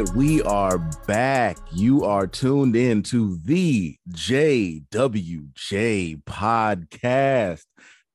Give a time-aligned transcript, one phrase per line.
[0.00, 0.14] right.
[0.14, 1.56] We are back.
[1.72, 4.84] You are tuned in to the JWJ
[6.24, 7.64] podcast.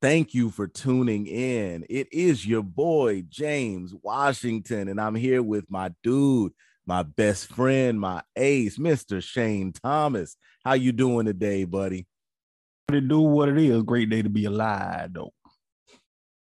[0.02, 1.86] Thank you for tuning in.
[1.89, 6.53] It is your boy James Washington, and I'm here with my dude,
[6.86, 9.23] my best friend, my ace, Mr.
[9.23, 10.36] Shane Thomas.
[10.63, 12.08] How you doing today, buddy?
[12.89, 15.34] To do what it is, great day to be alive, though.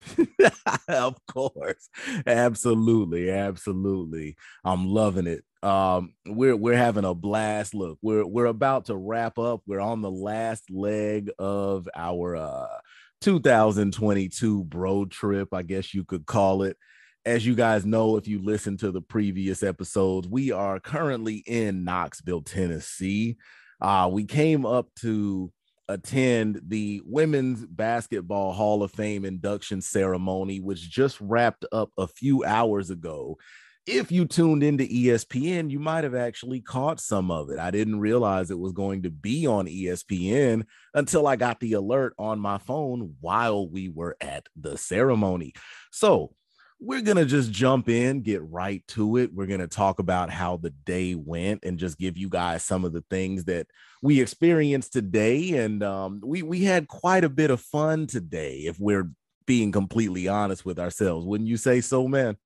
[0.89, 1.89] of course.
[2.27, 3.31] Absolutely.
[3.31, 4.37] Absolutely.
[4.65, 5.45] I'm loving it.
[5.63, 7.75] Um, we're we're having a blast.
[7.75, 9.63] Look, we're we're about to wrap up.
[9.67, 12.79] We're on the last leg of our uh
[13.23, 16.77] 2022 bro trip, I guess you could call it.
[17.25, 21.85] As you guys know, if you listen to the previous episodes, we are currently in
[21.85, 23.39] Knoxville, Tennessee.
[23.81, 25.51] Uh, we came up to
[25.89, 32.45] attend the Women's Basketball Hall of Fame induction ceremony, which just wrapped up a few
[32.45, 33.39] hours ago.
[33.87, 37.59] If you tuned into ESPN, you might have actually caught some of it.
[37.59, 42.15] I didn't realize it was going to be on ESPN until I got the alert
[42.19, 45.53] on my phone while we were at the ceremony.
[45.93, 46.35] So,
[46.81, 49.33] we're going to just jump in, get right to it.
[49.33, 52.85] We're going to talk about how the day went and just give you guys some
[52.85, 53.67] of the things that
[54.03, 55.57] we experienced today.
[55.57, 59.11] And um, we, we had quite a bit of fun today, if we're
[59.47, 61.25] being completely honest with ourselves.
[61.27, 62.37] Wouldn't you say so, man?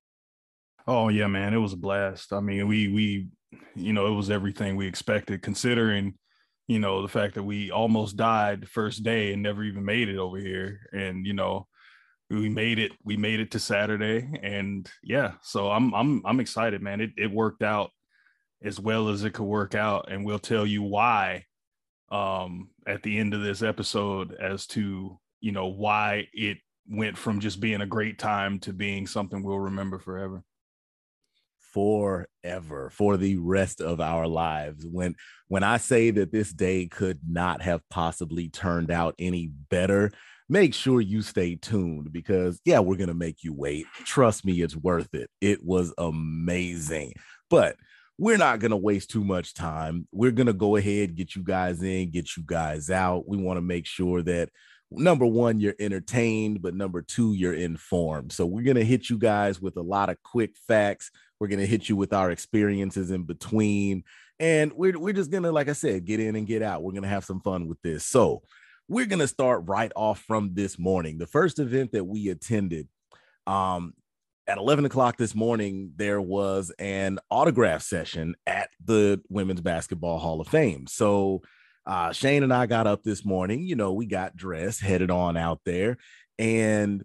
[0.87, 1.53] Oh, yeah, man.
[1.53, 2.33] It was a blast.
[2.33, 3.27] I mean, we, we,
[3.75, 6.15] you know, it was everything we expected, considering,
[6.67, 10.09] you know, the fact that we almost died the first day and never even made
[10.09, 10.81] it over here.
[10.91, 11.67] And, you know,
[12.29, 16.81] we made it we made it to saturday and yeah so i'm i'm i'm excited
[16.81, 17.01] man.
[17.01, 17.91] It, it worked out
[18.63, 21.45] as well as it could work out and we'll tell you why
[22.11, 26.57] um at the end of this episode as to you know why it
[26.89, 30.43] went from just being a great time to being something we'll remember forever.
[31.59, 34.85] Forever for the rest of our lives.
[34.87, 35.15] When
[35.47, 40.11] when i say that this day could not have possibly turned out any better
[40.49, 43.85] make sure you stay tuned because, yeah, we're going to make you wait.
[44.03, 45.29] Trust me, it's worth it.
[45.39, 47.13] It was amazing.
[47.49, 47.75] But
[48.17, 50.07] we're not going to waste too much time.
[50.11, 53.27] We're going to go ahead, get you guys in, get you guys out.
[53.27, 54.49] We want to make sure that
[54.91, 58.31] number one, you're entertained, but number two, you're informed.
[58.31, 61.11] So we're going to hit you guys with a lot of quick facts.
[61.39, 64.03] We're going to hit you with our experiences in between.
[64.39, 66.81] And we're, we're just going to, like I said, get in and get out.
[66.81, 68.05] We're going to have some fun with this.
[68.05, 68.41] So,
[68.89, 71.19] we're going to start right off from this morning.
[71.19, 72.87] The first event that we attended
[73.45, 73.93] um,
[74.47, 80.41] at 11 o'clock this morning, there was an autograph session at the Women's Basketball Hall
[80.41, 80.87] of Fame.
[80.87, 81.43] So
[81.85, 83.63] uh, Shane and I got up this morning.
[83.63, 85.97] You know, we got dressed, headed on out there,
[86.39, 87.03] and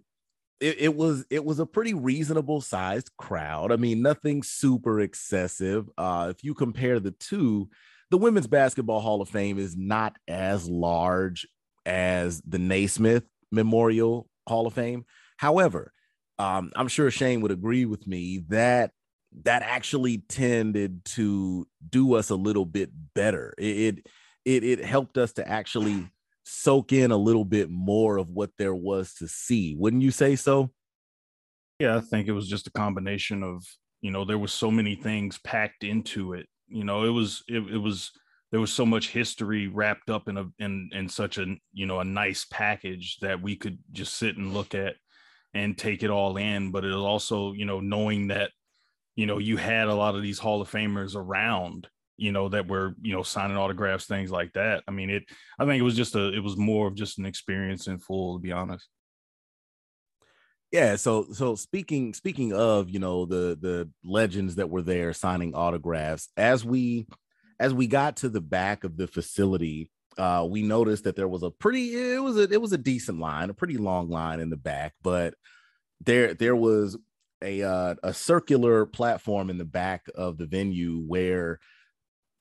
[0.59, 3.71] it, it, was it was a pretty reasonable sized crowd.
[3.71, 5.87] I mean, nothing super excessive.
[5.99, 7.69] Uh, if you compare the two,
[8.09, 11.47] the Women's Basketball Hall of Fame is not as large
[11.85, 15.05] as the Naismith Memorial Hall of Fame.
[15.37, 15.91] However,
[16.37, 18.91] um, I'm sure Shane would agree with me that
[19.43, 23.53] that actually tended to do us a little bit better.
[23.57, 24.07] It
[24.45, 26.09] it it helped us to actually
[26.43, 29.75] soak in a little bit more of what there was to see.
[29.75, 30.71] Wouldn't you say so?
[31.79, 33.65] Yeah, I think it was just a combination of,
[34.01, 36.47] you know, there was so many things packed into it.
[36.67, 38.11] You know, it was it, it was
[38.55, 41.99] there was so much history wrapped up in a in in such a you know
[41.99, 44.95] a nice package that we could just sit and look at
[45.53, 46.71] and take it all in.
[46.71, 48.51] But it was also you know knowing that
[49.17, 52.69] you know you had a lot of these hall of famers around you know that
[52.69, 54.85] were you know signing autographs things like that.
[54.87, 55.23] I mean it
[55.59, 58.37] i think it was just a it was more of just an experience in full
[58.37, 58.87] to be honest.
[60.71, 65.53] Yeah so so speaking speaking of you know the the legends that were there signing
[65.53, 67.05] autographs as we
[67.59, 71.43] as we got to the back of the facility, uh, we noticed that there was
[71.43, 74.49] a pretty it was a it was a decent line, a pretty long line in
[74.49, 75.33] the back, but
[76.01, 76.97] there there was
[77.41, 81.59] a uh, a circular platform in the back of the venue where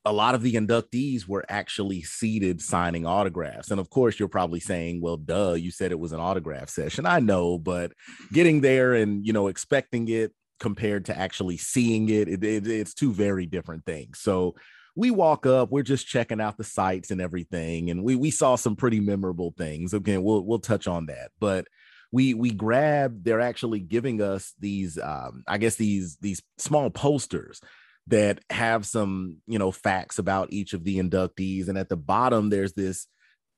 [0.05, 3.71] a lot of the inductees were actually seated signing autographs.
[3.71, 7.07] And of course, you're probably saying, well, duh, you said it was an autograph session.
[7.07, 7.93] I know, but
[8.33, 12.93] getting there and, you know, expecting it compared to actually seeing it, it, it it's
[12.93, 14.21] two very different things.
[14.21, 14.55] So
[14.97, 18.57] we walk up, we're just checking out the sites and everything, and we we saw
[18.57, 19.93] some pretty memorable things.
[19.93, 21.67] Again, we'll we'll touch on that, but
[22.13, 23.25] we we grab.
[23.25, 27.61] They're actually giving us these, um, I guess these these small posters
[28.07, 32.51] that have some you know facts about each of the inductees, and at the bottom
[32.51, 33.09] there's this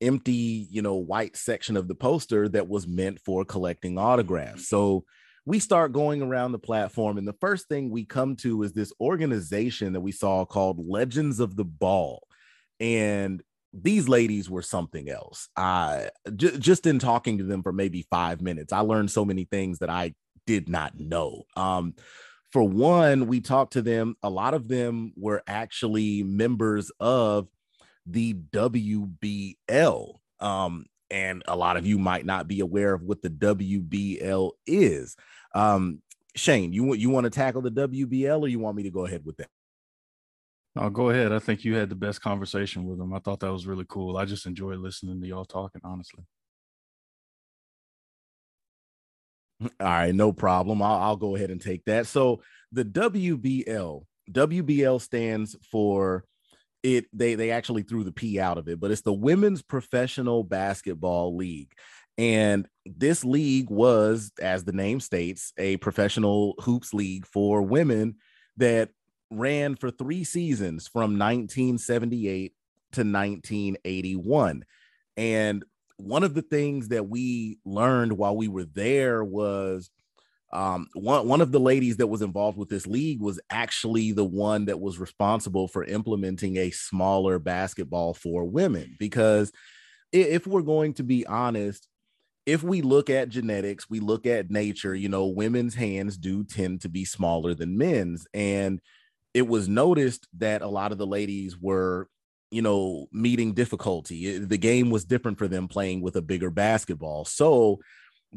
[0.00, 4.68] empty you know white section of the poster that was meant for collecting autographs.
[4.68, 5.04] So
[5.46, 8.92] we start going around the platform, and the first thing we come to is this
[9.00, 12.26] organization that we saw called Legends of the Ball.
[12.80, 15.48] And these ladies were something else.
[15.56, 19.44] I j- just in talking to them for maybe five minutes, I learned so many
[19.44, 20.14] things that I
[20.46, 21.44] did not know.
[21.56, 21.94] Um,
[22.50, 24.16] for one, we talked to them.
[24.24, 27.48] A lot of them were actually members of
[28.04, 30.14] the WBL.
[30.40, 35.16] Um, and a lot of you might not be aware of what the WBL is.
[35.54, 36.02] Um,
[36.34, 39.24] Shane, you you want to tackle the WBL, or you want me to go ahead
[39.24, 39.48] with that?
[40.74, 41.32] No, go ahead.
[41.32, 43.14] I think you had the best conversation with them.
[43.14, 44.18] I thought that was really cool.
[44.18, 46.24] I just enjoyed listening to y'all talking, honestly.
[49.62, 50.82] All right, no problem.
[50.82, 52.06] I'll, I'll go ahead and take that.
[52.06, 52.42] So
[52.72, 56.24] the WBL, WBL stands for
[56.94, 57.06] it.
[57.12, 61.36] They they actually threw the P out of it, but it's the Women's Professional Basketball
[61.36, 61.72] League.
[62.18, 68.16] And this league was, as the name states, a professional hoops league for women
[68.56, 68.90] that
[69.30, 72.54] ran for three seasons from 1978
[72.92, 74.64] to 1981.
[75.16, 75.64] And
[75.98, 79.90] one of the things that we learned while we were there was
[80.56, 84.24] um, one, one of the ladies that was involved with this league was actually the
[84.24, 88.96] one that was responsible for implementing a smaller basketball for women.
[88.98, 89.52] Because
[90.12, 91.86] if we're going to be honest,
[92.46, 96.80] if we look at genetics, we look at nature, you know, women's hands do tend
[96.80, 98.26] to be smaller than men's.
[98.32, 98.80] And
[99.34, 102.08] it was noticed that a lot of the ladies were
[102.52, 107.24] you know meeting difficulty the game was different for them playing with a bigger basketball
[107.24, 107.80] so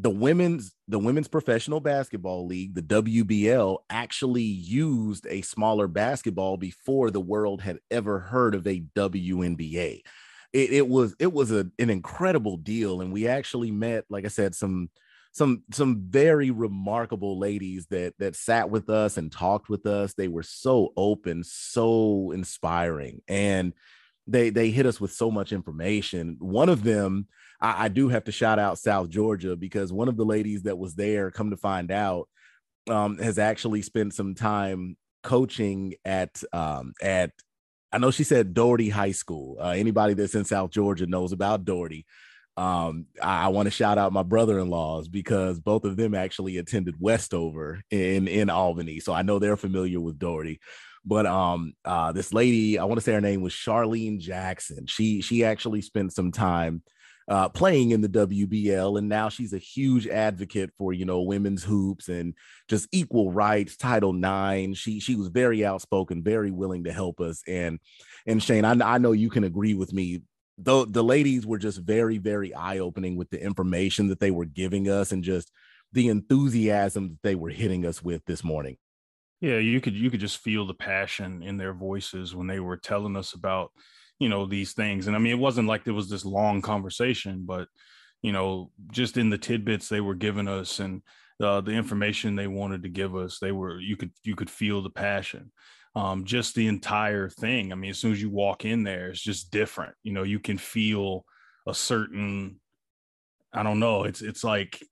[0.01, 7.11] the women's the women's professional basketball league the WBL actually used a smaller basketball before
[7.11, 10.01] the world had ever heard of a WNBA
[10.53, 14.29] it, it was it was a, an incredible deal and we actually met like i
[14.29, 14.89] said some
[15.31, 20.13] some some very remarkable ladies that that sat with us and talked with us.
[20.13, 23.73] They were so open so inspiring and
[24.27, 26.37] they they hit us with so much information.
[26.39, 27.27] One of them
[27.61, 30.77] I, I do have to shout out south georgia because one of the ladies that
[30.77, 32.27] was there come to find out
[32.89, 37.31] um, has actually spent some time coaching at um, at
[37.91, 39.57] I know she said Dougherty High School.
[39.59, 42.06] Uh, anybody that's in South Georgia knows about Dougherty.
[42.56, 46.95] Um, I, I want to shout out my brother-in-laws because both of them actually attended
[47.00, 50.59] Westover in in Albany, so I know they're familiar with Dougherty.
[51.06, 54.85] But um, uh, this lady, I want to say her name was Charlene Jackson.
[54.85, 56.83] She she actually spent some time
[57.29, 61.63] uh, playing in the WBL, and now she's a huge advocate for you know women's
[61.63, 62.33] hoops and
[62.67, 64.77] just equal rights, Title IX.
[64.77, 67.41] She she was very outspoken, very willing to help us.
[67.47, 67.79] And
[68.25, 70.21] and Shane, I, I know you can agree with me
[70.61, 74.45] Though the ladies were just very very eye opening with the information that they were
[74.45, 75.51] giving us and just
[75.93, 78.75] the enthusiasm that they were hitting us with this morning.
[79.39, 82.75] Yeah, you could you could just feel the passion in their voices when they were
[82.75, 83.71] telling us about
[84.19, 85.07] you know these things.
[85.07, 87.68] And I mean, it wasn't like there was this long conversation, but
[88.21, 91.02] you know, just in the tidbits they were giving us and
[91.42, 94.81] uh, the information they wanted to give us, they were you could you could feel
[94.81, 95.52] the passion
[95.95, 97.71] um, just the entire thing.
[97.71, 99.95] I mean, as soon as you walk in there, it's just different.
[100.04, 101.26] You know, you can feel
[101.68, 102.59] a certain,
[103.54, 104.83] I don't know, it's it's like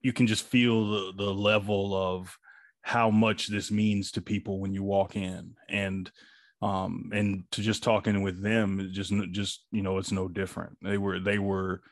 [0.00, 2.36] you can just feel the the level of
[2.82, 6.10] how much this means to people when you walk in and
[6.60, 10.76] um and to just talking with them just just you know it's no different.
[10.82, 11.82] They were they were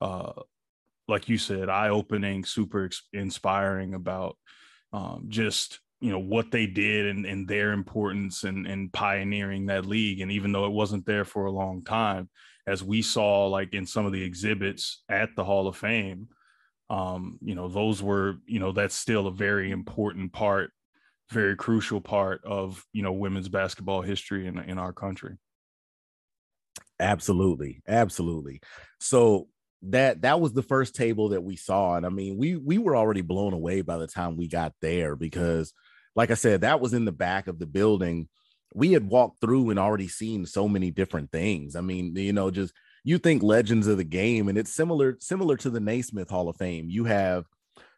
[0.00, 0.32] uh
[1.06, 4.36] like you said eye opening super inspiring about
[4.92, 9.86] um just you know what they did and, and their importance and in pioneering that
[9.86, 10.20] league.
[10.20, 12.28] And even though it wasn't there for a long time
[12.68, 16.28] as we saw like in some of the exhibits at the hall of fame
[16.90, 20.70] um you know those were you know that's still a very important part
[21.30, 25.36] very crucial part of you know women's basketball history in, in our country
[27.00, 28.60] absolutely absolutely
[28.98, 29.48] so
[29.82, 32.96] that that was the first table that we saw and i mean we we were
[32.96, 35.72] already blown away by the time we got there because
[36.18, 38.28] like I said, that was in the back of the building.
[38.74, 41.76] We had walked through and already seen so many different things.
[41.76, 45.56] I mean, you know, just you think legends of the game, and it's similar similar
[45.58, 46.90] to the Naismith Hall of Fame.
[46.90, 47.44] You have,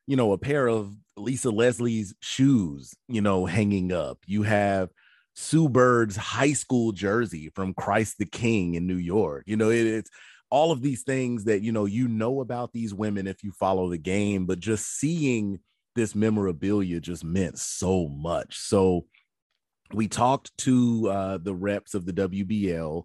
[0.07, 4.19] you know, a pair of Lisa Leslie's shoes, you know, hanging up.
[4.27, 4.91] You have
[5.35, 9.45] Sue Bird's high school jersey from Christ the King in New York.
[9.47, 10.11] You know, it, it's
[10.51, 13.89] all of these things that you know you know about these women if you follow
[13.89, 15.61] the game, but just seeing
[15.95, 18.57] this memorabilia just meant so much.
[18.59, 19.07] So
[19.93, 23.05] we talked to uh, the reps of the WBL,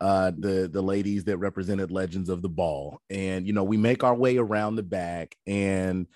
[0.00, 4.02] uh, the the ladies that represented Legends of the Ball, and you know we make
[4.04, 6.06] our way around the back, and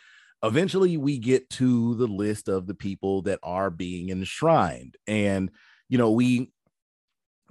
[0.43, 4.97] eventually we get to the list of the people that are being enshrined.
[5.07, 5.51] And,
[5.89, 6.53] you know, we,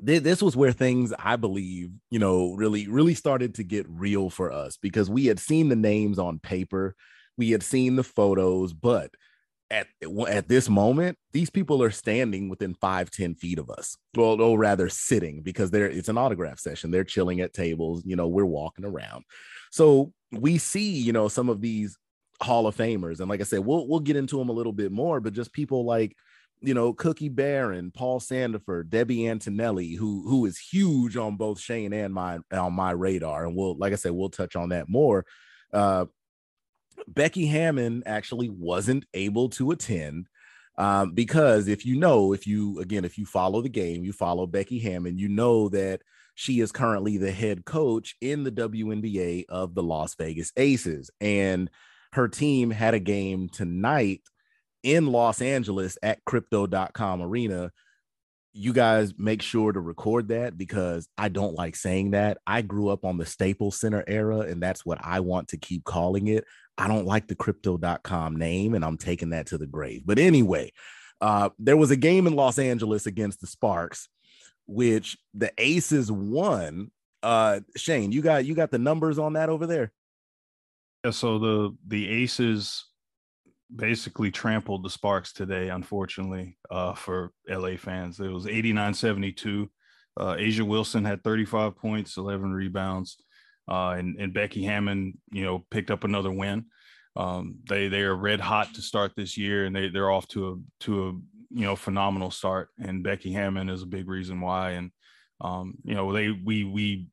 [0.02, 4.50] this was where things i believe you know really really started to get real for
[4.52, 6.96] us because we had seen the names on paper
[7.38, 9.12] we had seen the photos but
[9.72, 9.88] at
[10.28, 14.58] at this moment these people are standing within five ten feet of us well or
[14.58, 18.46] rather sitting because they're it's an autograph session they're chilling at tables you know we're
[18.46, 19.24] walking around
[19.72, 21.98] so we see you know some of these
[22.42, 24.92] hall of famers and like i said we'll we'll get into them a little bit
[24.92, 26.16] more but just people like
[26.62, 31.94] you know, Cookie Barron, Paul Sanderford, Debbie Antonelli, who who is huge on both Shane
[31.94, 33.46] and my on my radar.
[33.46, 35.26] And we'll, like I said, we'll touch on that more.
[35.72, 36.06] Uh,
[37.08, 40.28] Becky Hammon actually wasn't able to attend
[40.78, 44.46] um, because if you know, if you again, if you follow the game, you follow
[44.46, 46.02] Becky Hammon, you know that
[46.36, 51.70] she is currently the head coach in the WNBA of the Las Vegas Aces, and
[52.14, 54.22] her team had a game tonight
[54.84, 57.72] in Los Angeles at crypto.com arena.
[58.54, 62.40] You guys make sure to record that because I don't like saying that.
[62.48, 65.84] I grew up on the Staples Center era, and that's what I want to keep
[65.84, 66.46] calling it.
[66.78, 70.02] I don't like the crypto.com name, and I'm taking that to the grave.
[70.06, 70.72] But anyway,
[71.22, 74.08] uh, there was a game in Los Angeles against the Sparks,
[74.66, 76.92] which the Aces won.
[77.22, 79.92] Uh, Shane, you got you got the numbers on that over there.
[81.04, 82.86] Yeah, so the the Aces
[83.74, 88.20] basically trampled the Sparks today, unfortunately, uh, for LA fans.
[88.20, 89.70] It was 89 72.
[90.20, 93.18] Uh, A'ja Wilson had 35 points, 11 rebounds,
[93.70, 96.66] uh, and, and Becky Hammon, you know, picked up another win.
[97.16, 100.50] Um, they they are red hot to start this year, and they they're off to
[100.50, 101.12] a to a
[101.52, 102.70] you know phenomenal start.
[102.80, 104.72] And Becky Hammon is a big reason why.
[104.72, 104.92] And
[105.42, 107.08] um, you know, they we we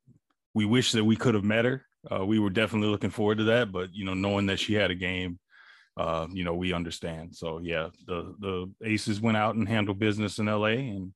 [0.55, 1.85] we wish that we could have met her.
[2.11, 4.91] Uh, we were definitely looking forward to that, but you know, knowing that she had
[4.91, 5.39] a game
[5.97, 7.35] uh, you know, we understand.
[7.35, 11.13] So yeah, the the Aces went out and handled business in LA, and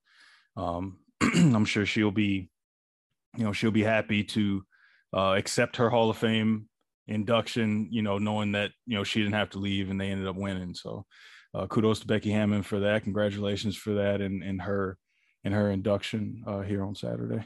[0.57, 2.49] um, I'm sure she'll be,
[3.37, 4.65] you know, she'll be happy to
[5.15, 6.67] uh, accept her Hall of Fame
[7.07, 7.89] induction.
[7.91, 10.37] You know, knowing that you know she didn't have to leave and they ended up
[10.37, 10.75] winning.
[10.75, 11.05] So
[11.55, 13.05] uh, kudos to Becky Hammon for that.
[13.05, 14.97] Congratulations for that and and her
[15.45, 17.45] and her induction uh, here on Saturday.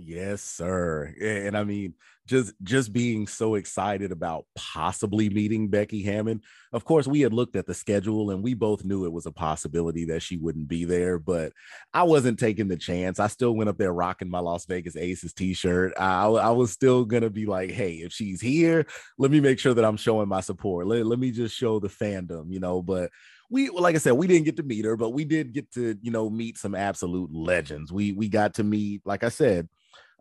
[0.00, 1.12] Yes, sir.
[1.20, 6.40] And I mean, just just being so excited about possibly meeting Becky Hammon.
[6.72, 9.32] Of course, we had looked at the schedule and we both knew it was a
[9.32, 11.52] possibility that she wouldn't be there, but
[11.92, 13.18] I wasn't taking the chance.
[13.18, 15.94] I still went up there rocking my Las Vegas Aces t-shirt.
[15.98, 18.86] I, I was still gonna be like, hey, if she's here,
[19.18, 20.86] let me make sure that I'm showing my support.
[20.86, 22.82] Let, let me just show the fandom, you know.
[22.82, 23.10] But
[23.50, 25.96] we like I said, we didn't get to meet her, but we did get to,
[26.02, 27.90] you know, meet some absolute legends.
[27.92, 29.68] We we got to meet, like I said,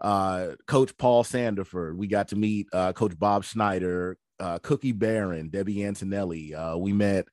[0.01, 1.97] uh, Coach Paul Sanderford.
[1.97, 6.53] We got to meet uh, Coach Bob Schneider, uh, Cookie Barron, Debbie Antonelli.
[6.53, 7.27] Uh, we met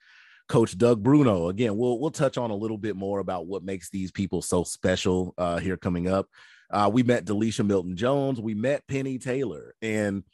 [0.48, 1.48] Coach Doug Bruno.
[1.48, 4.64] Again, we'll we'll touch on a little bit more about what makes these people so
[4.64, 6.26] special uh, here coming up.
[6.70, 8.40] Uh, we met Delisha Milton Jones.
[8.40, 10.24] We met Penny Taylor, and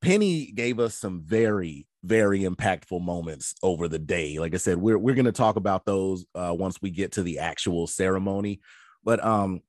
[0.00, 4.38] Penny gave us some very very impactful moments over the day.
[4.38, 7.38] Like I said, we're we're going to talk about those once we get to the
[7.40, 8.60] actual ceremony.
[9.04, 9.60] But um,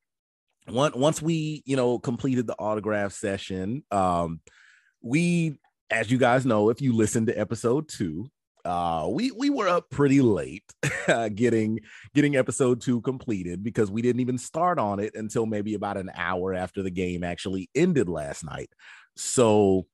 [0.67, 4.39] once once we you know completed the autograph session um
[5.01, 5.57] we
[5.89, 8.27] as you guys know if you listened to episode two
[8.65, 10.63] uh we we were up pretty late
[11.35, 11.79] getting
[12.13, 16.09] getting episode two completed because we didn't even start on it until maybe about an
[16.15, 18.69] hour after the game actually ended last night.
[19.15, 19.85] So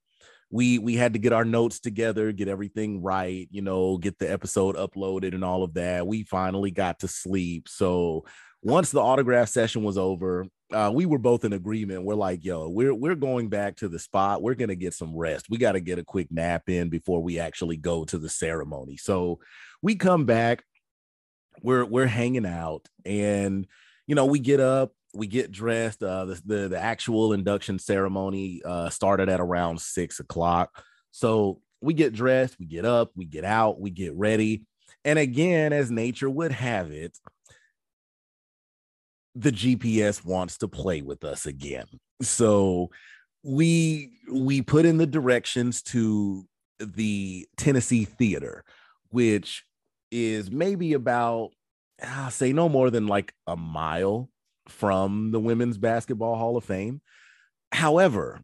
[0.51, 4.31] we we had to get our notes together get everything right you know get the
[4.31, 6.05] episode uploaded and all of that.
[6.05, 7.67] We finally got to sleep.
[7.67, 8.25] So
[8.61, 12.03] once the autograph session was over uh, we were both in agreement.
[12.03, 14.41] We're like, yo, we're we're going back to the spot.
[14.41, 15.47] We're gonna get some rest.
[15.49, 18.97] We got to get a quick nap in before we actually go to the ceremony.
[18.97, 19.39] So
[19.81, 20.63] we come back.
[21.61, 23.65] We're we're hanging out, and
[24.05, 26.03] you know, we get up, we get dressed.
[26.03, 30.83] Uh, the the, the actual induction ceremony uh, started at around six o'clock.
[31.11, 34.65] So we get dressed, we get up, we get out, we get ready,
[35.03, 37.17] and again, as nature would have it
[39.39, 41.85] the GPS wants to play with us again.
[42.21, 42.89] So
[43.43, 46.45] we we put in the directions to
[46.79, 48.63] the Tennessee Theater,
[49.09, 49.63] which
[50.11, 51.51] is maybe about
[52.03, 54.29] I'll say no more than like a mile
[54.67, 57.01] from the Women's Basketball Hall of Fame.
[57.71, 58.41] However,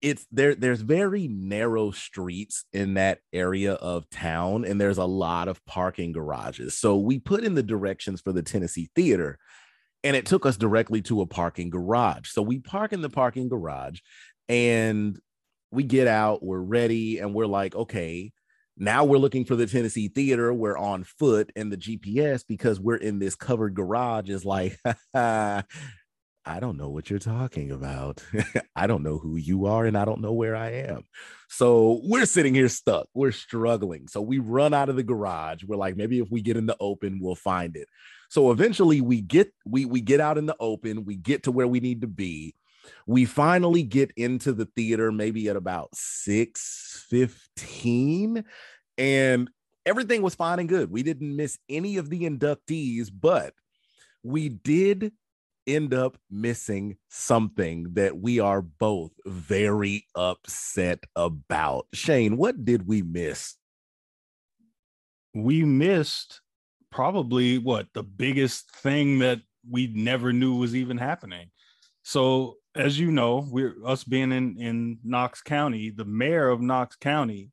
[0.00, 5.48] it's there there's very narrow streets in that area of town and there's a lot
[5.48, 6.78] of parking garages.
[6.78, 9.38] So we put in the directions for the Tennessee Theater
[10.06, 12.30] and it took us directly to a parking garage.
[12.30, 13.98] So we park in the parking garage,
[14.48, 15.18] and
[15.72, 18.30] we get out, we're ready, and we're like, okay,
[18.76, 20.54] now we're looking for the Tennessee Theater.
[20.54, 24.78] We're on foot, and the GPS because we're in this covered garage is like,
[25.14, 25.64] I
[26.60, 28.22] don't know what you're talking about.
[28.76, 31.02] I don't know who you are, and I don't know where I am.
[31.48, 33.08] So we're sitting here stuck.
[33.12, 34.06] We're struggling.
[34.06, 35.64] So we run out of the garage.
[35.64, 37.88] We're like, maybe if we get in the open, we'll find it.
[38.28, 41.68] So eventually we get we we get out in the open, we get to where
[41.68, 42.54] we need to be.
[43.06, 48.44] We finally get into the theater maybe at about 6:15
[48.98, 49.50] and
[49.84, 50.90] everything was fine and good.
[50.90, 53.54] We didn't miss any of the inductees, but
[54.22, 55.12] we did
[55.66, 61.86] end up missing something that we are both very upset about.
[61.92, 63.56] Shane, what did we miss?
[65.34, 66.40] We missed
[66.96, 69.38] probably what the biggest thing that
[69.70, 71.50] we never knew was even happening.
[72.04, 76.96] So, as you know, we're us being in in Knox County, the mayor of Knox
[76.96, 77.50] County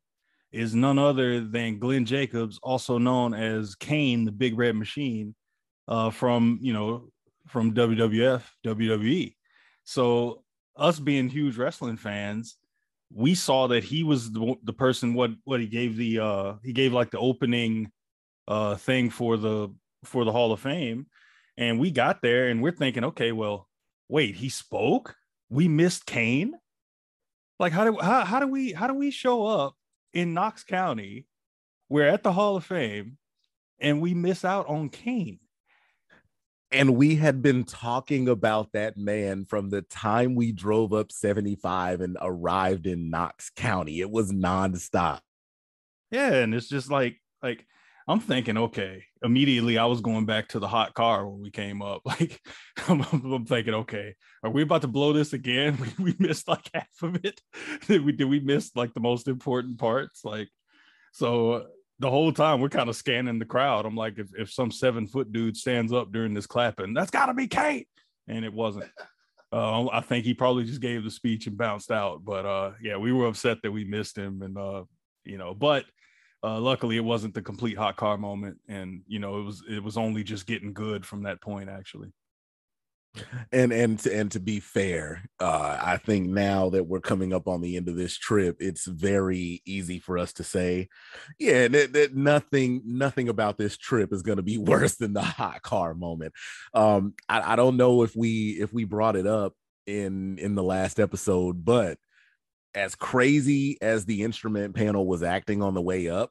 [0.50, 5.34] is none other than Glenn Jacobs, also known as Kane, the Big Red Machine,
[5.88, 7.10] uh, from you know
[7.46, 9.34] from WWF, WWE.
[9.84, 10.42] So
[10.74, 12.56] us being huge wrestling fans,
[13.12, 16.72] we saw that he was the, the person what what he gave the uh he
[16.72, 17.92] gave like the opening
[18.48, 19.72] uh thing for the
[20.04, 21.06] for the Hall of Fame.
[21.56, 23.68] And we got there and we're thinking okay well
[24.08, 25.16] wait he spoke?
[25.50, 26.54] We missed Kane?
[27.58, 29.74] Like how do how, how do we how do we show up
[30.12, 31.26] in Knox County?
[31.88, 33.18] We're at the Hall of Fame
[33.78, 35.38] and we miss out on Kane.
[36.72, 42.00] And we had been talking about that man from the time we drove up 75
[42.00, 44.00] and arrived in Knox County.
[44.00, 45.20] It was nonstop.
[46.10, 47.64] Yeah, and it's just like like
[48.06, 51.82] I'm thinking, okay, immediately I was going back to the hot car when we came
[51.82, 52.02] up.
[52.06, 52.40] Like
[52.88, 55.78] I'm, I'm thinking, okay, are we about to blow this again?
[55.98, 57.40] We, we missed like half of it.
[57.86, 60.24] did we did we miss like the most important parts?
[60.24, 60.48] Like
[61.12, 61.66] so
[61.98, 63.86] the whole time we're kind of scanning the crowd.
[63.86, 67.26] I'm like, if, if some seven foot dude stands up during this clapping, that's got
[67.26, 67.84] to be Kane.
[68.28, 68.90] And it wasn't.
[69.52, 72.24] Uh, I think he probably just gave the speech and bounced out.
[72.24, 74.42] But uh, yeah, we were upset that we missed him.
[74.42, 74.84] And, uh,
[75.24, 75.84] you know, but
[76.44, 78.58] uh, luckily it wasn't the complete hot car moment.
[78.68, 82.12] And, you know, it was, it was only just getting good from that point, actually
[83.52, 87.46] and and to, and to be fair uh i think now that we're coming up
[87.46, 90.88] on the end of this trip it's very easy for us to say
[91.38, 95.22] yeah that, that nothing nothing about this trip is going to be worse than the
[95.22, 96.32] hot car moment
[96.74, 99.54] um I, I don't know if we if we brought it up
[99.86, 101.98] in in the last episode but
[102.74, 106.30] as crazy as the instrument panel was acting on the way up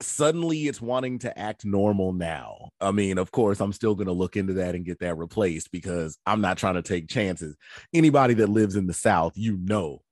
[0.00, 2.70] suddenly it's wanting to act normal now.
[2.80, 5.70] I mean, of course, I'm still going to look into that and get that replaced
[5.70, 7.56] because I'm not trying to take chances.
[7.92, 10.02] Anybody that lives in the South, you know,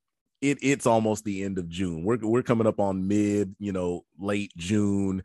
[0.41, 2.05] it, it's almost the end of June.
[2.05, 5.23] We're, we're coming up on mid, you know, late June.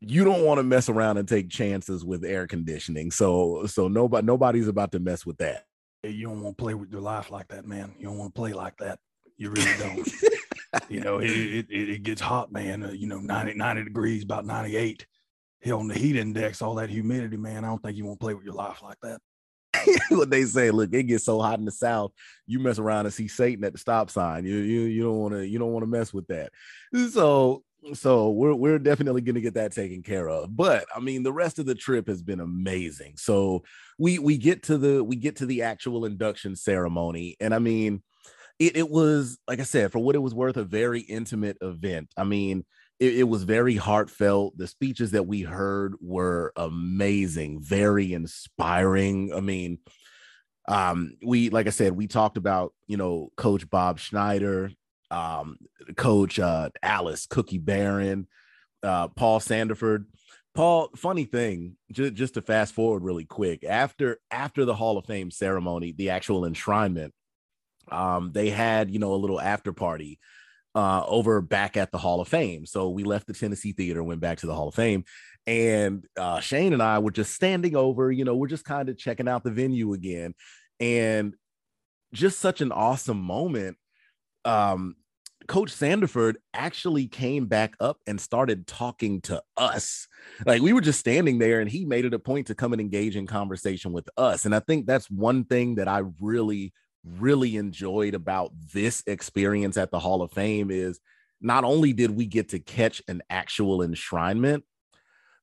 [0.00, 3.10] You don't want to mess around and take chances with air conditioning.
[3.10, 5.64] So, so nobody, nobody's about to mess with that.
[6.02, 7.94] You don't want to play with your life like that, man.
[7.98, 8.98] You don't want to play like that.
[9.36, 10.08] You really don't.
[10.88, 12.84] you know, it, it, it gets hot, man.
[12.84, 15.06] Uh, you know, 90, 90 degrees, about 98.
[15.62, 17.64] Hell, on the heat index, all that humidity, man.
[17.64, 19.20] I don't think you want to play with your life like that.
[20.10, 22.12] what they say, look, it gets so hot in the south,
[22.46, 24.44] you mess around and see Satan at the stop sign.
[24.44, 26.52] You you you don't want to you don't want to mess with that.
[27.10, 30.54] So so we're we're definitely going to get that taken care of.
[30.56, 33.14] But I mean, the rest of the trip has been amazing.
[33.16, 33.64] So
[33.98, 38.02] we we get to the we get to the actual induction ceremony, and I mean
[38.58, 42.10] it, it was like I said, for what it was worth, a very intimate event.
[42.16, 42.64] I mean,
[43.00, 44.56] it, it, was very heartfelt.
[44.56, 49.32] The speeches that we heard were amazing, very inspiring.
[49.34, 49.78] I mean,
[50.68, 54.70] um, we like I said, we talked about you know Coach Bob Schneider,
[55.10, 55.56] um,
[55.96, 58.26] Coach uh, Alice Cookie Barron,
[58.82, 60.06] uh, Paul Sanderford.
[60.54, 65.04] Paul, funny thing, just, just to fast forward really quick, after after the Hall of
[65.04, 67.10] Fame ceremony, the actual enshrinement,
[67.90, 70.18] um, they had you know a little after party
[70.74, 72.66] uh, over back at the Hall of Fame.
[72.66, 75.04] So we left the Tennessee Theater, went back to the Hall of Fame,
[75.46, 78.10] and uh, Shane and I were just standing over.
[78.10, 80.34] You know, we're just kind of checking out the venue again,
[80.80, 81.34] and
[82.12, 83.76] just such an awesome moment.
[84.44, 84.96] Um,
[85.46, 90.08] Coach Sanderford actually came back up and started talking to us.
[90.46, 92.80] Like we were just standing there, and he made it a point to come and
[92.80, 94.46] engage in conversation with us.
[94.46, 96.72] And I think that's one thing that I really
[97.04, 101.00] really enjoyed about this experience at the Hall of Fame is
[101.40, 104.62] not only did we get to catch an actual enshrinement,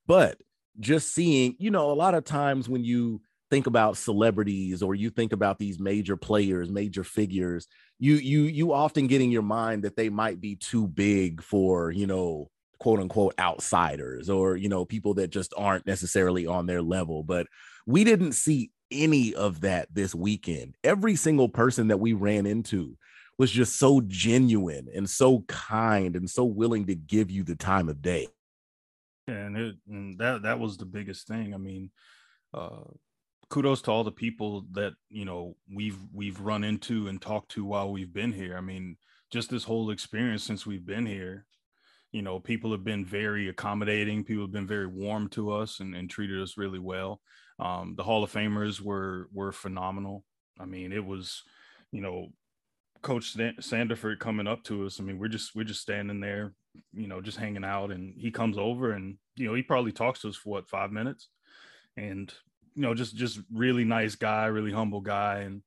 [0.06, 0.40] but
[0.80, 3.20] just seeing, you know, a lot of times when you
[3.50, 7.66] think about celebrities or you think about these major players, major figures,
[7.98, 11.90] you you you often get in your mind that they might be too big for,
[11.90, 16.82] you know, quote unquote outsiders or, you know, people that just aren't necessarily on their
[16.82, 17.46] level, but
[17.86, 20.76] we didn't see any of that this weekend.
[20.84, 22.96] Every single person that we ran into
[23.38, 27.88] was just so genuine and so kind and so willing to give you the time
[27.88, 28.28] of day.
[29.26, 31.54] And, it, and that that was the biggest thing.
[31.54, 31.90] I mean,
[32.52, 32.84] uh,
[33.48, 37.64] kudos to all the people that you know we've we've run into and talked to
[37.64, 38.56] while we've been here.
[38.56, 38.96] I mean,
[39.30, 41.46] just this whole experience since we've been here,
[42.12, 44.24] you know, people have been very accommodating.
[44.24, 47.20] People have been very warm to us and, and treated us really well.
[47.58, 50.24] Um, the Hall of Famers were were phenomenal.
[50.58, 51.42] I mean, it was,
[51.92, 52.28] you know,
[53.02, 55.00] Coach Sanderford coming up to us.
[55.00, 56.54] I mean, we're just we're just standing there,
[56.92, 60.20] you know, just hanging out, and he comes over and you know he probably talks
[60.20, 61.28] to us for what five minutes,
[61.96, 62.32] and
[62.74, 65.62] you know, just just really nice guy, really humble guy, and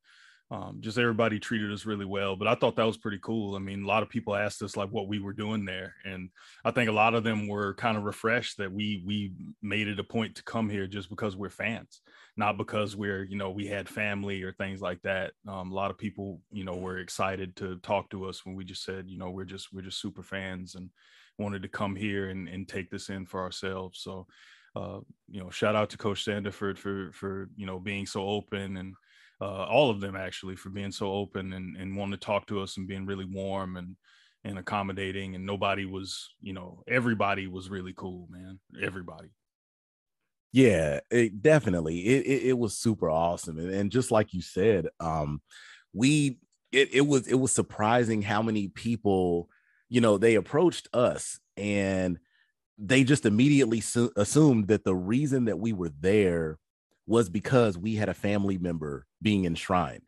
[0.52, 2.36] um, just everybody treated us really well.
[2.36, 3.56] But I thought that was pretty cool.
[3.56, 6.30] I mean, a lot of people asked us like what we were doing there, and
[6.64, 10.00] I think a lot of them were kind of refreshed that we we made it
[10.00, 12.02] a point to come here just because we're fans,
[12.38, 15.32] not because we're you know we had family or things like that.
[15.48, 18.64] Um, a lot of people you know were excited to talk to us when we
[18.64, 20.92] just said you know we're just we're just super fans and
[21.40, 24.00] wanted to come here and, and take this in for ourselves.
[24.00, 24.28] So
[24.76, 28.78] uh, you know, shout out to Coach Sanderford for for you know being so open
[28.78, 28.94] and
[29.42, 32.62] uh, all of them actually for being so open and, and wanting to talk to
[32.62, 33.96] us and being really warm and
[34.44, 39.30] and accommodating and nobody was you know everybody was really cool man everybody.
[40.52, 44.88] Yeah it, definitely it, it, it was super awesome and, and just like you said
[45.00, 45.42] um
[45.94, 46.40] we
[46.72, 49.50] it, it was it was surprising how many people
[49.90, 52.20] you know they approached us and
[52.78, 56.60] they just immediately su- assumed that the reason that we were there
[57.08, 60.08] was because we had a family member being enshrined.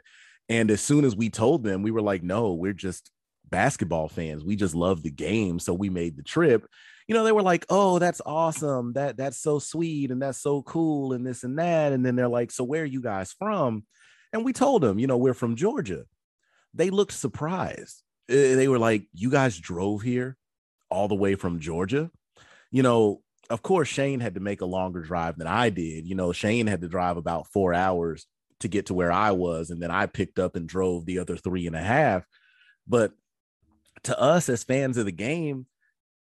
[0.49, 3.11] And as soon as we told them, we were like, no, we're just
[3.49, 4.43] basketball fans.
[4.43, 5.59] We just love the game.
[5.59, 6.67] So we made the trip.
[7.07, 8.93] You know, they were like, oh, that's awesome.
[8.93, 11.93] That that's so sweet and that's so cool and this and that.
[11.93, 13.85] And then they're like, so where are you guys from?
[14.33, 16.03] And we told them, you know, we're from Georgia.
[16.73, 18.03] They looked surprised.
[18.29, 20.37] Eh, they were like, you guys drove here
[20.89, 22.11] all the way from Georgia?
[22.71, 26.07] you know, of course, Shane had to make a longer drive than I did.
[26.07, 28.25] You know, Shane had to drive about four hours
[28.59, 29.69] to get to where I was.
[29.69, 32.25] And then I picked up and drove the other three and a half.
[32.87, 33.11] But
[34.03, 35.67] to us as fans of the game,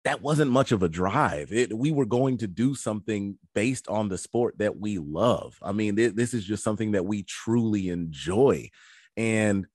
[0.04, 1.54] that wasn't much of a drive.
[1.54, 5.58] It, we were going to do something based on the sport that we love.
[5.62, 8.70] I mean, th- this is just something that we truly enjoy.
[9.16, 9.66] And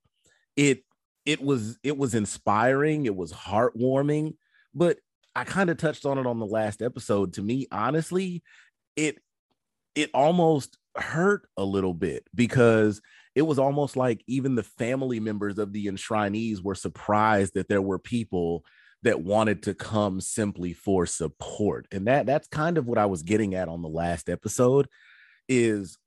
[0.57, 0.85] it
[1.25, 4.35] it was it was inspiring, it was heartwarming,
[4.75, 4.99] but
[5.35, 7.35] I kind of touched on it on the last episode.
[7.35, 8.43] To me, honestly,
[8.97, 9.19] it
[9.95, 13.01] it almost hurt a little bit because
[13.35, 17.83] it was almost like even the family members of the enshrinees were surprised that there
[17.83, 18.65] were people
[19.03, 21.87] that wanted to come simply for support.
[21.93, 24.89] And that that's kind of what I was getting at on the last episode
[25.49, 25.99] is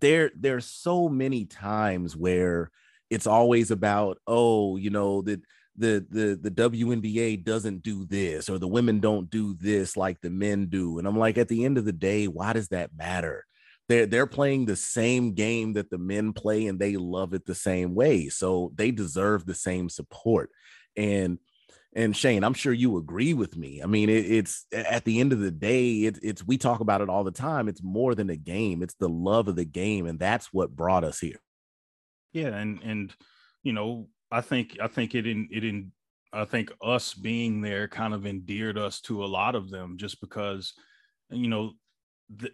[0.00, 2.70] there there's so many times where
[3.10, 5.40] it's always about oh, you know, that
[5.76, 10.30] the the the WNBA doesn't do this or the women don't do this like the
[10.30, 10.98] men do.
[10.98, 13.44] And I'm like, at the end of the day, why does that matter?
[13.88, 17.54] They're they're playing the same game that the men play and they love it the
[17.54, 18.28] same way.
[18.28, 20.50] So they deserve the same support.
[20.96, 21.38] And
[21.96, 23.80] and Shane, I'm sure you agree with me.
[23.82, 27.00] I mean, it, it's at the end of the day, it, it's we talk about
[27.00, 27.68] it all the time.
[27.68, 31.04] It's more than a game; it's the love of the game, and that's what brought
[31.04, 31.40] us here.
[32.32, 33.14] Yeah, and and
[33.62, 35.92] you know, I think I think it in it in
[36.32, 40.20] I think us being there kind of endeared us to a lot of them just
[40.20, 40.74] because
[41.30, 41.74] you know
[42.34, 42.50] the,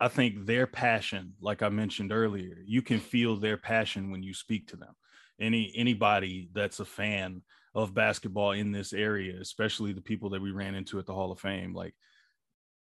[0.00, 4.32] I think their passion like I mentioned earlier you can feel their passion when you
[4.32, 4.94] speak to them.
[5.40, 7.42] Any anybody that's a fan
[7.74, 11.32] of basketball in this area especially the people that we ran into at the Hall
[11.32, 11.94] of Fame like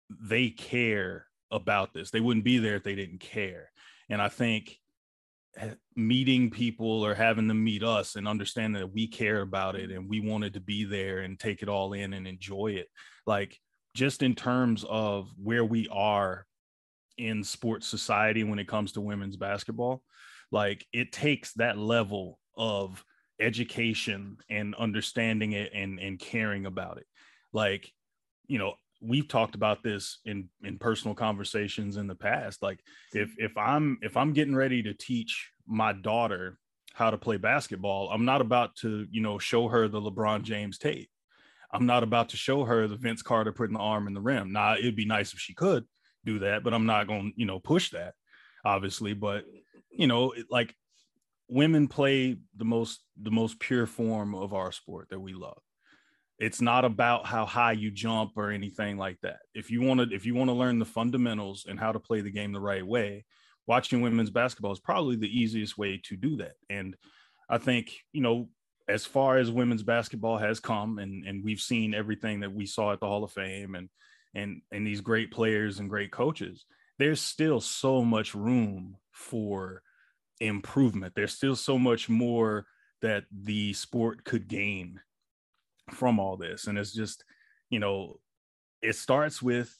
[0.09, 2.09] they care about this.
[2.09, 3.71] They wouldn't be there if they didn't care.
[4.09, 4.79] And I think
[5.95, 10.09] meeting people or having them meet us and understanding that we care about it and
[10.09, 12.87] we wanted to be there and take it all in and enjoy it.
[13.25, 13.57] Like
[13.95, 16.45] just in terms of where we are
[17.17, 20.03] in sports society when it comes to women's basketball
[20.51, 23.03] like it takes that level of
[23.39, 27.05] education and understanding it and and caring about it.
[27.53, 27.91] Like
[28.47, 32.61] you know we've talked about this in in personal conversations in the past.
[32.61, 32.79] Like
[33.13, 36.57] if if i'm if i'm getting ready to teach my daughter
[36.93, 40.77] how to play basketball i'm not about to you know show her the lebron james
[40.77, 41.09] tape.
[41.71, 44.53] I'm not about to show her the vince carter putting the arm in the rim.
[44.53, 45.85] Now it'd be nice if she could
[46.25, 48.13] do that but i'm not going to you know push that
[48.67, 49.45] obviously, but
[49.91, 50.75] you know, like
[51.47, 55.61] women play the most the most pure form of our sport that we love.
[56.39, 59.39] It's not about how high you jump or anything like that.
[59.55, 62.21] If you want to if you want to learn the fundamentals and how to play
[62.21, 63.25] the game the right way,
[63.65, 66.53] watching women's basketball is probably the easiest way to do that.
[66.69, 66.95] And
[67.49, 68.49] I think, you know,
[68.87, 72.93] as far as women's basketball has come and and we've seen everything that we saw
[72.93, 73.89] at the Hall of Fame and
[74.35, 76.65] and and these great players and great coaches,
[76.99, 79.81] there's still so much room for
[80.39, 81.13] improvement.
[81.15, 82.65] There's still so much more
[83.01, 84.99] that the sport could gain
[85.91, 86.67] from all this.
[86.67, 87.23] And it's just,
[87.69, 88.19] you know,
[88.81, 89.77] it starts with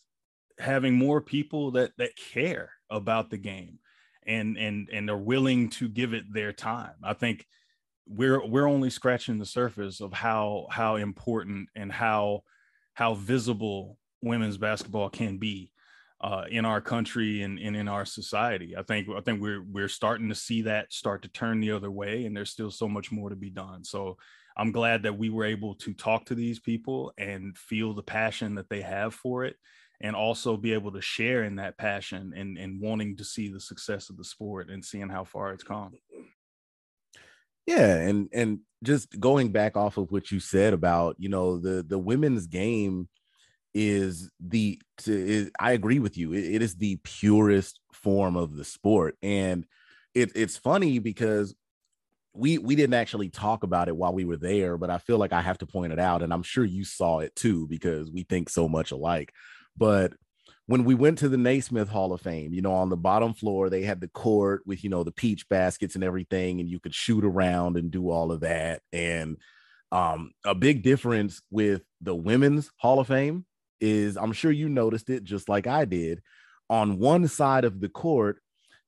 [0.60, 3.80] having more people that that care about the game
[4.26, 6.96] and and and are willing to give it their time.
[7.04, 7.46] I think
[8.08, 12.44] we're we're only scratching the surface of how how important and how
[12.94, 15.72] how visible women's basketball can be
[16.20, 18.76] uh, in our country and, and in our society.
[18.76, 21.92] I think I think we're we're starting to see that start to turn the other
[21.92, 23.84] way, and there's still so much more to be done.
[23.84, 24.18] So
[24.58, 28.56] I'm glad that we were able to talk to these people and feel the passion
[28.56, 29.56] that they have for it,
[30.02, 33.60] and also be able to share in that passion and and wanting to see the
[33.60, 35.94] success of the sport and seeing how far it's come.
[37.68, 41.84] Yeah, and and just going back off of what you said about you know the
[41.88, 43.10] the women's game
[43.74, 46.34] is the to, is, I agree with you.
[46.34, 49.66] It, it is the purest form of the sport, and
[50.16, 51.54] it, it's funny because
[52.38, 55.34] we we didn't actually talk about it while we were there, but I feel like
[55.34, 58.24] I have to point it out, and I'm sure you saw it too because we
[58.24, 59.34] think so much alike.
[59.76, 60.14] But
[60.68, 63.70] when we went to the Naismith Hall of Fame, you know, on the bottom floor,
[63.70, 66.94] they had the court with, you know, the peach baskets and everything, and you could
[66.94, 68.82] shoot around and do all of that.
[68.92, 69.38] And
[69.92, 73.46] um, a big difference with the Women's Hall of Fame
[73.80, 76.22] is I'm sure you noticed it just like I did.
[76.70, 78.42] On one side of the court,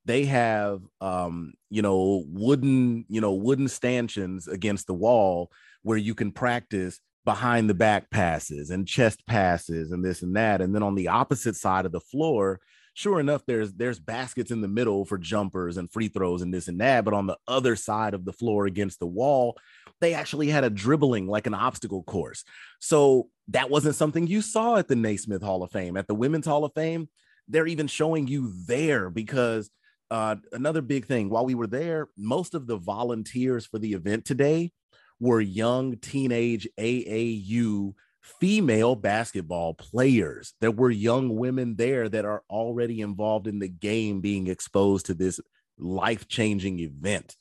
[0.06, 5.52] they have um, you know, wooden, you know, wooden stanchions against the wall
[5.84, 10.62] where you can practice behind the back passes and chest passes and this and that.
[10.62, 12.60] And then on the opposite side of the floor,
[12.94, 16.68] sure enough, there's there's baskets in the middle for jumpers and free throws and this
[16.68, 17.06] and that.
[17.06, 19.58] But on the other side of the floor against the wall,
[20.02, 22.44] they actually had a dribbling like an obstacle course.
[22.80, 25.98] So that wasn't something you saw at the Naismith Hall of Fame.
[25.98, 27.10] At the Women's Hall of Fame,
[27.48, 29.70] they're even showing you there because
[30.12, 34.26] uh, another big thing while we were there, most of the volunteers for the event
[34.26, 34.72] today
[35.20, 40.54] were young teenage AAU female basketball players.
[40.62, 45.14] There were young women there that are already involved in the game, being exposed to
[45.14, 45.40] this
[45.78, 47.36] life changing event.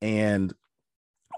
[0.00, 0.52] And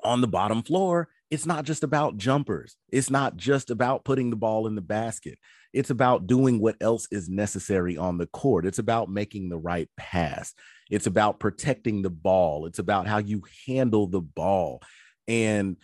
[0.02, 2.76] on the bottom floor, it's not just about jumpers.
[2.92, 5.38] It's not just about putting the ball in the basket.
[5.72, 8.66] It's about doing what else is necessary on the court.
[8.66, 10.54] It's about making the right pass.
[10.90, 12.66] It's about protecting the ball.
[12.66, 14.82] It's about how you handle the ball.
[15.26, 15.76] And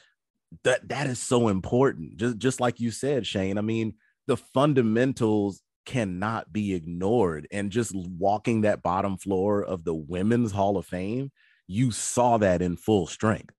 [0.64, 2.16] that that is so important.
[2.16, 3.58] Just just like you said, Shane.
[3.58, 3.94] I mean,
[4.26, 7.48] the fundamentals cannot be ignored.
[7.50, 11.30] And just walking that bottom floor of the women's hall of fame,
[11.66, 13.54] you saw that in full strength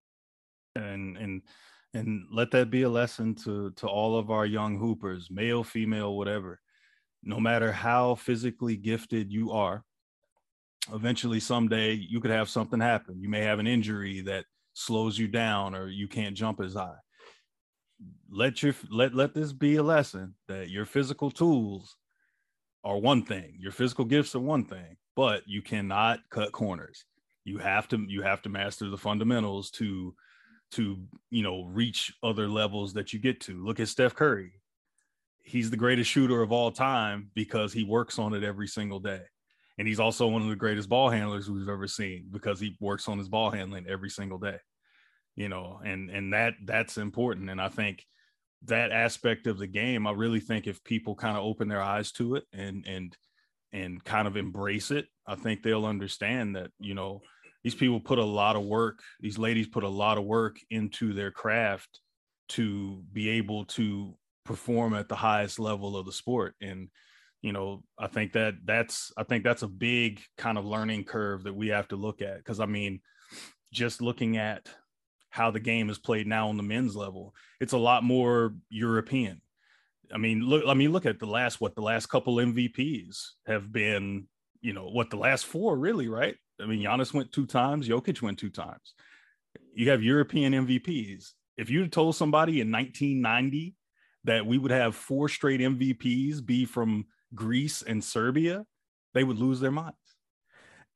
[0.75, 1.41] and and
[1.93, 6.15] and let that be a lesson to to all of our young hoopers male female
[6.15, 6.59] whatever
[7.23, 9.83] no matter how physically gifted you are
[10.93, 15.27] eventually someday you could have something happen you may have an injury that slows you
[15.27, 16.95] down or you can't jump as high
[18.31, 21.97] let your let let this be a lesson that your physical tools
[22.83, 27.05] are one thing your physical gifts are one thing but you cannot cut corners
[27.43, 30.15] you have to you have to master the fundamentals to
[30.71, 30.97] to
[31.29, 33.63] you know reach other levels that you get to.
[33.63, 34.53] Look at Steph Curry.
[35.43, 39.21] He's the greatest shooter of all time because he works on it every single day.
[39.77, 43.07] And he's also one of the greatest ball handlers we've ever seen because he works
[43.07, 44.57] on his ball handling every single day.
[45.35, 48.05] You know, and and that that's important and I think
[48.65, 52.11] that aspect of the game, I really think if people kind of open their eyes
[52.13, 53.15] to it and and
[53.73, 57.21] and kind of embrace it, I think they'll understand that, you know,
[57.63, 61.13] these people put a lot of work these ladies put a lot of work into
[61.13, 61.99] their craft
[62.49, 66.89] to be able to perform at the highest level of the sport and
[67.41, 71.43] you know i think that that's i think that's a big kind of learning curve
[71.43, 72.99] that we have to look at because i mean
[73.73, 74.69] just looking at
[75.29, 79.41] how the game is played now on the men's level it's a lot more european
[80.13, 83.71] i mean look i mean look at the last what the last couple mvps have
[83.71, 84.27] been
[84.61, 88.21] you know what the last four really right I mean, Giannis went two times, Jokic
[88.21, 88.93] went two times.
[89.73, 91.31] You have European MVPs.
[91.57, 93.75] If you told somebody in 1990
[94.25, 98.65] that we would have four straight MVPs be from Greece and Serbia,
[99.13, 99.95] they would lose their minds.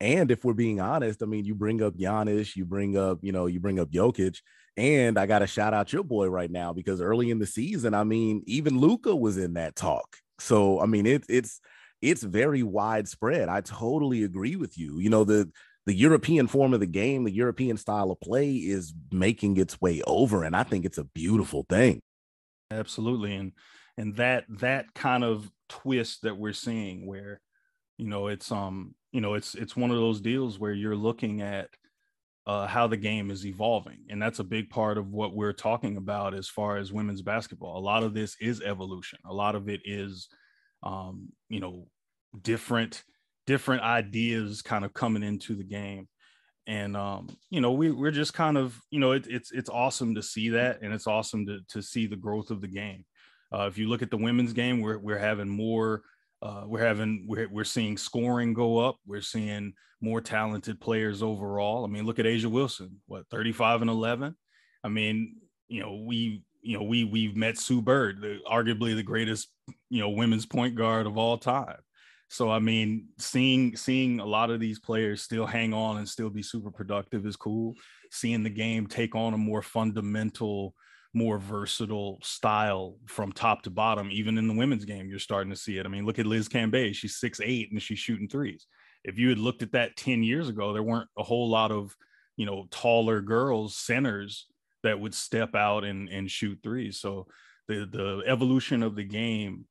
[0.00, 3.32] And if we're being honest, I mean, you bring up Giannis, you bring up, you
[3.32, 4.38] know, you bring up Jokic,
[4.76, 7.94] and I got to shout out your boy right now because early in the season,
[7.94, 10.16] I mean, even Luka was in that talk.
[10.38, 11.60] So I mean, it, it's
[12.02, 13.48] it's very widespread.
[13.48, 14.98] I totally agree with you.
[14.98, 15.50] You know, the
[15.86, 20.02] the European form of the game, the European style of play is making its way
[20.06, 22.00] over, and I think it's a beautiful thing.
[22.70, 23.52] Absolutely, and
[23.96, 27.40] and that that kind of twist that we're seeing, where
[27.98, 31.42] you know it's um you know it's it's one of those deals where you're looking
[31.42, 31.68] at
[32.46, 33.98] uh, how the game is evolving.
[34.08, 37.76] And that's a big part of what we're talking about as far as women's basketball.
[37.76, 39.18] A lot of this is evolution.
[39.24, 40.28] A lot of it is,
[40.82, 41.88] um, you know,
[42.42, 43.02] different
[43.46, 46.08] different ideas kind of coming into the game.
[46.68, 50.14] And um, you know, we we're just kind of, you know, it, it's it's awesome
[50.16, 53.04] to see that, and it's awesome to to see the growth of the game.
[53.52, 56.02] Uh, if you look at the women's game, we're we're having more
[56.42, 58.96] uh, we're having we're, we're seeing scoring go up.
[59.06, 61.84] We're seeing more talented players overall.
[61.84, 64.36] I mean, look at A'ja Wilson, what 35 and 11.
[64.84, 65.36] I mean,
[65.68, 69.48] you know, we you know we we've met Sue Bird, the, arguably the greatest
[69.88, 71.78] you know women's point guard of all time.
[72.28, 76.30] So I mean, seeing seeing a lot of these players still hang on and still
[76.30, 77.74] be super productive is cool.
[78.10, 80.74] Seeing the game take on a more fundamental
[81.14, 84.10] more versatile style from top to bottom.
[84.10, 85.86] Even in the women's game, you're starting to see it.
[85.86, 86.96] I mean, look at Liz Cambage.
[86.96, 88.66] She's six eight and she's shooting threes.
[89.04, 91.96] If you had looked at that 10 years ago, there weren't a whole lot of,
[92.36, 94.46] you know, taller girls, centers
[94.82, 96.98] that would step out and, and shoot threes.
[97.00, 97.28] So
[97.68, 99.66] the, the evolution of the game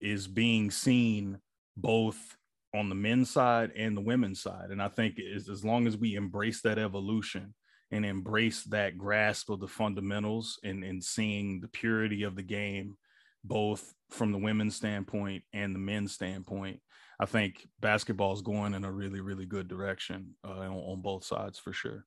[0.00, 1.38] is being seen
[1.76, 2.36] both
[2.74, 4.70] on the men's side and the women's side.
[4.70, 7.54] And I think is as long as we embrace that evolution
[7.90, 12.96] and embrace that grasp of the fundamentals and, and seeing the purity of the game,
[13.44, 16.80] both from the women's standpoint and the men's standpoint.
[17.18, 21.24] I think basketball is going in a really, really good direction uh, on, on, both
[21.24, 22.06] sides for sure.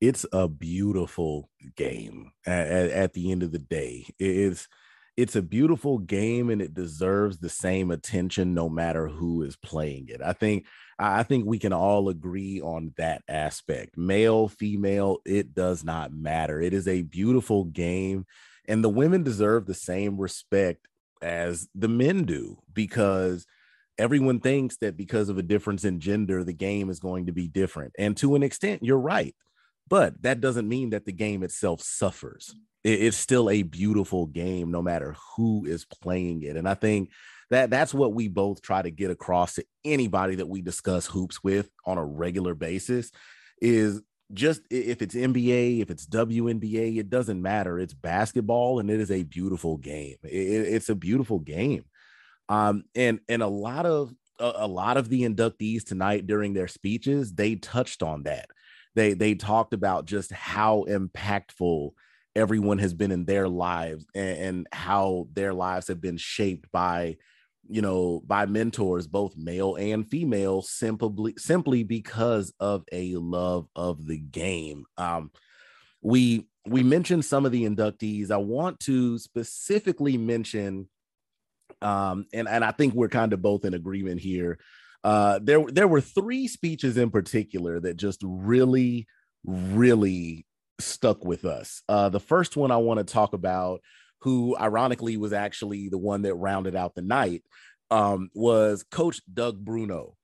[0.00, 4.06] It's a beautiful game at, at, at the end of the day.
[4.18, 4.68] It's
[5.16, 10.08] it's a beautiful game and it deserves the same attention no matter who is playing
[10.08, 10.20] it.
[10.22, 10.66] I think
[10.98, 13.96] I think we can all agree on that aspect.
[13.98, 16.60] Male, female, it does not matter.
[16.60, 18.26] It is a beautiful game,
[18.66, 20.86] and the women deserve the same respect
[21.22, 23.46] as the men do because
[23.98, 27.48] everyone thinks that because of a difference in gender, the game is going to be
[27.48, 27.92] different.
[27.98, 29.34] And to an extent, you're right.
[29.88, 32.54] But that doesn't mean that the game itself suffers.
[32.88, 36.56] It's still a beautiful game, no matter who is playing it.
[36.56, 37.10] And I think
[37.50, 41.42] that that's what we both try to get across to anybody that we discuss hoops
[41.42, 43.10] with on a regular basis
[43.60, 47.78] is just if it's NBA, if it's WNBA, it doesn't matter.
[47.78, 50.16] It's basketball and it is a beautiful game.
[50.22, 51.84] It, it's a beautiful game.
[52.48, 56.68] Um, and and a lot of a, a lot of the inductees tonight during their
[56.68, 58.46] speeches, they touched on that.
[58.94, 61.90] They they talked about just how impactful
[62.36, 67.16] everyone has been in their lives and, and how their lives have been shaped by
[67.68, 74.06] you know by mentors both male and female simply simply because of a love of
[74.06, 74.84] the game.
[74.98, 75.30] Um
[76.02, 78.30] we we mentioned some of the inductees.
[78.30, 80.88] I want to specifically mention
[81.82, 84.58] um and and i think we're kind of both in agreement here.
[85.02, 89.06] Uh there there were three speeches in particular that just really
[89.44, 90.44] really
[90.78, 93.80] stuck with us uh the first one i want to talk about
[94.20, 97.42] who ironically was actually the one that rounded out the night,
[97.92, 100.16] um, was Coach Doug Bruno.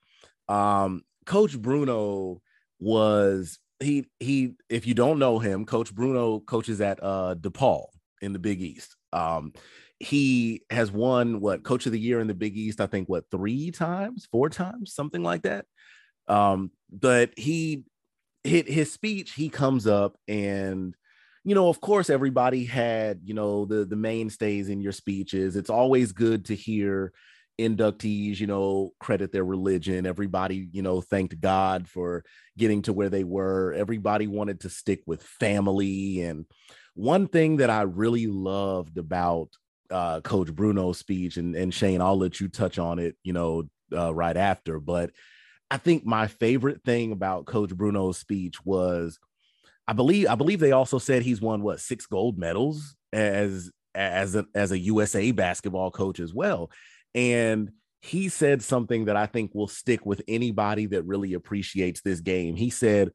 [0.49, 2.41] Um, Coach Bruno
[2.81, 4.55] was he he.
[4.69, 7.87] If you don't know him, Coach Bruno coaches at uh, DePaul
[8.21, 8.97] in the Big East.
[9.13, 9.53] Um,
[10.01, 12.81] he has won what Coach of the Year in the Big East.
[12.81, 15.67] I think what three times, four times, something like that.
[16.27, 17.85] Um, but he
[18.45, 19.33] hit his speech.
[19.33, 20.95] He comes up and
[21.45, 25.57] you know, of course, everybody had, you know, the the mainstays in your speeches.
[25.57, 27.13] It's always good to hear
[27.61, 30.07] inductees, you know, credit their religion.
[30.07, 32.25] Everybody, you know, thanked God for
[32.57, 33.73] getting to where they were.
[33.73, 36.23] Everybody wanted to stick with family.
[36.23, 36.47] And
[36.95, 39.49] one thing that I really loved about
[39.91, 43.65] uh, Coach Bruno's speech, and, and Shane, I'll let you touch on it, you know,
[43.95, 44.81] uh, right after.
[44.81, 45.11] But
[45.73, 49.19] I think my favorite thing about Coach Bruno's speech was
[49.89, 54.35] I believe I believe they also said he's won what six gold medals as as
[54.37, 56.71] a, as a USA basketball coach as well.
[57.15, 57.71] And
[58.03, 62.55] he said something that I think will stick with anybody that really appreciates this game.
[62.55, 63.11] He said,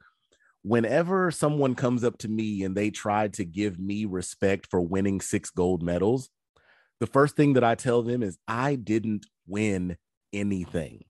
[0.63, 5.21] Whenever someone comes up to me and they try to give me respect for winning
[5.21, 6.31] six gold medals,
[6.99, 9.97] the first thing that I tell them is, I didn't win
[10.33, 11.03] anything.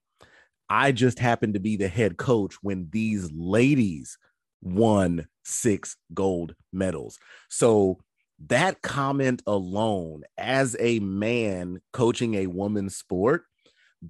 [0.70, 4.18] I just happened to be the head coach when these ladies
[4.60, 7.18] won six gold medals.
[7.48, 7.98] So
[8.46, 13.44] that comment alone, as a man coaching a woman's sport,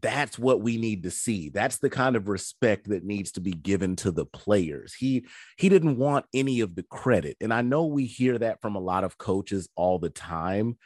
[0.02, 1.48] that's what we need to see.
[1.48, 4.92] That's the kind of respect that needs to be given to the players.
[4.92, 5.24] He
[5.56, 7.36] he didn't want any of the credit.
[7.40, 10.76] And i know we hear that from a lot of coaches all the time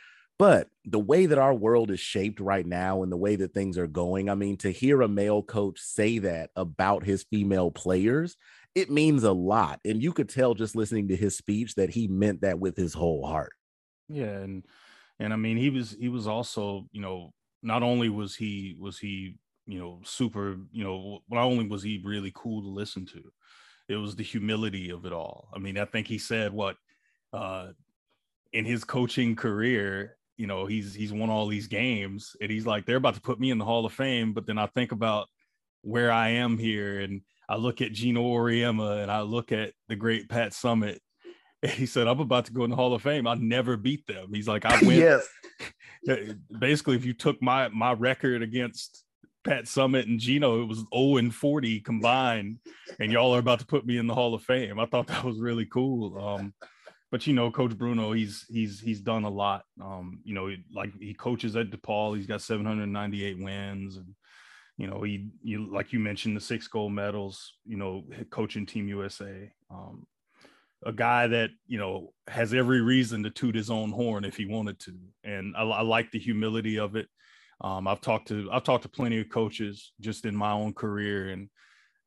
[0.42, 3.78] but the way that our world is shaped right now and the way that things
[3.78, 8.36] are going i mean to hear a male coach say that about his female players
[8.74, 9.80] it means a lot.
[9.84, 12.94] And you could tell just listening to his speech that he meant that with his
[12.94, 13.52] whole heart.
[14.08, 14.64] Yeah and
[15.18, 17.32] and i mean he was he was also you know
[17.62, 19.36] not only was he was he
[19.66, 23.22] you know super you know not only was he really cool to listen to
[23.88, 25.48] it was the humility of it all.
[25.54, 26.76] I mean i think he said what
[27.32, 27.68] uh
[28.52, 32.84] in his coaching career you know he's he's won all these games and he's like
[32.84, 35.28] they're about to put me in the hall of fame but then i think about
[35.82, 39.94] where i am here and i look at geno auriemma and i look at the
[39.94, 40.98] great pat summitt
[41.74, 43.26] he said, I'm about to go in the Hall of Fame.
[43.26, 44.34] I never beat them.
[44.34, 44.98] He's like, I went.
[44.98, 45.28] yes.
[46.58, 49.04] Basically, if you took my my record against
[49.44, 52.58] Pat summitt and Geno, it was 0 and 40 combined,
[52.98, 54.80] and y'all are about to put me in the Hall of Fame.
[54.80, 56.18] I thought that was really cool.
[56.18, 56.54] Um,
[57.12, 59.64] but you know, Coach Bruno, he's he's he's done a lot.
[59.80, 62.16] Um, you know, like he coaches at DePaul.
[62.16, 64.14] He's got 798 wins, and
[64.78, 67.52] you know, he you like you mentioned the six gold medals.
[67.66, 69.52] You know, coaching Team USA.
[69.70, 70.06] Um,
[70.86, 74.46] a guy that you know has every reason to toot his own horn if he
[74.46, 77.08] wanted to, and I, I like the humility of it.
[77.60, 81.28] Um, I've talked to I've talked to plenty of coaches just in my own career,
[81.28, 81.50] and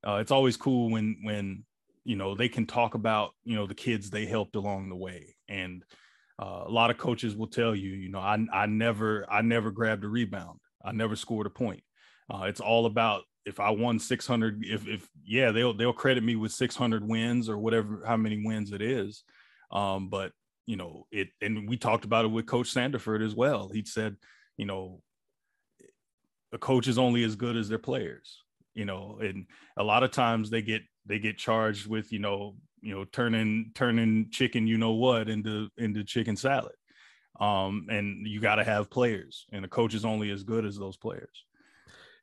[0.05, 1.63] uh, it's always cool when when
[2.05, 5.35] you know they can talk about you know the kids they helped along the way,
[5.49, 5.83] and
[6.41, 9.71] uh, a lot of coaches will tell you, you know, I I never I never
[9.71, 11.83] grabbed a rebound, I never scored a point.
[12.33, 16.35] Uh, it's all about if I won 600, if, if yeah, they'll, they'll credit me
[16.35, 19.23] with 600 wins or whatever, how many wins it is.
[19.71, 20.31] Um, but
[20.65, 23.69] you know, it, and we talked about it with coach sanderford as well.
[23.71, 24.15] He said,
[24.57, 25.01] you know,
[26.51, 28.41] a coach is only as good as their players,
[28.73, 29.45] you know, and
[29.77, 33.71] a lot of times they get, they get charged with, you know, you know, turning,
[33.73, 36.75] turning chicken, you know what, into, into chicken salad.
[37.39, 40.77] Um, and you got to have players and the coach is only as good as
[40.77, 41.45] those players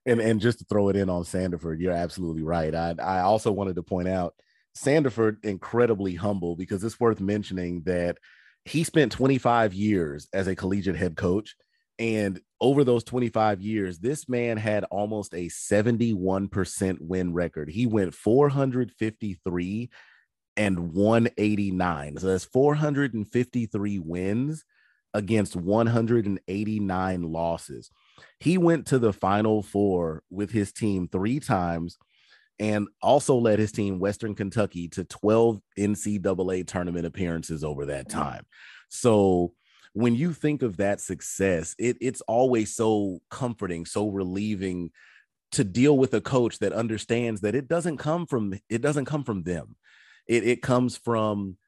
[0.06, 2.74] and and just to throw it in on Sanderford, you're absolutely right.
[2.74, 4.34] I I also wanted to point out
[4.76, 8.18] Sanderford incredibly humble because it's worth mentioning that
[8.64, 11.56] he spent 25 years as a collegiate head coach.
[11.98, 17.68] And over those 25 years, this man had almost a 71% win record.
[17.68, 19.90] He went 453
[20.56, 22.16] and 189.
[22.18, 24.64] So that's 453 wins
[25.14, 27.90] against 189 losses.
[28.40, 31.98] He went to the final four with his team three times
[32.58, 38.44] and also led his team, Western Kentucky, to 12 NCAA tournament appearances over that time.
[38.88, 39.54] So
[39.94, 44.90] when you think of that success, it, it's always so comforting, so relieving
[45.52, 49.22] to deal with a coach that understands that it doesn't come from it doesn't come
[49.22, 49.76] from them.
[50.26, 51.58] It, it comes from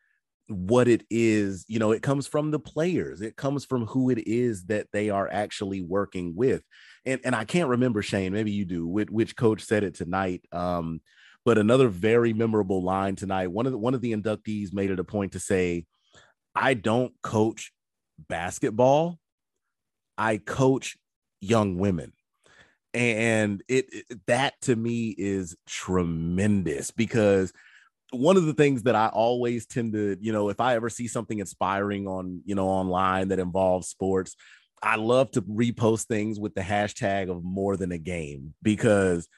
[0.48, 4.26] what it is you know it comes from the players it comes from who it
[4.28, 6.62] is that they are actually working with
[7.06, 10.44] and and i can't remember shane maybe you do which, which coach said it tonight
[10.52, 11.00] um
[11.46, 15.00] but another very memorable line tonight one of the one of the inductees made it
[15.00, 15.86] a point to say
[16.54, 17.72] i don't coach
[18.28, 19.18] basketball
[20.18, 20.96] i coach
[21.40, 22.12] young women
[22.94, 27.52] and it, it that to me is tremendous because
[28.12, 31.08] one of the things that I always tend to, you know, if I ever see
[31.08, 34.36] something inspiring on, you know, online that involves sports,
[34.82, 39.28] I love to repost things with the hashtag of more than a game because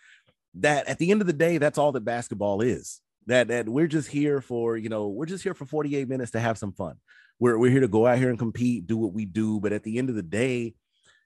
[0.55, 3.01] that at the end of the day, that's all that basketball is.
[3.27, 6.41] That that we're just here for, you know, we're just here for 48 minutes to
[6.41, 6.97] have some fun.
[7.39, 9.83] We're we're here to go out here and compete, do what we do, but at
[9.83, 10.75] the end of the day,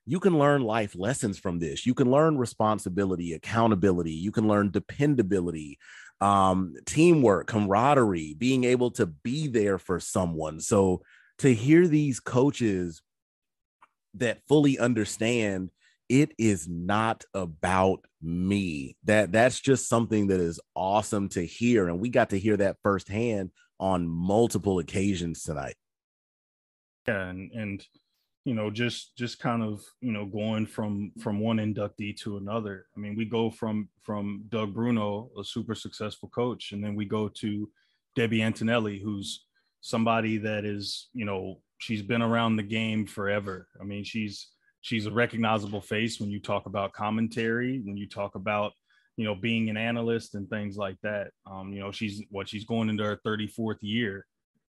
[0.07, 1.87] you can learn life lessons from this.
[1.87, 5.79] You can learn responsibility, accountability, you can learn dependability,
[6.21, 10.61] um, teamwork, camaraderie, being able to be there for someone.
[10.61, 11.03] So
[11.39, 13.03] to hear these coaches
[14.15, 15.71] that fully understand
[16.09, 18.97] it is not about me.
[19.05, 21.89] That that's just something that is awesome to hear.
[21.89, 25.77] And we got to hear that firsthand on multiple occasions tonight.
[27.09, 27.87] Yeah, and and
[28.45, 32.87] you know just just kind of you know going from from one inductee to another.
[32.97, 37.05] I mean we go from from doug bruno a super successful coach and then we
[37.05, 37.71] go to
[38.17, 39.45] debbie antonelli who's
[39.83, 43.69] somebody that is you know she's been around the game forever.
[43.81, 44.49] I mean she's
[44.83, 48.73] she's a recognizable face when you talk about commentary when you talk about
[49.21, 51.31] you know, being an analyst and things like that.
[51.45, 54.25] Um, you know, she's what she's going into her 34th year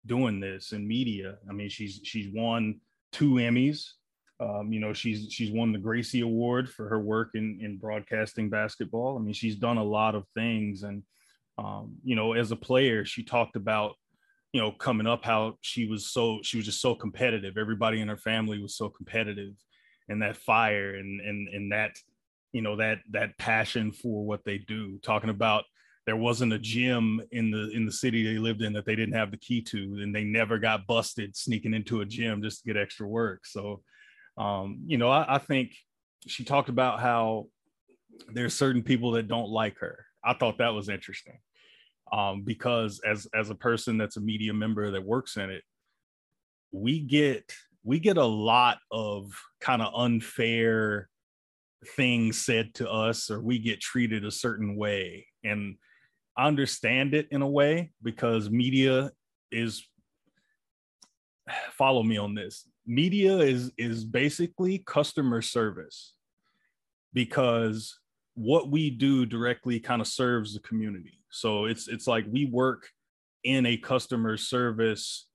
[0.07, 1.37] doing this in media.
[1.49, 2.79] I mean, she's she's won
[3.11, 3.91] two Emmys.
[4.39, 8.49] Um, you know, she's she's won the Gracie Award for her work in in broadcasting
[8.49, 9.17] basketball.
[9.17, 11.03] I mean, she's done a lot of things, and
[11.57, 13.95] um, you know, as a player, she talked about
[14.53, 17.57] you know coming up how she was so she was just so competitive.
[17.57, 19.53] Everybody in her family was so competitive,
[20.07, 21.97] and that fire and and and that
[22.51, 24.99] you know that that passion for what they do.
[25.03, 25.65] Talking about
[26.07, 29.13] there wasn't a gym in the in the city they lived in that they didn't
[29.13, 32.73] have the key to and they never got busted sneaking into a gym just to
[32.73, 33.45] get extra work.
[33.45, 33.83] So
[34.37, 35.75] um, you know I, I, think
[36.25, 37.47] she talked about how
[38.33, 40.05] there's certain people that don't like her.
[40.23, 41.39] I thought that was interesting
[42.11, 45.63] um, because as as a person that's a media member that works in it
[46.71, 47.53] we get
[47.83, 49.31] we get a lot of
[49.61, 51.09] kind of unfair
[51.95, 55.27] things said to us or we get treated a certain way.
[55.43, 55.77] And
[56.37, 59.11] understand it in a way because media
[59.51, 59.83] is
[61.71, 62.67] follow me on this.
[62.85, 66.13] Media is is basically customer service
[67.13, 67.99] because
[68.35, 71.19] what we do directly kind of serves the community.
[71.29, 72.89] So it's it's like we work
[73.43, 75.27] in a customer service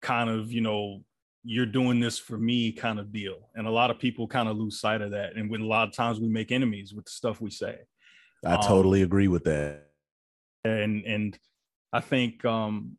[0.00, 1.02] kind of you know
[1.44, 3.48] you're doing this for me kind of deal.
[3.54, 5.36] And a lot of people kind of lose sight of that.
[5.36, 7.78] And when a lot of times we make enemies with the stuff we say.
[8.44, 9.87] I totally um, agree with that
[10.68, 11.38] and and
[11.92, 12.96] I think um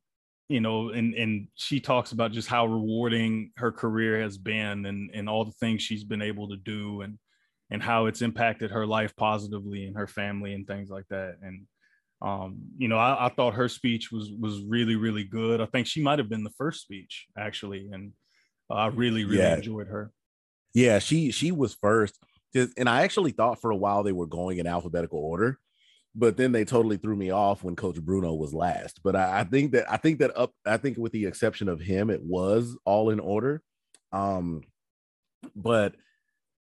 [0.47, 5.11] you know and and she talks about just how rewarding her career has been and
[5.13, 7.17] and all the things she's been able to do and
[7.69, 11.37] and how it's impacted her life positively and her family and things like that.
[11.41, 11.67] And
[12.21, 15.61] um you know I, I thought her speech was was really really good.
[15.61, 18.13] I think she might have been the first speech actually and
[18.71, 19.55] I really really yeah.
[19.55, 20.11] enjoyed her.
[20.73, 22.19] Yeah she she was first.
[22.55, 25.59] And I actually thought for a while they were going in alphabetical order
[26.15, 29.01] but then they totally threw me off when Coach Bruno was last.
[29.03, 31.79] But I, I, think that I think that up I think with the exception of
[31.79, 33.61] him, it was all in order.
[34.11, 34.61] Um,
[35.55, 35.95] but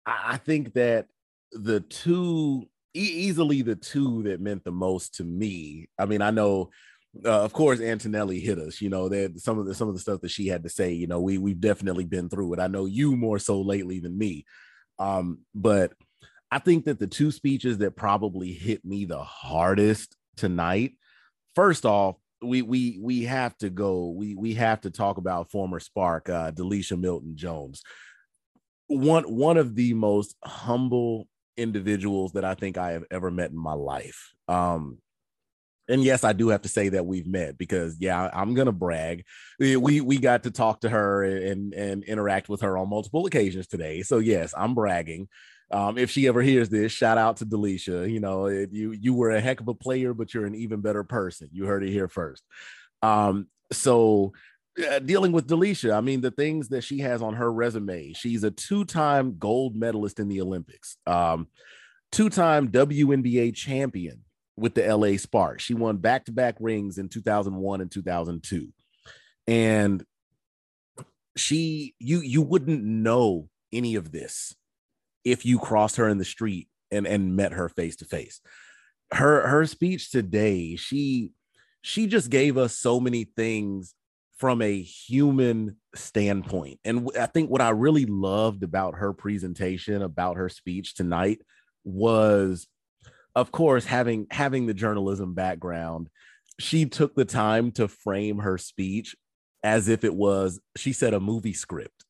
[0.05, 1.07] I, I think that
[1.51, 5.89] the two e- easily the two that meant the most to me.
[5.97, 6.69] I mean, I know
[7.25, 9.99] uh, of course Antonelli hit us you know that some of the some of the
[9.99, 12.67] stuff that she had to say you know we we've definitely been through it i
[12.67, 14.45] know you more so lately than me
[14.97, 15.91] um but
[16.51, 20.93] I think that the two speeches that probably hit me the hardest tonight,
[21.55, 24.09] first off, we we we have to go.
[24.09, 27.83] We we have to talk about former Spark, uh, Delisha Milton Jones.
[28.87, 33.57] One one of the most humble individuals that I think I have ever met in
[33.57, 34.33] my life.
[34.47, 34.97] Um,
[35.87, 39.23] and yes, I do have to say that we've met because yeah, I'm gonna brag.
[39.59, 43.67] We we got to talk to her and and interact with her on multiple occasions
[43.67, 44.01] today.
[44.01, 45.27] So yes, I'm bragging.
[45.71, 48.11] Um, if she ever hears this, shout out to Delisha.
[48.11, 51.03] You know, you you were a heck of a player, but you're an even better
[51.03, 51.49] person.
[51.51, 52.43] You heard it here first.
[53.01, 54.33] Um, so
[54.89, 58.43] uh, dealing with Delisha, I mean, the things that she has on her resume, she's
[58.43, 61.47] a two-time gold medalist in the Olympics, um,
[62.11, 64.23] two-time WNBA champion
[64.57, 65.63] with the LA Sparks.
[65.63, 68.67] She won back-to-back rings in 2001 and 2002,
[69.47, 70.03] and
[71.37, 74.53] she you you wouldn't know any of this
[75.23, 78.41] if you crossed her in the street and and met her face to face.
[79.13, 81.31] Her her speech today, she
[81.81, 83.95] she just gave us so many things
[84.37, 86.79] from a human standpoint.
[86.83, 91.41] And I think what I really loved about her presentation, about her speech tonight
[91.83, 92.67] was
[93.35, 96.09] of course having having the journalism background,
[96.59, 99.15] she took the time to frame her speech
[99.63, 102.05] as if it was she said a movie script.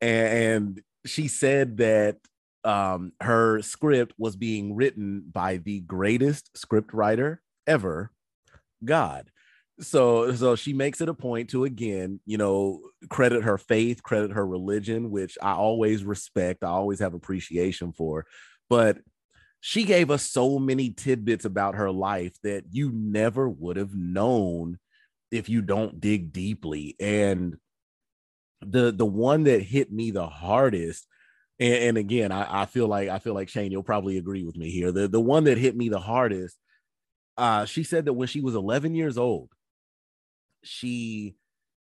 [0.00, 2.18] And she said that
[2.64, 8.12] um, her script was being written by the greatest script writer ever,
[8.84, 9.30] God.
[9.80, 14.32] So, so she makes it a point to again, you know, credit her faith, credit
[14.32, 16.64] her religion, which I always respect.
[16.64, 18.26] I always have appreciation for.
[18.68, 18.98] But
[19.60, 24.78] she gave us so many tidbits about her life that you never would have known
[25.30, 26.96] if you don't dig deeply.
[27.00, 27.56] And
[28.60, 31.06] the the one that hit me the hardest
[31.60, 34.56] and, and again, I, I, feel like I feel like Shane, you'll probably agree with
[34.56, 34.92] me here.
[34.92, 36.56] The the one that hit me the hardest,
[37.36, 39.50] uh, she said that when she was 11 years old,
[40.62, 41.36] she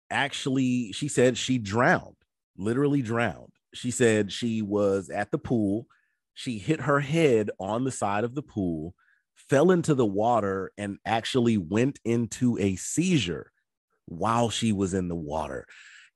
[0.09, 2.15] actually she said she drowned,
[2.57, 3.53] literally drowned.
[3.73, 5.87] She said she was at the pool,
[6.33, 8.95] she hit her head on the side of the pool,
[9.35, 13.51] fell into the water, and actually went into a seizure
[14.07, 15.67] while she was in the water.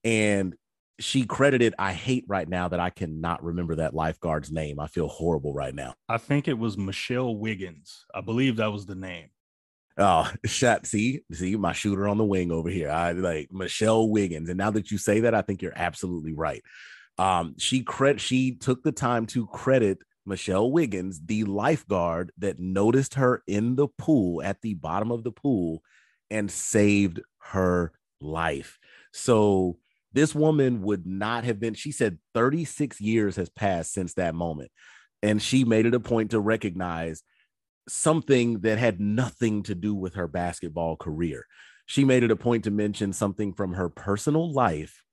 [0.05, 0.55] And
[0.99, 4.79] she credited, I hate right now that I cannot remember that lifeguard's name.
[4.79, 5.95] I feel horrible right now.
[6.07, 8.05] I think it was Michelle Wiggins.
[8.13, 9.29] I believe that was the name.
[9.97, 10.85] Oh, shot.
[10.85, 12.89] See, see my shooter on the wing over here.
[12.89, 14.47] I like Michelle Wiggins.
[14.47, 16.63] And now that you say that, I think you're absolutely right.
[17.17, 23.15] Um, she credit she took the time to credit Michelle Wiggins, the lifeguard that noticed
[23.15, 25.81] her in the pool at the bottom of the pool
[26.29, 28.79] and saved her life.
[29.13, 29.77] So
[30.15, 34.71] this woman would not have been, she said 36 years has passed since that moment.
[35.21, 37.21] And she made it a point to recognize
[37.89, 41.45] something that had nothing to do with her basketball career.
[41.85, 45.03] She made it a point to mention something from her personal life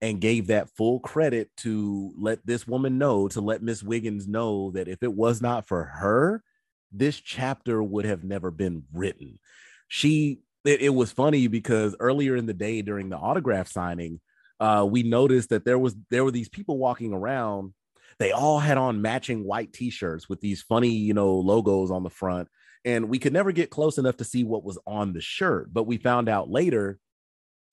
[0.00, 4.70] and gave that full credit to let this woman know, to let Miss Wiggins know
[4.70, 6.44] that if it was not for her,
[6.92, 9.40] this chapter would have never been written.
[9.88, 14.20] She, it, it was funny because earlier in the day during the autograph signing,
[14.58, 17.72] uh, we noticed that there was there were these people walking around
[18.20, 22.10] they all had on matching white t-shirts with these funny, you know, logos on the
[22.10, 22.48] front.
[22.84, 25.72] And we could never get close enough to see what was on the shirt.
[25.72, 26.98] But we found out later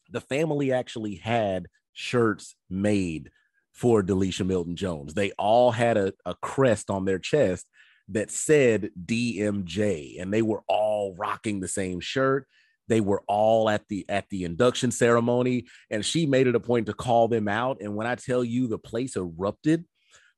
[0.09, 3.29] the family actually had shirts made
[3.73, 5.13] for Delisha Milton Jones.
[5.13, 7.65] They all had a, a crest on their chest
[8.07, 12.47] that said DMJ, and they were all rocking the same shirt.
[12.87, 16.85] They were all at the at the induction ceremony, and she made it a point
[16.87, 17.77] to call them out.
[17.81, 19.85] And when I tell you the place erupted,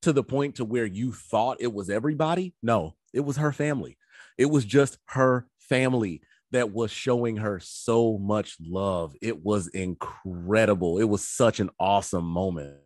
[0.02, 2.54] to the point to where you thought it was everybody.
[2.64, 3.97] No, it was her family.
[4.38, 6.22] It was just her family
[6.52, 9.14] that was showing her so much love.
[9.22, 10.97] It was incredible.
[10.97, 12.78] It was such an awesome moment.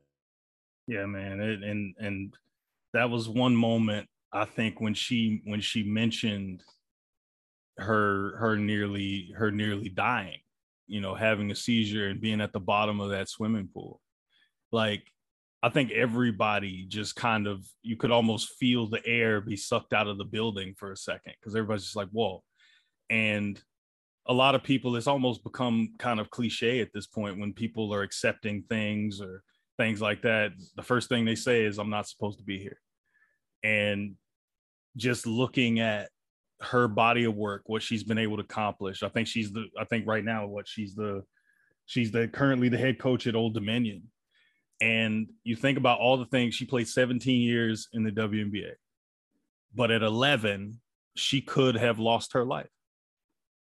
[0.88, 1.39] Yeah, man.
[1.39, 2.34] It, and and
[2.93, 6.64] that was one moment I think when she when she mentioned
[7.78, 10.39] her her nearly her nearly dying,
[10.88, 13.99] you know, having a seizure and being at the bottom of that swimming pool.
[14.71, 15.03] Like
[15.63, 20.07] I think everybody just kind of you could almost feel the air be sucked out
[20.07, 22.43] of the building for a second because everybody's just like, whoa.
[23.09, 23.61] And
[24.28, 27.93] a lot of people, it's almost become kind of cliche at this point when people
[27.93, 29.43] are accepting things or
[29.78, 30.51] things like that.
[30.76, 32.80] The first thing they say is, I'm not supposed to be here.
[33.63, 34.15] And
[34.95, 36.09] just looking at
[36.62, 39.04] her body of work, what she's been able to accomplish.
[39.04, 41.24] I think she's the, I think right now, what she's the,
[41.86, 44.04] she's the currently the head coach at Old Dominion
[44.84, 48.72] and you think about all the things she played 17 years in the WNBA,
[49.74, 50.82] but at 11,
[51.16, 52.70] she could have lost her life.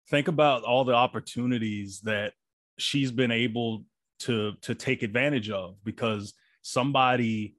[0.09, 2.33] Think about all the opportunities that
[2.79, 3.85] she's been able
[4.17, 7.55] to to take advantage of because somebody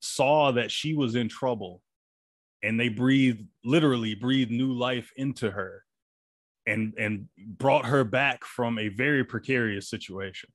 [0.00, 1.82] saw that she was in trouble
[2.62, 5.82] and they breathed literally breathed new life into her
[6.66, 10.48] and and brought her back from a very precarious situation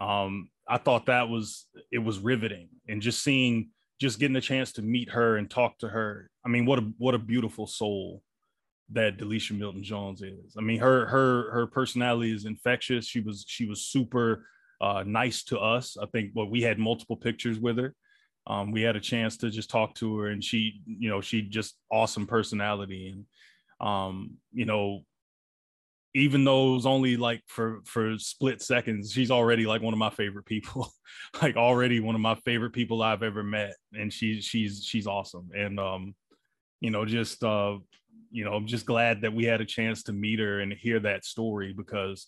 [0.00, 3.70] um I thought that was it was riveting and just seeing
[4.00, 6.30] just getting a chance to meet her and talk to her.
[6.44, 8.22] I mean, what a what a beautiful soul
[8.92, 10.54] that Delisha Milton Jones is.
[10.58, 13.06] I mean, her her her personality is infectious.
[13.06, 14.46] She was she was super
[14.80, 15.96] uh, nice to us.
[16.00, 17.94] I think well, we had multiple pictures with her.
[18.46, 21.42] Um, we had a chance to just talk to her, and she, you know, she
[21.42, 23.24] just awesome personality, and
[23.86, 25.04] um, you know,
[26.14, 29.98] even though it was only like for for split seconds she's already like one of
[29.98, 30.90] my favorite people.
[31.42, 33.74] Like already one of my favorite people i've ever met.
[33.92, 35.50] And she's she's she's awesome.
[35.54, 36.14] And um
[36.80, 37.78] you know just uh
[38.30, 41.00] you know i'm just glad that we had a chance to meet her and hear
[41.00, 42.26] that story because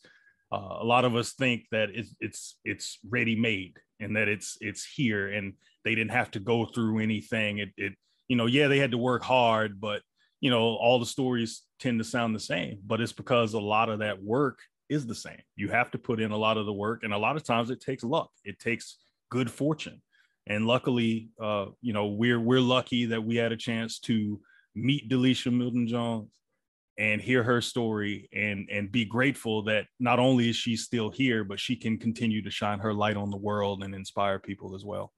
[0.53, 4.57] uh, a lot of us think that it's it's it's ready made and that it's
[4.61, 5.29] it's here.
[5.33, 5.55] And
[5.87, 7.59] they didn't have to go through anything.
[7.59, 7.93] It, it
[8.29, 10.03] you know yeah they had to work hard but
[10.41, 13.89] you know all the stories tend to sound the same but it's because a lot
[13.89, 14.59] of that work
[14.89, 15.41] is the same.
[15.57, 17.71] You have to put in a lot of the work and a lot of times
[17.71, 18.31] it takes luck.
[18.45, 18.99] It takes
[19.31, 20.01] good fortune.
[20.47, 24.41] And luckily uh, you know we're we're lucky that we had a chance to
[24.75, 26.31] meet delisha milton jones
[26.99, 31.45] and hear her story and and be grateful that not only is she still here
[31.45, 34.85] but she can continue to shine her light on the world and inspire people as
[34.85, 35.13] well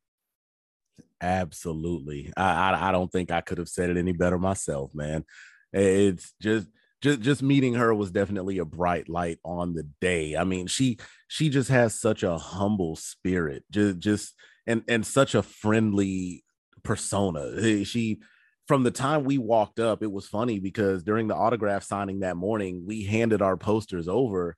[1.20, 2.32] Absolutely.
[2.36, 5.24] I, I, I don't think I could have said it any better myself, man.
[5.72, 6.68] It's just
[7.00, 10.36] just just meeting her was definitely a bright light on the day.
[10.36, 14.34] I mean, she she just has such a humble spirit, just just
[14.66, 16.44] and and such a friendly
[16.82, 17.52] persona.
[17.60, 18.20] Eh, she
[18.66, 22.36] from the time we walked up, it was funny because during the autograph signing that
[22.36, 24.56] morning, we handed our posters over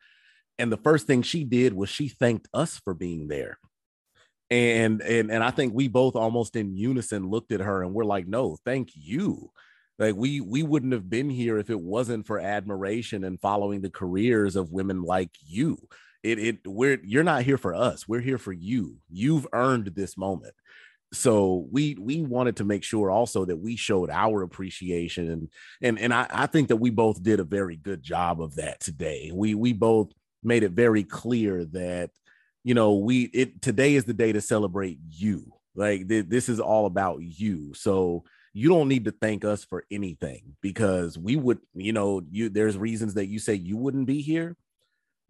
[0.58, 3.58] and the first thing she did was she thanked us for being there
[4.50, 8.04] and and and I think we both almost in unison looked at her and we're
[8.04, 9.50] like, no, thank you.
[9.98, 13.90] Like we we wouldn't have been here if it wasn't for admiration and following the
[13.90, 15.78] careers of women like you.
[16.22, 18.08] it it we're you're not here for us.
[18.08, 18.96] We're here for you.
[19.10, 20.54] You've earned this moment.
[21.12, 25.48] So we we wanted to make sure also that we showed our appreciation and
[25.82, 28.80] and and I, I think that we both did a very good job of that
[28.80, 29.30] today.
[29.34, 32.10] We we both made it very clear that
[32.64, 35.52] you know we it today is the day to celebrate you.
[35.74, 37.74] Like th- this is all about you.
[37.74, 42.48] So you don't need to thank us for anything because we would, you know, you
[42.48, 44.56] there's reasons that you say you wouldn't be here.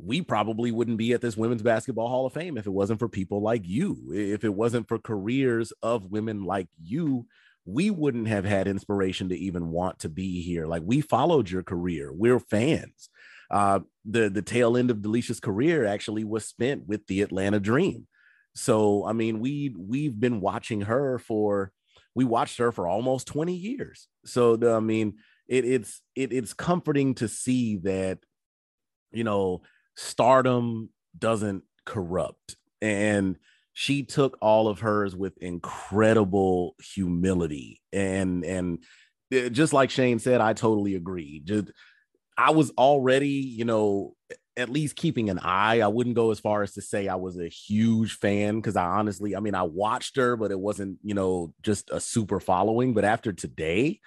[0.03, 3.09] We probably wouldn't be at this Women's Basketball Hall of Fame if it wasn't for
[3.09, 4.13] people like you.
[4.15, 7.27] If it wasn't for careers of women like you,
[7.67, 10.67] we wouldn't have had inspiration to even want to be here.
[10.67, 12.11] Like we followed your career.
[12.13, 13.11] We're fans.
[13.51, 18.07] Uh, the the tail end of Delisha's career actually was spent with the Atlanta Dream.
[18.55, 21.73] So I mean, we we've been watching her for
[22.15, 24.09] we watched her for almost 20 years.
[24.25, 25.15] So the, I mean,
[25.49, 28.21] it, it's it, it's comforting to see that
[29.13, 29.63] you know
[29.97, 33.37] stardom doesn't corrupt and
[33.73, 38.79] she took all of hers with incredible humility and and
[39.33, 41.73] eh, just like Shane said I totally agree just
[42.41, 44.15] I was already you know
[44.57, 45.81] at least keeping an eye.
[45.81, 48.85] I wouldn't go as far as to say I was a huge fan because I
[48.85, 52.93] honestly, I mean, I watched her, but it wasn't, you know, just a super following.
[52.93, 54.01] But after today,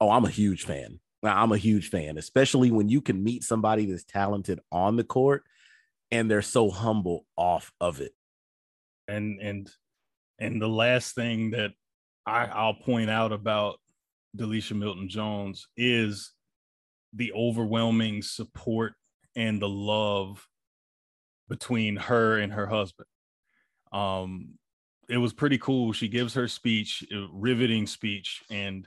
[0.00, 1.00] oh, I'm a huge fan.
[1.22, 5.44] I'm a huge fan, especially when you can meet somebody that's talented on the court
[6.10, 8.12] and they're so humble off of it.
[9.06, 9.70] And and
[10.38, 11.72] and the last thing that
[12.24, 13.78] I, I'll point out about
[14.36, 16.32] Delisha Milton Jones is
[17.12, 18.94] the overwhelming support
[19.36, 20.46] and the love
[21.48, 23.08] between her and her husband.
[23.92, 24.54] Um,
[25.08, 25.92] it was pretty cool.
[25.92, 28.86] She gives her speech, riveting speech, and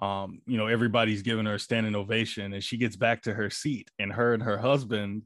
[0.00, 3.48] um, you know everybody's giving her a standing ovation, and she gets back to her
[3.48, 5.22] seat, and her and her husband.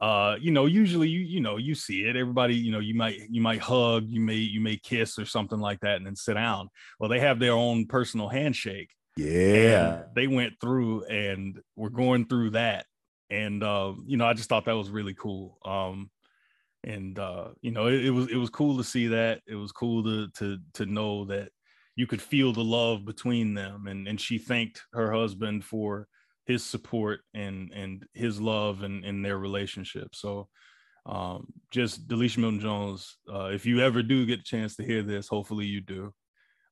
[0.00, 2.14] Uh, you know, usually you you know you see it.
[2.14, 5.58] Everybody, you know, you might you might hug, you may you may kiss or something
[5.58, 6.68] like that, and then sit down.
[7.00, 8.90] Well, they have their own personal handshake.
[9.16, 12.86] Yeah, they went through and we're going through that
[13.30, 15.58] and uh, you know, I just thought that was really cool.
[15.64, 16.10] Um,
[16.82, 19.40] and uh, you know, it, it, was it was cool to see that.
[19.46, 21.50] It was cool to to to know that
[21.96, 26.06] you could feel the love between them, and and she thanked her husband for
[26.46, 30.14] his support and and his love and in their relationship.
[30.14, 30.48] So
[31.06, 35.02] um, just Delisha Milton Jones, uh, if you ever do get a chance to hear
[35.02, 36.12] this, hopefully you do.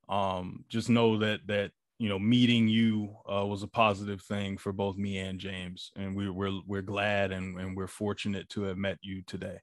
[0.08, 4.72] Um, just know that that you know, meeting you uh, was a positive thing for
[4.72, 8.76] both me and James, and we, we're we're glad and, and we're fortunate to have
[8.76, 9.58] met you today.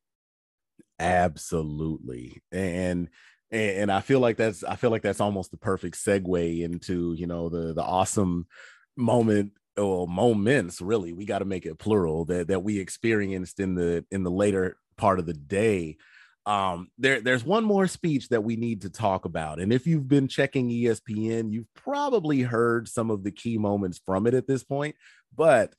[1.00, 3.10] Absolutely, and
[3.52, 7.28] and I feel like that's I feel like that's almost the perfect segue into you
[7.28, 8.48] know the the awesome
[8.96, 11.14] moment or moments really.
[11.14, 14.78] We got to make it plural that that we experienced in the in the later
[14.98, 15.98] part of the day
[16.46, 19.60] um, there, there's one more speech that we need to talk about.
[19.60, 24.26] And if you've been checking ESPN, you've probably heard some of the key moments from
[24.26, 24.96] it at this point.
[25.36, 25.74] But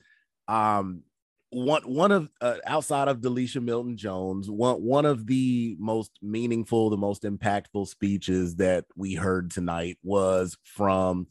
[0.49, 1.03] um,
[1.51, 6.91] one one of uh, outside of Delisha Milton Jones, one one of the most meaningful,
[6.91, 11.27] the most impactful speeches that we heard tonight was from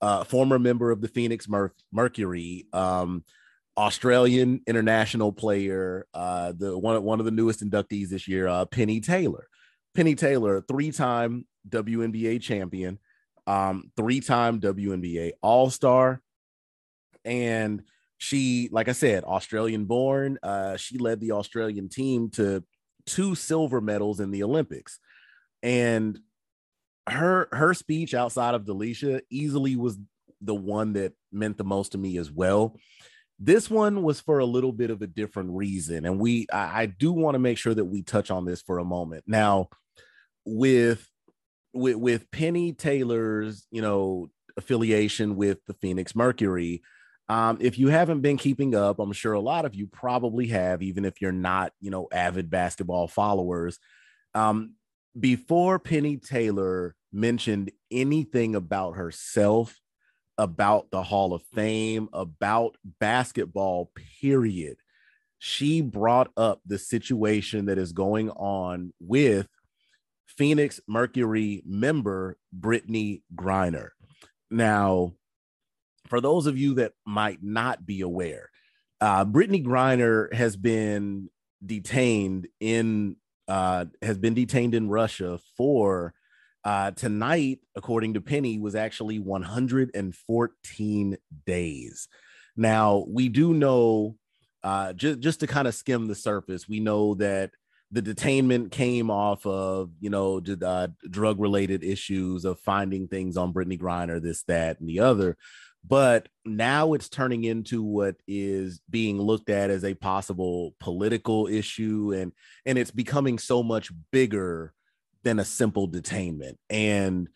[0.00, 3.24] uh, former member of the Phoenix Mer- Mercury, um,
[3.78, 9.00] Australian international player, uh, the one one of the newest inductees this year, uh, Penny
[9.00, 9.48] Taylor.
[9.94, 12.98] Penny Taylor, three-time WNBA champion,
[13.46, 16.20] um, three-time WNBA All-Star,
[17.24, 17.82] and
[18.18, 20.38] she, like I said, Australian born.
[20.42, 22.62] Uh, she led the Australian team to
[23.06, 24.98] two silver medals in the Olympics,
[25.62, 26.18] and
[27.08, 29.98] her her speech outside of Delisha easily was
[30.40, 32.76] the one that meant the most to me as well
[33.38, 36.86] this one was for a little bit of a different reason, and we I, I
[36.86, 39.24] do want to make sure that we touch on this for a moment.
[39.26, 39.68] Now,
[40.44, 41.08] with
[41.72, 46.82] with with Penny Taylor's, you know, affiliation with the Phoenix Mercury,
[47.28, 50.82] um, if you haven't been keeping up, I'm sure a lot of you probably have,
[50.82, 53.78] even if you're not, you know, avid basketball followers.
[54.34, 54.74] Um,
[55.18, 59.78] before Penny Taylor mentioned anything about herself
[60.38, 64.76] about the Hall of Fame, about basketball, period.
[65.38, 69.48] She brought up the situation that is going on with
[70.26, 73.90] Phoenix Mercury member Brittney Griner.
[74.50, 75.14] Now,
[76.06, 78.50] for those of you that might not be aware,
[79.00, 81.30] uh, Brittney Griner has been
[81.64, 83.16] detained in
[83.48, 86.14] uh, has been detained in Russia for
[86.66, 92.08] uh, tonight, according to Penny, was actually 114 days.
[92.56, 94.16] Now, we do know
[94.64, 97.52] uh, just just to kind of skim the surface, we know that
[97.92, 103.52] the detainment came off of you know uh, drug related issues of finding things on
[103.52, 105.36] Brittney Griner, this, that, and the other.
[105.86, 112.12] But now it's turning into what is being looked at as a possible political issue,
[112.12, 112.32] and
[112.64, 114.74] and it's becoming so much bigger
[115.26, 116.54] than a simple detainment.
[116.70, 117.28] And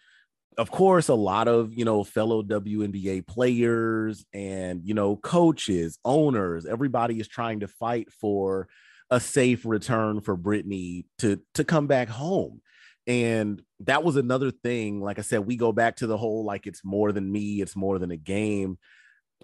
[0.57, 6.67] of course, a lot of you know fellow WNBA players and you know coaches, owners,
[6.67, 8.69] everybody is trying to fight for
[9.11, 12.61] a safe return for Brittney to to come back home.
[13.09, 15.01] And that was another thing.
[15.01, 17.75] Like I said, we go back to the whole like it's more than me, it's
[17.75, 18.79] more than a game.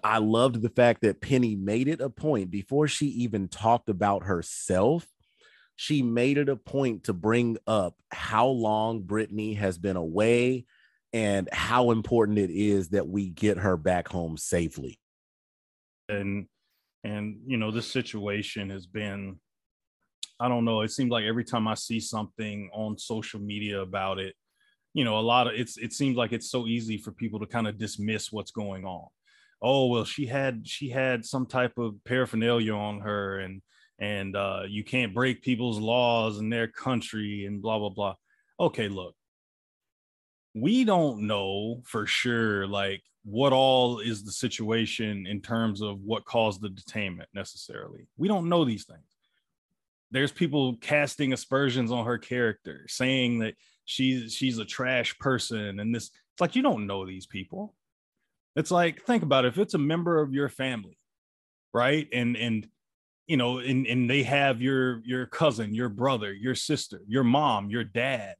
[0.03, 4.23] I loved the fact that Penny made it a point before she even talked about
[4.23, 5.05] herself.
[5.77, 10.65] She made it a point to bring up how long Brittney has been away
[11.13, 14.99] and how important it is that we get her back home safely.
[16.09, 16.47] And
[17.03, 19.39] and you know, this situation has been
[20.39, 20.81] I don't know.
[20.81, 24.35] It seems like every time I see something on social media about it,
[24.93, 27.45] you know, a lot of it's it seems like it's so easy for people to
[27.45, 29.07] kind of dismiss what's going on.
[29.61, 33.61] Oh, well, she had she had some type of paraphernalia on her and
[33.99, 38.15] and uh you can't break people's laws in their country and blah blah blah.
[38.59, 39.15] Okay, look.
[40.53, 46.25] We don't know for sure like what all is the situation in terms of what
[46.25, 48.07] caused the detainment necessarily.
[48.17, 49.17] We don't know these things
[50.11, 55.93] there's people casting aspersions on her character, saying that she's she's a trash person, and
[55.93, 57.73] this it's like you don't know these people.
[58.55, 60.97] It's like think about it, if it's a member of your family,
[61.73, 62.07] right?
[62.13, 62.67] And and
[63.27, 67.69] you know, and and they have your your cousin, your brother, your sister, your mom,
[67.69, 68.35] your dad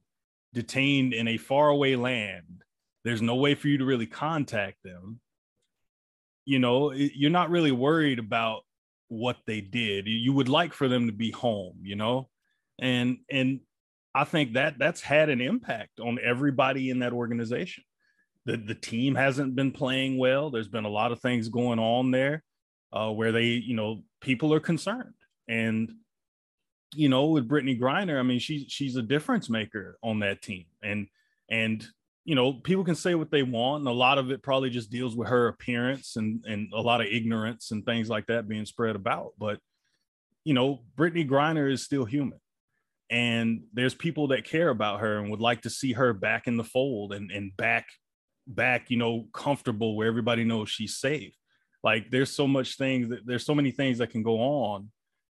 [0.54, 2.62] detained in a faraway land.
[3.04, 5.20] There's no way for you to really contact them.
[6.46, 8.62] You know, you're not really worried about
[9.08, 10.06] what they did.
[10.06, 12.28] You would like for them to be home, you know?
[12.78, 13.60] And and
[14.14, 17.84] I think that that's had an impact on everybody in that organization.
[18.46, 20.50] The the team hasn't been playing well.
[20.50, 22.42] There's been a lot of things going on there
[22.92, 25.14] uh, where they, you know, people are concerned.
[25.48, 25.92] And
[26.94, 30.66] you know, with Brittney Griner, I mean, she's she's a difference maker on that team.
[30.82, 31.08] And
[31.50, 31.86] and
[32.24, 34.90] you know, people can say what they want, and a lot of it probably just
[34.90, 38.66] deals with her appearance and and a lot of ignorance and things like that being
[38.66, 39.32] spread about.
[39.38, 39.60] But
[40.44, 42.40] you know, Brittney Griner is still human,
[43.10, 46.56] and there's people that care about her and would like to see her back in
[46.56, 47.86] the fold and and back
[48.46, 51.34] back, you know, comfortable where everybody knows she's safe.
[51.90, 54.90] Like there's so much things that there's so many things that can go on,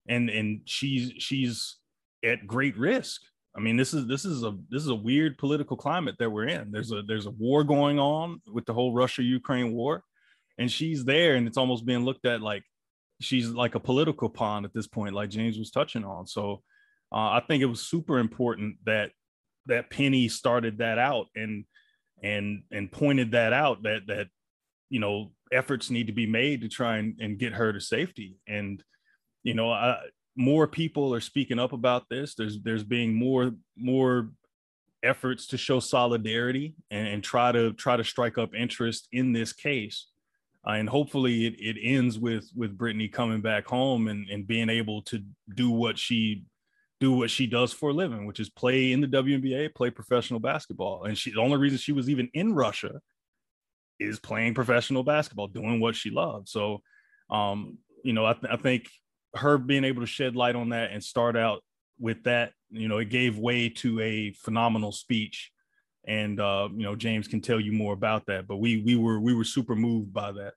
[0.08, 1.76] and and she's she's
[2.24, 3.20] at great risk
[3.56, 6.46] I mean, this is this is a this is a weird political climate that we're
[6.46, 6.70] in.
[6.70, 10.04] There's a there's a war going on with the whole Russia Ukraine war,
[10.58, 12.62] and she's there, and it's almost being looked at like
[13.20, 16.26] she's like a political pawn at this point, like James was touching on.
[16.28, 16.62] So
[17.12, 19.10] uh, I think it was super important that
[19.66, 21.64] that Penny started that out and
[22.22, 24.28] and and pointed that out that that
[24.90, 28.36] you know efforts need to be made to try and, and get her to safety
[28.46, 28.82] and
[29.42, 29.98] you know I,
[30.36, 32.34] more people are speaking up about this.
[32.34, 34.30] There's there's being more more
[35.02, 39.52] efforts to show solidarity and, and try to try to strike up interest in this
[39.52, 40.06] case.
[40.66, 44.68] Uh, and hopefully it, it ends with with Brittney coming back home and, and being
[44.68, 45.22] able to
[45.54, 46.44] do what she
[47.00, 50.40] do what she does for a living, which is play in the WNBA, play professional
[50.40, 51.04] basketball.
[51.04, 53.00] And she the only reason she was even in Russia
[54.00, 56.50] is playing professional basketball, doing what she loves.
[56.50, 56.82] So
[57.30, 58.88] um, you know, I, th- I think
[59.34, 61.62] her being able to shed light on that and start out
[61.98, 65.50] with that, you know, it gave way to a phenomenal speech.
[66.06, 69.20] And uh, you know, James can tell you more about that, but we we were
[69.20, 70.54] we were super moved by that.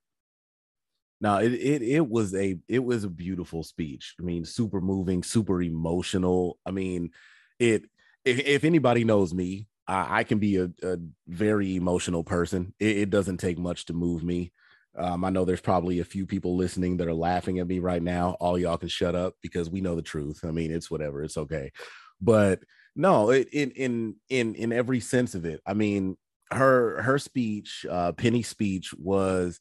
[1.20, 4.16] No, it it it was a it was a beautiful speech.
[4.20, 6.60] I mean, super moving, super emotional.
[6.66, 7.12] I mean,
[7.60, 7.84] it
[8.24, 12.74] if, if anybody knows me, I, I can be a, a, very emotional person.
[12.80, 14.52] It, it, doesn't take much to move me.
[14.98, 18.02] Um, I know there's probably a few people listening that are laughing at me right
[18.02, 18.38] now.
[18.40, 20.42] All y'all can shut up because we know the truth.
[20.44, 21.72] I mean, it's whatever, it's okay.
[22.22, 22.60] But
[22.96, 25.62] no, it, in in in in every sense of it.
[25.66, 26.16] I mean,
[26.52, 29.60] her her speech, uh, Penny's speech was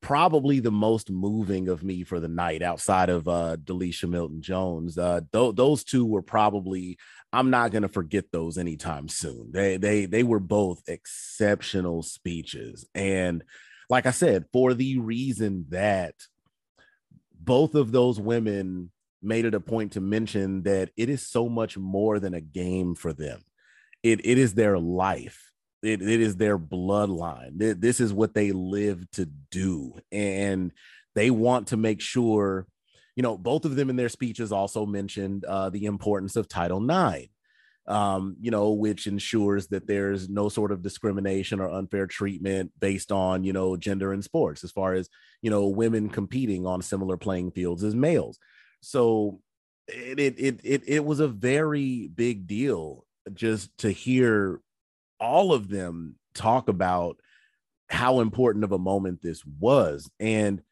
[0.00, 4.96] probably the most moving of me for the night outside of uh Delisha Milton Jones.
[4.96, 6.96] Uh th- those two were probably
[7.32, 9.50] I'm not going to forget those anytime soon.
[9.52, 13.44] They they they were both exceptional speeches and
[13.90, 16.14] like I said, for the reason that
[17.38, 21.76] both of those women made it a point to mention that it is so much
[21.76, 23.40] more than a game for them.
[24.02, 25.50] It, it is their life.
[25.82, 27.80] It, it is their bloodline.
[27.80, 29.94] This is what they live to do.
[30.12, 30.72] And
[31.14, 32.66] they want to make sure,
[33.20, 36.82] you know, both of them in their speeches also mentioned uh, the importance of Title
[36.82, 37.28] IX,
[37.86, 43.12] um, you know, which ensures that there's no sort of discrimination or unfair treatment based
[43.12, 45.10] on, you know, gender in sports, as far as,
[45.42, 48.38] you know, women competing on similar playing fields as males.
[48.80, 49.42] So
[49.86, 53.04] it, it, it, it was a very big deal
[53.34, 54.62] just to hear
[55.20, 57.18] all of them talk about
[57.90, 60.10] how important of a moment this was.
[60.18, 60.62] And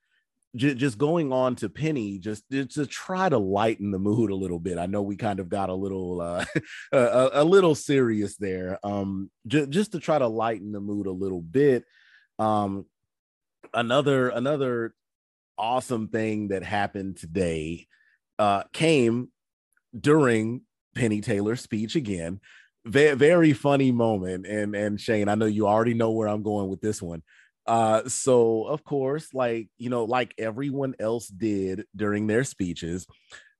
[0.59, 4.35] j- just going on to Penny, just, just to try to lighten the mood a
[4.35, 4.79] little bit.
[4.79, 6.45] I know we kind of got a little uh,
[6.93, 8.79] a, a, little serious there.
[8.83, 11.85] Um, j- just to try to lighten the mood a little bit.
[12.39, 12.87] Um,
[13.73, 14.95] another another
[15.57, 17.87] awesome thing that happened today
[18.39, 19.29] uh, came
[19.99, 20.63] during
[20.95, 22.41] Penny Taylor's speech again.
[22.85, 24.47] Very, very funny moment.
[24.47, 27.23] And and Shane, I know you already know where I'm going with this one.
[27.69, 33.07] Uh, so of course, like you know, like everyone else did during their speeches,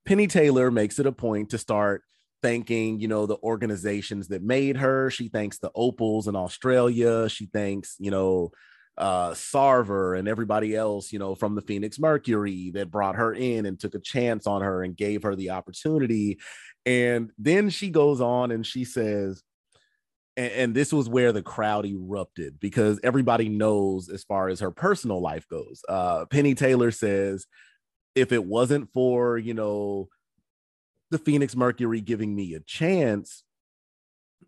[0.03, 2.01] Penny Taylor makes it a point to start
[2.41, 5.11] thanking, you know, the organizations that made her.
[5.11, 7.29] She thanks the Opals in Australia.
[7.29, 8.49] She thanks, you know,
[8.97, 13.67] uh, Sarver and everybody else, you know, from the Phoenix Mercury that brought her in
[13.67, 16.39] and took a chance on her and gave her the opportunity.
[16.85, 19.43] And then she goes on and she says,
[20.39, 24.71] and, and this was where the crowd erupted because everybody knows as far as her
[24.71, 25.81] personal life goes.
[25.89, 27.45] Uh, Penny Taylor says,
[28.15, 30.07] if it wasn't for, you know,
[31.11, 33.43] the Phoenix Mercury giving me a chance,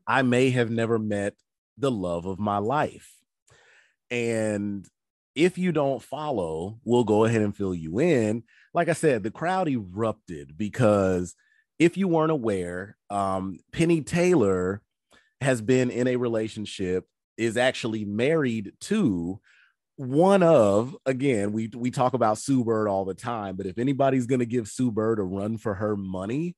[0.07, 1.33] I may have never met
[1.77, 3.11] the love of my life.
[4.09, 4.87] And
[5.35, 8.43] if you don't follow, we'll go ahead and fill you in.
[8.73, 11.35] Like I said, the crowd erupted because
[11.79, 14.81] if you weren't aware, um, Penny Taylor
[15.41, 17.05] has been in a relationship,
[17.37, 19.41] is actually married to
[19.97, 24.25] one of again we we talk about Sue Bird all the time, but if anybody's
[24.25, 26.55] going to give Sue Bird a run for her money,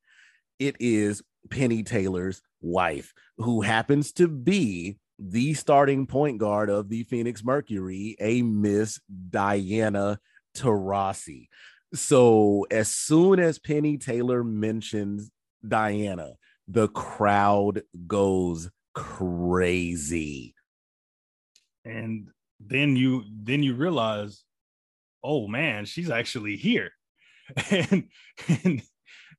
[0.59, 7.03] it is Penny Taylor's wife, who happens to be the starting point guard of the
[7.03, 10.19] Phoenix Mercury, a Miss Diana
[10.55, 11.47] Taurasi.
[11.93, 15.29] So as soon as Penny Taylor mentions
[15.67, 16.33] Diana,
[16.67, 20.55] the crowd goes crazy.
[21.85, 24.43] And then you then you realize,
[25.23, 26.91] oh man, she's actually here.
[27.71, 28.09] And
[28.47, 28.81] and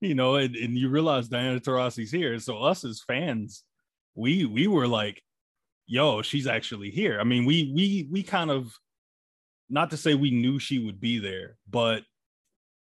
[0.00, 2.38] you know, and, and you realize Diana Taurasi's here.
[2.38, 3.64] So us as fans,
[4.14, 5.22] we we were like,
[5.86, 7.18] yo, she's actually here.
[7.18, 8.72] I mean, we we we kind of
[9.70, 12.02] not to say we knew she would be there, but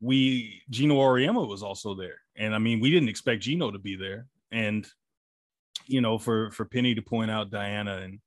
[0.02, 2.20] we Geno Auriemma was also there.
[2.36, 4.28] And I mean, we didn't expect Geno to be there.
[4.54, 4.88] And
[5.88, 8.20] you know, for for Penny to point out Diana and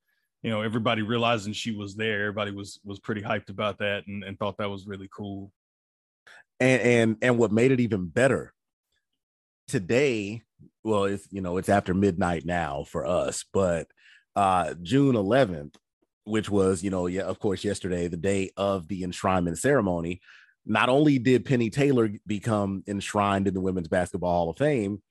[0.43, 4.23] you know, everybody realizing she was there, everybody was was pretty hyped about that and,
[4.23, 5.53] and thought that was really cool.
[6.61, 8.53] And and and what made it even better
[9.69, 10.43] today,
[10.85, 13.89] well, it's you know, it's after midnight now for us, but
[14.35, 15.75] uh June 11th,
[16.25, 20.21] which was, you know, yeah, of course, yesterday, the day of the enshrinement ceremony,
[20.67, 25.03] not only did Penny Taylor become enshrined in the Women's Basketball Hall of Fame,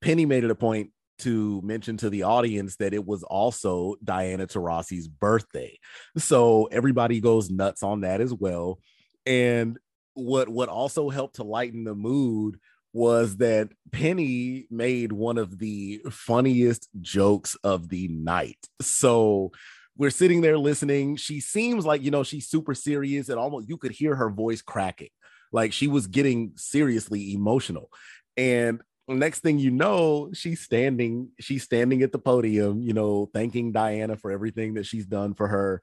[0.00, 0.90] Penny made it a point
[1.20, 5.78] to mention to the audience that it was also Diana Taurasi's birthday.
[6.16, 8.78] So everybody goes nuts on that as well.
[9.26, 9.78] And
[10.14, 12.58] what what also helped to lighten the mood
[12.92, 18.58] was that Penny made one of the funniest jokes of the night.
[18.80, 19.52] So
[19.96, 21.16] we're sitting there listening.
[21.16, 24.62] She seems like, you know, she's super serious and almost you could hear her voice
[24.62, 25.10] cracking.
[25.52, 27.90] Like she was getting seriously emotional.
[28.36, 28.80] And
[29.14, 34.16] next thing you know, she's standing, she's standing at the podium, you know, thanking Diana
[34.16, 35.82] for everything that she's done for her.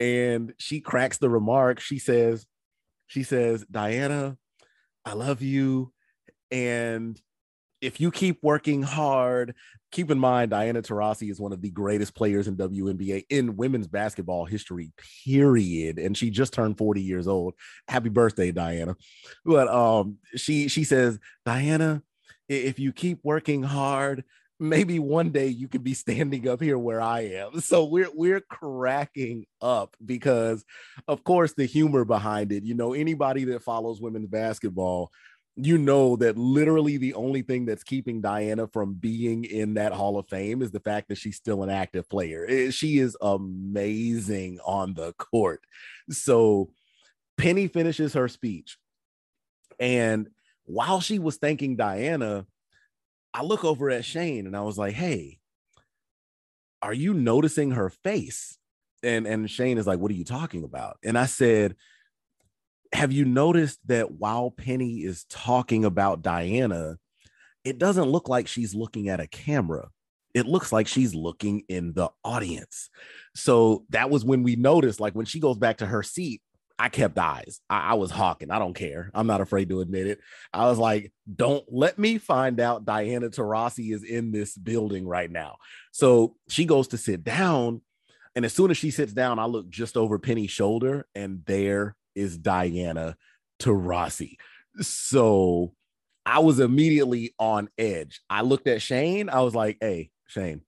[0.00, 1.80] And she cracks the remark.
[1.80, 2.46] She says,
[3.06, 4.36] she says, Diana,
[5.04, 5.92] I love you.
[6.50, 7.20] And
[7.80, 9.54] if you keep working hard,
[9.92, 13.86] keep in mind Diana Taurasi is one of the greatest players in WNBA in women's
[13.86, 14.92] basketball history,
[15.24, 15.98] period.
[15.98, 17.54] And she just turned 40 years old.
[17.86, 18.96] Happy birthday, Diana.
[19.44, 22.02] But um, she she says, Diana,
[22.48, 24.24] if you keep working hard,
[24.58, 27.60] maybe one day you could be standing up here where I am.
[27.60, 30.64] So we're we're cracking up because
[31.08, 32.64] of course the humor behind it.
[32.64, 35.10] You know, anybody that follows women's basketball
[35.56, 40.18] you know that literally the only thing that's keeping Diana from being in that Hall
[40.18, 42.70] of Fame is the fact that she's still an active player.
[42.70, 45.62] She is amazing on the court.
[46.10, 46.70] So
[47.38, 48.76] Penny finishes her speech.
[49.80, 50.28] And
[50.66, 52.46] while she was thanking Diana,
[53.32, 55.38] I look over at Shane and I was like, hey,
[56.82, 58.58] are you noticing her face?
[59.02, 60.98] And and Shane is like, what are you talking about?
[61.04, 61.76] And I said,
[62.92, 66.98] have you noticed that while Penny is talking about Diana,
[67.64, 69.88] it doesn't look like she's looking at a camera.
[70.34, 72.90] It looks like she's looking in the audience.
[73.34, 76.42] So that was when we noticed, like when she goes back to her seat,
[76.78, 77.60] I kept eyes.
[77.70, 78.50] I, I, was hawking.
[78.50, 79.10] I don't care.
[79.14, 80.20] I'm not afraid to admit it.
[80.52, 85.30] I was like, don't let me find out Diana Taurasi is in this building right
[85.30, 85.56] now.
[85.92, 87.80] So she goes to sit down.
[88.34, 91.96] And as soon as she sits down, I look just over Penny's shoulder, and there
[92.14, 93.16] is Diana
[93.58, 94.36] Taurasi.
[94.82, 95.72] So
[96.26, 98.20] I was immediately on edge.
[98.28, 99.30] I looked at Shane.
[99.30, 100.60] I was like, hey, Shane,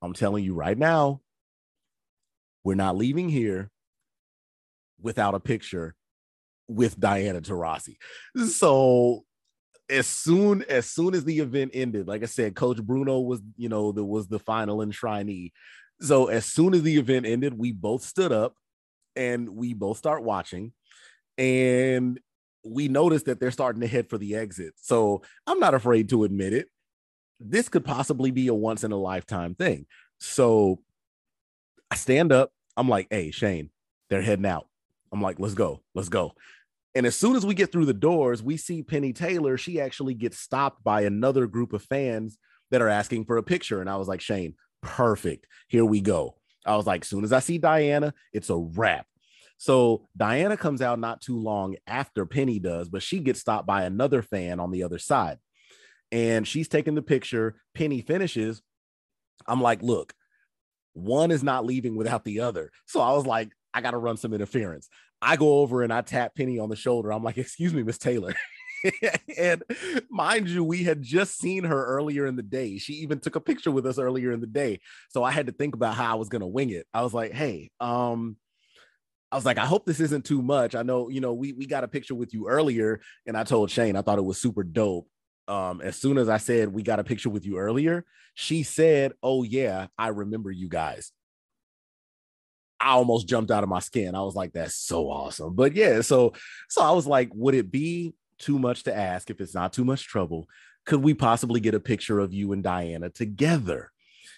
[0.00, 1.20] I'm telling you right now,
[2.62, 3.72] we're not leaving here
[5.00, 5.94] without a picture
[6.68, 7.96] with Diana Taurasi.
[8.48, 9.24] So
[9.90, 13.68] as soon as soon as the event ended, like I said, Coach Bruno was, you
[13.68, 15.52] know, there was the final enshrinee.
[16.00, 18.54] So as soon as the event ended, we both stood up
[19.16, 20.72] and we both start watching.
[21.36, 22.20] And
[22.64, 24.74] we noticed that they're starting to head for the exit.
[24.76, 26.68] So I'm not afraid to admit it.
[27.40, 29.86] This could possibly be a once in a lifetime thing.
[30.18, 30.80] So
[31.90, 32.50] I stand up.
[32.76, 33.70] I'm like, hey, Shane,
[34.10, 34.67] they're heading out.
[35.12, 36.34] I'm like, let's go, let's go.
[36.94, 39.56] And as soon as we get through the doors, we see Penny Taylor.
[39.56, 42.38] She actually gets stopped by another group of fans
[42.70, 43.80] that are asking for a picture.
[43.80, 45.46] And I was like, Shane, perfect.
[45.68, 46.36] Here we go.
[46.66, 49.06] I was like, soon as I see Diana, it's a wrap.
[49.58, 53.84] So Diana comes out not too long after Penny does, but she gets stopped by
[53.84, 55.38] another fan on the other side.
[56.12, 57.60] And she's taking the picture.
[57.74, 58.62] Penny finishes.
[59.46, 60.14] I'm like, look,
[60.94, 62.70] one is not leaving without the other.
[62.86, 64.88] So I was like, I got to run some interference.
[65.20, 67.12] I go over and I tap Penny on the shoulder.
[67.12, 68.34] I'm like, excuse me, Miss Taylor.
[69.38, 69.62] and
[70.10, 72.78] mind you, we had just seen her earlier in the day.
[72.78, 74.80] She even took a picture with us earlier in the day.
[75.10, 76.86] So I had to think about how I was going to wing it.
[76.94, 78.36] I was like, hey, um,
[79.30, 80.74] I was like, I hope this isn't too much.
[80.74, 83.70] I know, you know, we we got a picture with you earlier, and I told
[83.70, 85.06] Shane I thought it was super dope.
[85.48, 88.04] Um, as soon as I said we got a picture with you earlier,
[88.34, 91.12] she said, "Oh yeah, I remember you guys."
[92.80, 94.14] I almost jumped out of my skin.
[94.14, 95.54] I was like, that's so awesome.
[95.54, 96.32] But yeah, so
[96.68, 99.84] so I was like, would it be too much to ask if it's not too
[99.84, 100.48] much trouble?
[100.86, 103.90] Could we possibly get a picture of you and Diana together?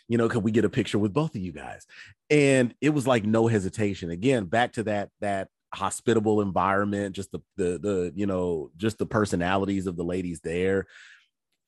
[0.09, 1.87] You know, could we get a picture with both of you guys?
[2.31, 4.11] And it was like no hesitation.
[4.11, 9.07] Again, back to that that hospitable environment, just the the the you know, just the
[9.07, 10.87] personalities of the ladies there.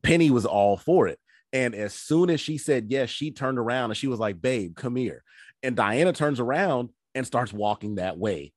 [0.03, 1.21] Penny was all for it.
[1.53, 4.75] And as soon as she said yes, she turned around and she was like, "Babe,
[4.75, 5.23] come here."
[5.63, 8.53] And Diana turns around and starts walking that way.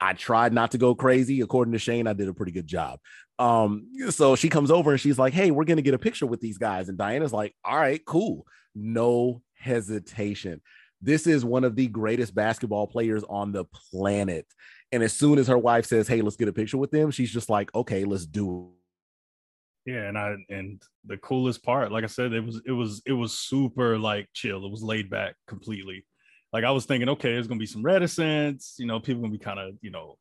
[0.00, 1.40] I tried not to go crazy.
[1.40, 2.98] According to Shane, I did a pretty good job.
[3.38, 6.40] Um, so she comes over and she's like, Hey, we're gonna get a picture with
[6.40, 6.88] these guys.
[6.88, 8.46] And Diana's like, All right, cool.
[8.74, 10.60] No hesitation.
[11.00, 14.46] This is one of the greatest basketball players on the planet.
[14.92, 17.32] And as soon as her wife says, Hey, let's get a picture with them, she's
[17.32, 19.92] just like, Okay, let's do it.
[19.92, 23.12] Yeah, and I and the coolest part, like I said, it was it was it
[23.12, 24.64] was super like chill.
[24.64, 26.06] It was laid back completely
[26.54, 29.38] like I was thinking, okay, there's gonna be some reticence, you know, people gonna be
[29.38, 30.18] kind of, you know,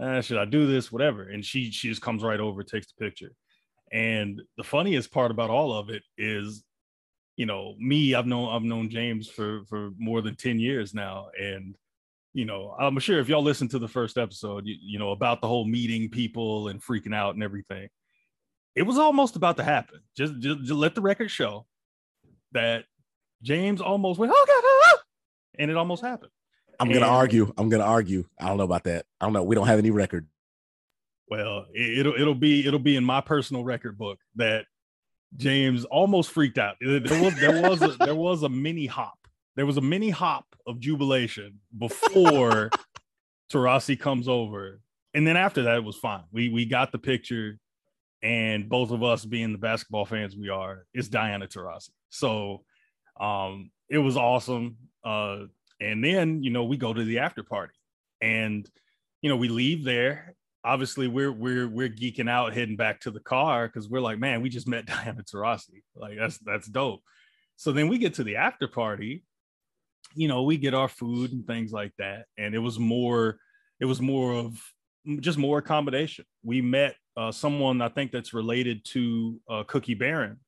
[0.00, 1.28] eh, should I do this, whatever.
[1.28, 3.30] And she she just comes right over, takes the picture.
[3.92, 6.64] And the funniest part about all of it is,
[7.36, 11.28] you know, me, I've known I've known James for for more than 10 years now.
[11.40, 11.76] And
[12.32, 15.40] you know, I'm sure if y'all listen to the first episode, you, you know, about
[15.40, 17.88] the whole meeting people and freaking out and everything,
[18.74, 20.00] it was almost about to happen.
[20.16, 21.66] Just, just, just let the record show
[22.52, 22.84] that
[23.42, 24.79] James almost went, oh God, oh,
[25.58, 26.30] and it almost happened.
[26.78, 27.52] I'm and, gonna argue.
[27.58, 28.24] I'm gonna argue.
[28.40, 29.04] I don't know about that.
[29.20, 29.42] I don't know.
[29.42, 30.26] We don't have any record.
[31.28, 34.64] Well, it, will it'll be it'll be in my personal record book that
[35.36, 36.76] James almost freaked out.
[36.80, 39.18] There was there was a, there was a mini hop.
[39.56, 42.70] There was a mini hop of jubilation before
[43.52, 44.80] Taurasi comes over,
[45.14, 46.24] and then after that it was fine.
[46.32, 47.58] We we got the picture,
[48.22, 51.90] and both of us being the basketball fans we are, it's Diana Taurasi.
[52.08, 52.64] So,
[53.20, 54.76] um, it was awesome.
[55.04, 55.44] Uh,
[55.80, 57.74] and then you know we go to the after party,
[58.20, 58.68] and
[59.22, 60.34] you know we leave there.
[60.62, 64.42] Obviously, we're we're we're geeking out, heading back to the car because we're like, man,
[64.42, 65.82] we just met Diana Taurasi.
[65.96, 67.00] Like that's that's dope.
[67.56, 69.24] So then we get to the after party.
[70.14, 73.38] You know, we get our food and things like that, and it was more.
[73.80, 74.60] It was more of
[75.20, 76.26] just more accommodation.
[76.42, 80.38] We met uh, someone I think that's related to uh, Cookie Baron.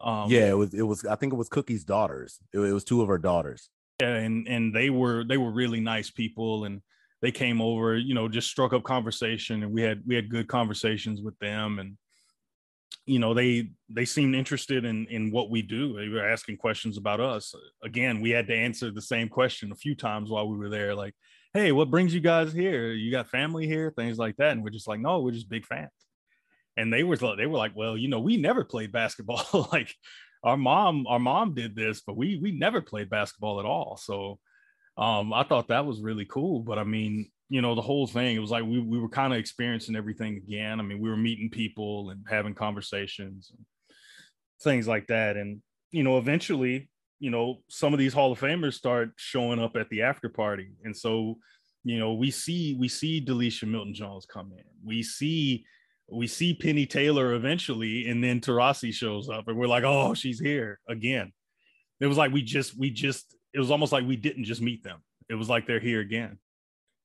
[0.00, 0.72] Um, yeah, it was.
[0.74, 1.04] It was.
[1.04, 2.38] I think it was Cookie's daughters.
[2.52, 3.68] It, it was two of her daughters
[4.00, 6.80] and and they were they were really nice people and
[7.22, 10.48] they came over you know just struck up conversation and we had we had good
[10.48, 11.96] conversations with them and
[13.06, 16.96] you know they they seemed interested in in what we do they were asking questions
[16.96, 20.56] about us again we had to answer the same question a few times while we
[20.56, 21.14] were there like
[21.52, 22.92] hey, what brings you guys here?
[22.92, 24.52] You got family here, things like that.
[24.52, 25.90] And we're just like, no, we're just big fans.
[26.76, 29.68] And they were they were like, well, you know, we never played basketball.
[29.72, 29.94] like
[30.42, 33.96] our mom, our mom did this, but we we never played basketball at all.
[33.96, 34.38] So
[34.96, 36.60] um, I thought that was really cool.
[36.60, 39.32] But I mean, you know, the whole thing, it was like we, we were kind
[39.32, 40.78] of experiencing everything again.
[40.78, 43.66] I mean, we were meeting people and having conversations and
[44.62, 45.36] things like that.
[45.36, 45.60] And,
[45.90, 46.88] you know, eventually,
[47.18, 50.70] you know, some of these Hall of Famers start showing up at the after party.
[50.84, 51.38] And so,
[51.82, 54.64] you know, we see we see Delisha Milton Jones come in.
[54.84, 55.64] We see
[56.10, 60.40] we see Penny Taylor eventually, and then Taurasi shows up, and we're like, oh, she's
[60.40, 61.32] here again.
[62.00, 64.82] It was like we just we just it was almost like we didn't just meet
[64.82, 65.00] them.
[65.28, 66.38] It was like they're here again.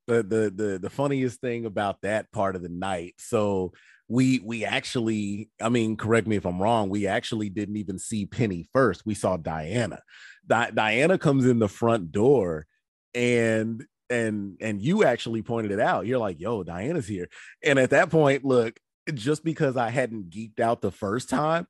[0.08, 3.16] The the the the funniest thing about that part of the night.
[3.18, 3.74] So
[4.08, 6.90] we we actually, I mean, correct me if I'm wrong.
[6.90, 9.06] We actually didn't even see Penny first.
[9.06, 10.02] We saw Diana.
[10.46, 12.68] Di- Diana comes in the front door,
[13.14, 16.06] and and and you actually pointed it out.
[16.06, 17.28] You're like, "Yo, Diana's here."
[17.64, 18.80] And at that point, look,
[19.14, 21.68] just because I hadn't geeked out the first time,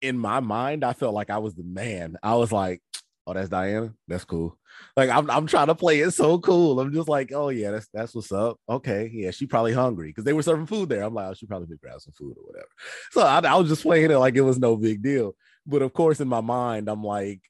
[0.00, 2.16] in my mind, I felt like I was the man.
[2.22, 2.82] I was like,
[3.26, 3.94] oh, that's Diana.
[4.08, 4.58] That's cool.
[4.96, 6.80] Like I'm, I'm trying to play it so cool.
[6.80, 8.58] I'm just like, oh yeah, that's that's what's up.
[8.68, 11.02] Okay, yeah, she probably hungry because they were serving food there.
[11.02, 12.68] I'm like, oh, she probably did grab some food or whatever.
[13.12, 15.34] So I, I was just playing it like it was no big deal.
[15.66, 17.40] But of course, in my mind, I'm like,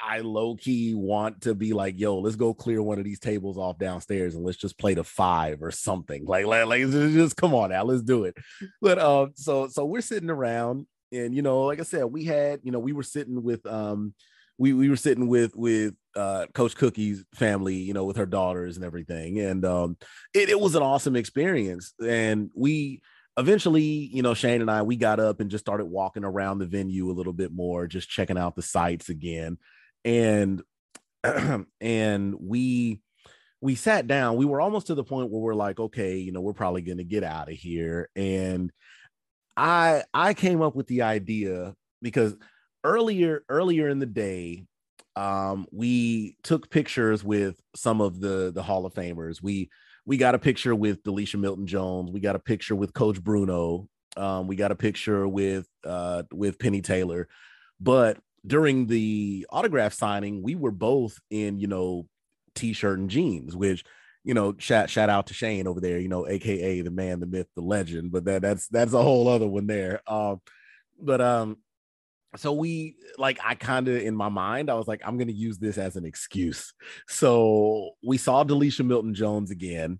[0.00, 3.56] I low key want to be like, yo, let's go clear one of these tables
[3.56, 6.24] off downstairs and let's just play the five or something.
[6.26, 8.36] Like, like, like just come on now, let's do it.
[8.80, 12.60] But um, so so we're sitting around, and you know, like I said, we had,
[12.62, 14.14] you know, we were sitting with um
[14.58, 18.76] we we were sitting with with uh, Coach Cookie's family, you know, with her daughters
[18.76, 19.96] and everything, and um,
[20.34, 21.92] it, it was an awesome experience.
[22.04, 23.02] And we
[23.36, 26.66] eventually, you know, Shane and I, we got up and just started walking around the
[26.66, 29.58] venue a little bit more, just checking out the sites again,
[30.06, 30.62] and
[31.82, 33.00] and we
[33.60, 34.36] we sat down.
[34.36, 36.98] We were almost to the point where we're like, okay, you know, we're probably going
[36.98, 38.72] to get out of here, and
[39.56, 42.36] I I came up with the idea because
[42.84, 44.64] earlier earlier in the day
[45.16, 49.42] um, we took pictures with some of the the hall of famers.
[49.42, 49.70] We
[50.04, 52.12] we got a picture with delisha milton jones.
[52.12, 53.88] We got a picture with coach bruno.
[54.16, 57.28] Um, we got a picture with uh, with penny taylor.
[57.80, 62.06] But during the autograph signing we were both in you know
[62.54, 63.84] t-shirt and jeans which
[64.26, 67.26] you know shout shout out to shane over there you know aka the man the
[67.26, 70.00] myth the legend but that that's that's a whole other one there.
[70.06, 70.40] Um
[71.00, 71.58] but um
[72.36, 75.58] so we like i kind of in my mind i was like i'm to use
[75.58, 76.74] this as an excuse.
[77.08, 79.98] So we saw delisha milton jones again.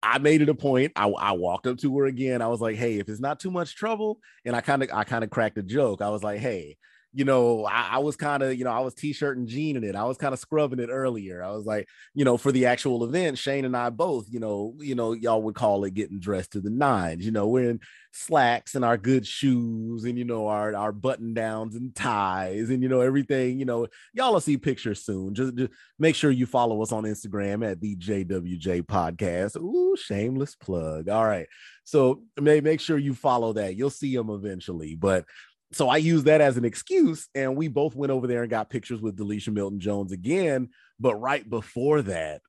[0.00, 2.40] I made it a point I, I walked up to her again.
[2.40, 5.02] I was like hey if it's not too much trouble and i kind of i
[5.02, 6.00] kind of cracked a joke.
[6.00, 6.76] I was like hey
[7.12, 9.96] you know, I, I was kind of, you know, I was t-shirt and jeaning it.
[9.96, 11.42] I was kind of scrubbing it earlier.
[11.42, 14.74] I was like, you know, for the actual event, Shane and I both, you know,
[14.78, 17.24] you know, y'all would call it getting dressed to the nines.
[17.24, 17.80] You know, we're in
[18.12, 22.82] slacks and our good shoes and you know our our button downs and ties and
[22.82, 23.58] you know everything.
[23.58, 25.34] You know, y'all will see pictures soon.
[25.34, 29.56] Just, just make sure you follow us on Instagram at the JWJ Podcast.
[29.56, 31.08] Ooh, shameless plug.
[31.08, 31.46] All right.
[31.84, 33.76] So may make sure you follow that.
[33.76, 34.94] You'll see them eventually.
[34.94, 35.24] But
[35.72, 38.70] so I used that as an excuse, and we both went over there and got
[38.70, 40.70] pictures with Delisha Milton Jones again.
[40.98, 42.40] But right before that,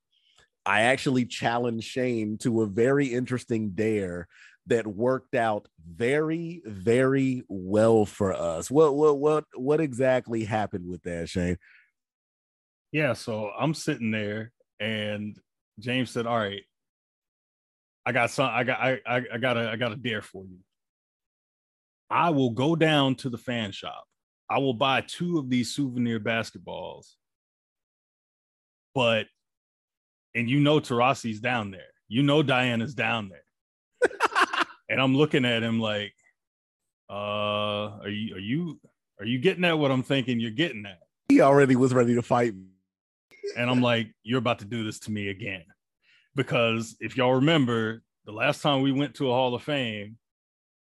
[0.66, 4.28] I actually challenged Shane to a very interesting dare
[4.68, 8.72] that worked out very, very well for us.
[8.72, 11.58] What what what what exactly happened with that, Shane?
[12.92, 15.38] Yeah, so I'm sitting there and
[15.80, 16.64] James said, All right,
[18.06, 20.44] I got some I got I I, I got a I got a dare for
[20.44, 20.60] you.
[22.10, 24.06] I will go down to the fan shop.
[24.50, 27.14] I will buy two of these souvenir basketballs.
[28.96, 29.28] But,
[30.34, 31.82] and you know Taurasi's down there.
[32.08, 34.12] You know Diana's down there.
[34.90, 36.14] and I'm looking at him like,
[37.10, 38.80] uh, are you are you
[39.20, 41.00] are you getting at what I'm thinking you're getting at?
[41.28, 42.54] He already was ready to fight.
[43.58, 45.66] And I'm like, you're about to do this to me again.
[46.36, 50.18] Because if y'all remember, the last time we went to a Hall of Fame,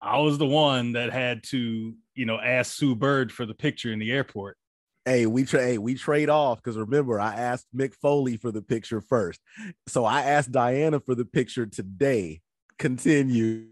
[0.01, 3.93] I was the one that had to, you know, ask Sue Bird for the picture
[3.93, 4.57] in the airport.
[5.05, 5.65] Hey, we trade.
[5.65, 9.41] Hey, we trade off because remember, I asked Mick Foley for the picture first,
[9.87, 12.43] so I asked Diana for the picture today.
[12.79, 13.69] Continue.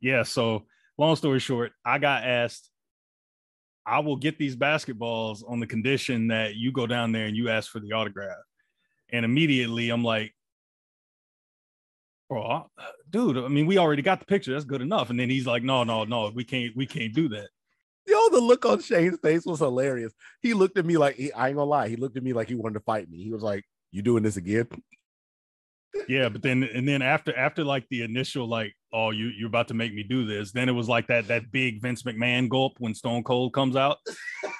[0.00, 0.22] Yeah.
[0.22, 0.64] So,
[0.96, 2.70] long story short, I got asked.
[3.84, 7.48] I will get these basketballs on the condition that you go down there and you
[7.48, 8.36] ask for the autograph.
[9.12, 10.35] And immediately, I'm like,
[12.28, 12.70] bro,
[13.10, 14.52] dude, I mean, we already got the picture.
[14.52, 15.10] That's good enough.
[15.10, 17.48] And then he's like, no, no, no, we can't, we can't do that.
[18.06, 20.12] Yo, the look on Shane's face was hilarious.
[20.40, 21.88] He looked at me like he, I ain't gonna lie.
[21.88, 23.22] He looked at me like he wanted to fight me.
[23.22, 24.68] He was like, "You doing this again?"
[26.08, 29.68] yeah, but then and then after after like the initial like, oh, you you're about
[29.68, 32.74] to make me do this, then it was like that that big Vince McMahon gulp
[32.78, 33.98] when Stone Cold comes out.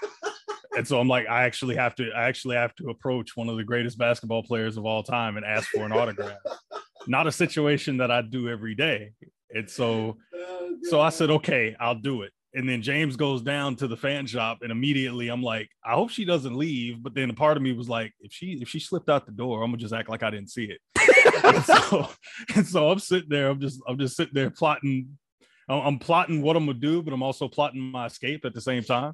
[0.77, 3.57] and so I'm like, I actually have to I actually have to approach one of
[3.57, 6.39] the greatest basketball players of all time and ask for an autograph.
[7.07, 9.12] Not a situation that I do every day.
[9.51, 13.77] And so oh, so I said, okay, I'll do it and then James goes down
[13.77, 17.03] to the fan shop, and immediately I'm like, I hope she doesn't leave.
[17.03, 19.33] But then a part of me was like, if she if she slipped out the
[19.33, 20.81] door, I'm gonna just act like I didn't see it.
[21.45, 22.09] and, so,
[22.55, 25.19] and so I'm sitting there, I'm just I'm just sitting there plotting.
[25.69, 28.83] I'm plotting what I'm gonna do, but I'm also plotting my escape at the same
[28.83, 29.12] time.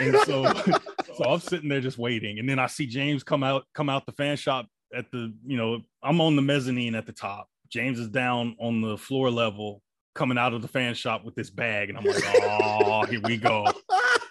[0.00, 0.50] And so,
[1.16, 4.06] so I'm sitting there just waiting, and then I see James come out come out
[4.06, 7.48] the fan shop at the you know I'm on the mezzanine at the top.
[7.68, 9.82] James is down on the floor level
[10.14, 13.36] coming out of the fan shop with this bag, and I'm like, oh, here we
[13.38, 13.66] go.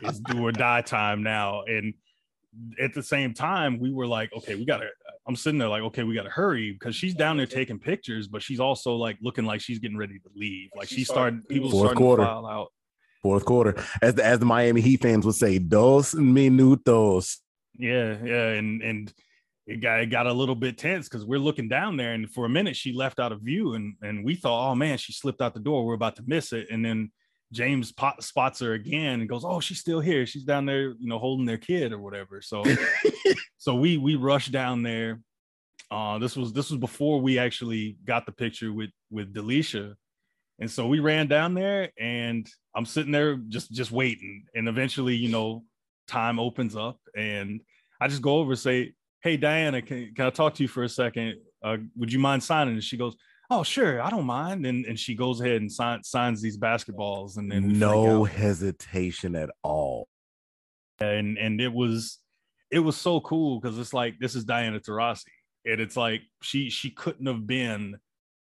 [0.02, 1.64] It's do or die time now.
[1.64, 1.94] And
[2.80, 4.90] at the same time, we were like, okay, we gotta.
[5.28, 8.42] I'm sitting there like, okay, we gotta hurry because she's down there taking pictures, but
[8.42, 10.70] she's also like looking like she's getting ready to leave.
[10.76, 12.24] Like she started, people Fourth starting quarter.
[12.24, 12.72] to file out.
[13.22, 17.38] Fourth quarter, as the as the Miami Heat fans would say, dos minutos.
[17.78, 19.14] Yeah, yeah, and and
[19.68, 22.46] it got it got a little bit tense because we're looking down there, and for
[22.46, 25.42] a minute she left out of view, and and we thought, oh man, she slipped
[25.42, 25.86] out the door.
[25.86, 27.12] We're about to miss it, and then
[27.52, 30.26] James pot, spots her again and goes, oh, she's still here.
[30.26, 32.42] She's down there, you know, holding their kid or whatever.
[32.42, 32.64] So,
[33.58, 35.20] so we we rushed down there.
[35.90, 39.96] Uh, this was this was before we actually got the picture with with Delisha,
[40.60, 45.16] and so we ran down there, and I'm sitting there just just waiting, and eventually,
[45.16, 45.66] you know,
[46.08, 47.62] time opens up, and
[48.00, 50.84] I just go over and say, hey diana can, can i talk to you for
[50.84, 51.36] a second?
[51.64, 52.74] Uh, would you mind signing?
[52.74, 53.16] And she goes
[53.50, 54.66] oh sure i don't mind.
[54.66, 59.50] And, and she goes ahead and sign, signs these basketballs and then no hesitation at
[59.64, 60.08] all.
[61.00, 62.20] And and it was
[62.72, 65.26] it was so cool because it's like this is diana taurasi
[65.66, 67.98] and it's like she she couldn't have been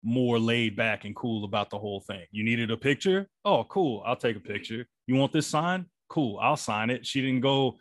[0.05, 2.25] more laid back and cool about the whole thing.
[2.31, 3.29] You needed a picture?
[3.45, 4.87] Oh cool i'll take a picture.
[5.07, 5.87] You want this sign?
[6.09, 7.05] Cool i'll sign it.
[7.07, 7.79] She didn't go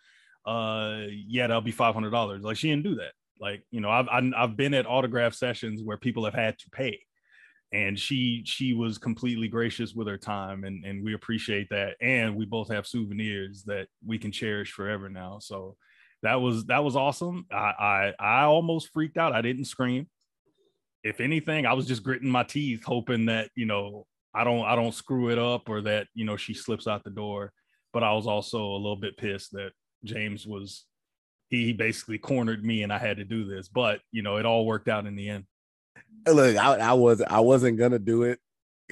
[0.48, 2.44] uh, yeah, that'll be five hundred dollars.
[2.44, 3.12] Like she didn't do that.
[3.40, 7.00] Like you know, I've I've been at autograph sessions where people have had to pay,
[7.74, 11.96] and she she was completely gracious with her time, and and we appreciate that.
[12.02, 15.40] And we both have souvenirs that we can cherish forever now.
[15.40, 15.76] So
[16.24, 17.46] that was that was awesome.
[17.52, 19.34] I I, I almost freaked out.
[19.34, 20.08] I didn't scream.
[21.04, 24.76] If anything, I was just gritting my teeth, hoping that you know I don't I
[24.76, 27.52] don't screw it up or that you know she slips out the door.
[27.92, 29.72] But I was also a little bit pissed that
[30.04, 30.86] James was
[31.50, 33.68] he basically cornered me and I had to do this.
[33.68, 35.46] But you know, it all worked out in the end.
[36.28, 38.40] Look, I, I was I wasn't gonna do it,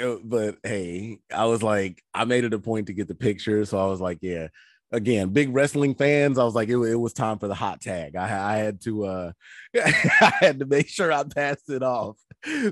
[0.01, 3.65] uh, but hey, I was like, I made it a point to get the picture,
[3.65, 4.47] so I was like, yeah.
[4.91, 6.37] Again, big wrestling fans.
[6.37, 8.15] I was like, it, it was time for the hot tag.
[8.15, 9.31] I, I had to, uh
[9.75, 12.17] I had to make sure I passed it off.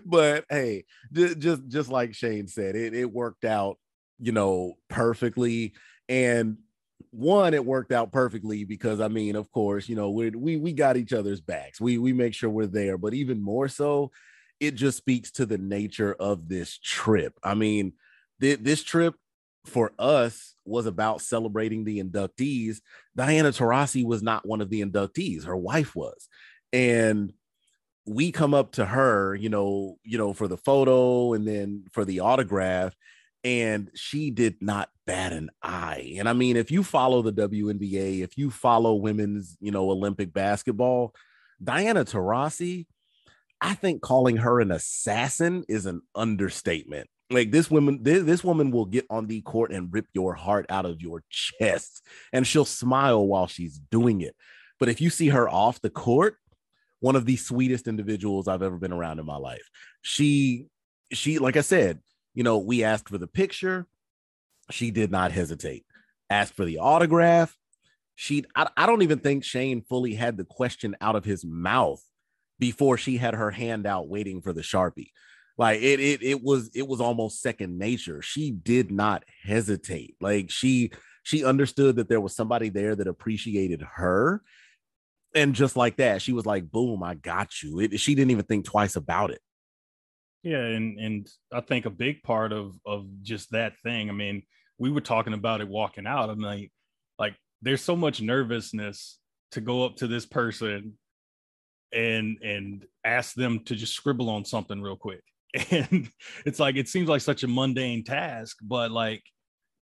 [0.06, 3.78] But hey, just just, just like Shane said, it it worked out,
[4.20, 5.74] you know, perfectly.
[6.08, 6.58] And
[7.14, 10.74] one it worked out perfectly because i mean of course you know we we we
[10.74, 11.80] got each other's backs.
[11.80, 14.12] We we make sure we're there but even more so
[14.60, 17.38] it just speaks to the nature of this trip.
[17.44, 17.94] I mean
[18.42, 19.14] th- this trip
[19.66, 22.78] for us was about celebrating the inductees.
[23.16, 26.28] Diana taurasi was not one of the inductees her wife was.
[26.72, 27.34] And
[28.06, 32.06] we come up to her you know you know for the photo and then for
[32.06, 32.96] the autograph
[33.44, 36.16] and she did not bat an eye.
[36.18, 40.34] And I mean, if you follow the WNBA, if you follow women's, you know, Olympic
[40.34, 41.14] basketball,
[41.64, 42.86] Diana Taurasi,
[43.62, 47.10] I think calling her an assassin is an understatement.
[47.30, 50.66] Like this woman, this, this woman will get on the court and rip your heart
[50.70, 54.36] out of your chest, and she'll smile while she's doing it.
[54.80, 56.36] But if you see her off the court,
[57.00, 59.70] one of the sweetest individuals I've ever been around in my life.
[60.02, 60.68] She,
[61.12, 62.00] she, like I said,
[62.34, 63.88] you know, we asked for the picture.
[64.72, 65.86] She did not hesitate.
[66.30, 67.56] Asked for the autograph.
[68.16, 72.04] She, I, I don't even think Shane fully had the question out of his mouth
[72.60, 75.12] before she had her hand out waiting for the Sharpie.
[75.58, 78.22] Like it, it, it was, it was almost second nature.
[78.22, 80.16] She did not hesitate.
[80.22, 80.92] Like she,
[81.24, 84.42] she understood that there was somebody there that appreciated her.
[85.36, 87.80] And just like that, she was like, boom, I got you.
[87.80, 89.42] It, she didn't even think twice about it.
[90.44, 94.10] Yeah, and and I think a big part of of just that thing.
[94.10, 94.44] I mean,
[94.78, 96.30] we were talking about it walking out.
[96.30, 96.72] I'm like,
[97.18, 99.20] like there's so much nervousness
[99.52, 100.98] to go up to this person
[101.94, 105.22] and and ask them to just scribble on something real quick.
[105.72, 106.10] And
[106.46, 109.24] it's like it seems like such a mundane task, but like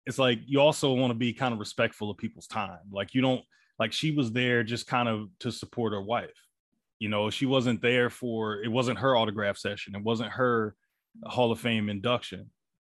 [0.05, 2.79] it's like you also want to be kind of respectful of people's time.
[2.91, 3.41] Like you don't
[3.79, 6.46] like she was there just kind of to support her wife
[6.99, 9.95] You know, she wasn't there for it wasn't her autograph session.
[9.95, 10.75] It wasn't her
[11.23, 12.49] Hall of Fame induction,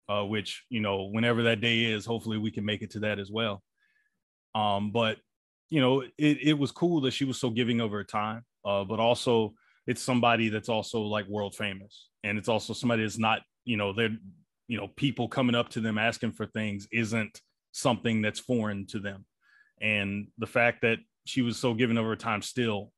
[0.08, 3.18] uh, which you know, whenever that day is, hopefully we can make it to that
[3.18, 3.62] as well.
[4.54, 5.18] Um, but
[5.68, 8.84] you know, it, it was cool that she was so giving of her time, uh,
[8.84, 9.54] but also
[9.86, 13.92] it's somebody that's also like world famous, and it's also somebody that's not, you know,
[13.92, 14.16] they're,
[14.68, 17.40] you know, people coming up to them asking for things isn't
[17.72, 19.24] something that's foreign to them,
[19.80, 22.92] and the fact that she was so giving of her time still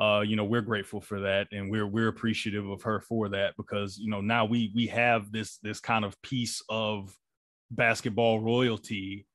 [0.00, 3.54] uh, you know, we're grateful for that, and we're we're appreciative of her for that
[3.58, 7.14] because you know now we we have this this kind of piece of
[7.70, 9.26] basketball royalty.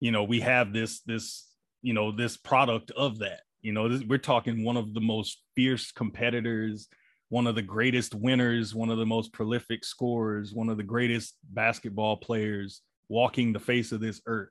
[0.00, 1.48] You know, we have this this
[1.80, 3.40] you know this product of that.
[3.62, 6.88] You know, this, we're talking one of the most fierce competitors,
[7.30, 11.36] one of the greatest winners, one of the most prolific scorers, one of the greatest
[11.42, 14.50] basketball players walking the face of this earth.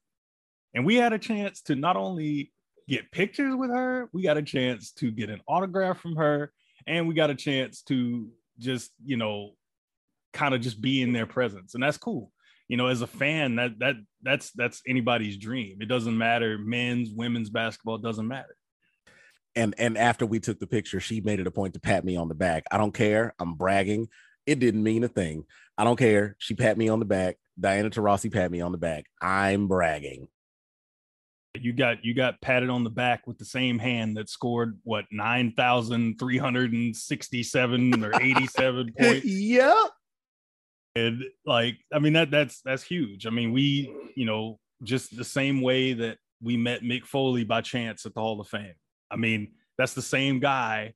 [0.74, 2.52] And we had a chance to not only
[2.92, 4.10] get pictures with her.
[4.12, 6.52] We got a chance to get an autograph from her,
[6.86, 8.28] and we got a chance to
[8.60, 9.52] just you know
[10.34, 12.32] kind of just be in their presence, and that's cool.
[12.68, 15.78] You know, as a fan, that that that's that's anybody's dream.
[15.82, 17.98] It doesn't matter men's, women's basketball.
[17.98, 18.56] Doesn't matter.
[19.56, 22.18] And and after we took the picture, she made it a point to pat me
[22.18, 22.66] on the back.
[22.72, 23.34] I don't care.
[23.40, 24.10] I'm bragging.
[24.46, 25.46] It didn't mean a thing.
[25.78, 26.36] I don't care.
[26.40, 27.38] She pat me on the back.
[27.58, 29.06] Diana Taurasi pat me on the back.
[29.22, 30.28] I'm bragging
[31.56, 35.06] you got you got patted on the back with the same hand that scored what
[35.12, 39.26] 9367 or 87 points?
[39.26, 39.86] Yeah
[40.96, 43.26] and like i mean that that's that's huge.
[43.26, 47.62] I mean we you know just the same way that we met mick foley by
[47.62, 48.74] chance at the hall of fame.
[49.10, 50.94] I mean that's the same guy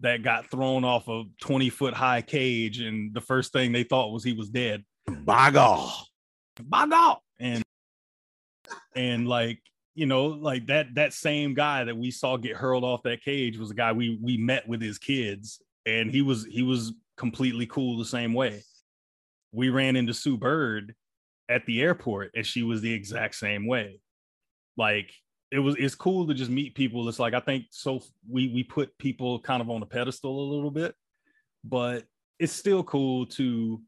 [0.00, 4.12] that got thrown off a 20 foot high cage and the first thing they thought
[4.12, 4.84] was he was dead.
[5.24, 5.92] By god.
[6.62, 7.18] By god.
[7.38, 7.62] And
[8.94, 9.60] and like
[9.96, 13.56] you know, like that that same guy that we saw get hurled off that cage
[13.56, 17.66] was a guy we we met with his kids, and he was he was completely
[17.66, 18.62] cool the same way.
[19.52, 20.94] We ran into Sue Bird
[21.48, 24.00] at the airport, and she was the exact same way.
[24.76, 25.10] Like
[25.50, 27.08] it was it's cool to just meet people.
[27.08, 30.52] It's like I think so we we put people kind of on a pedestal a
[30.52, 30.94] little bit,
[31.64, 32.04] but
[32.38, 33.80] it's still cool to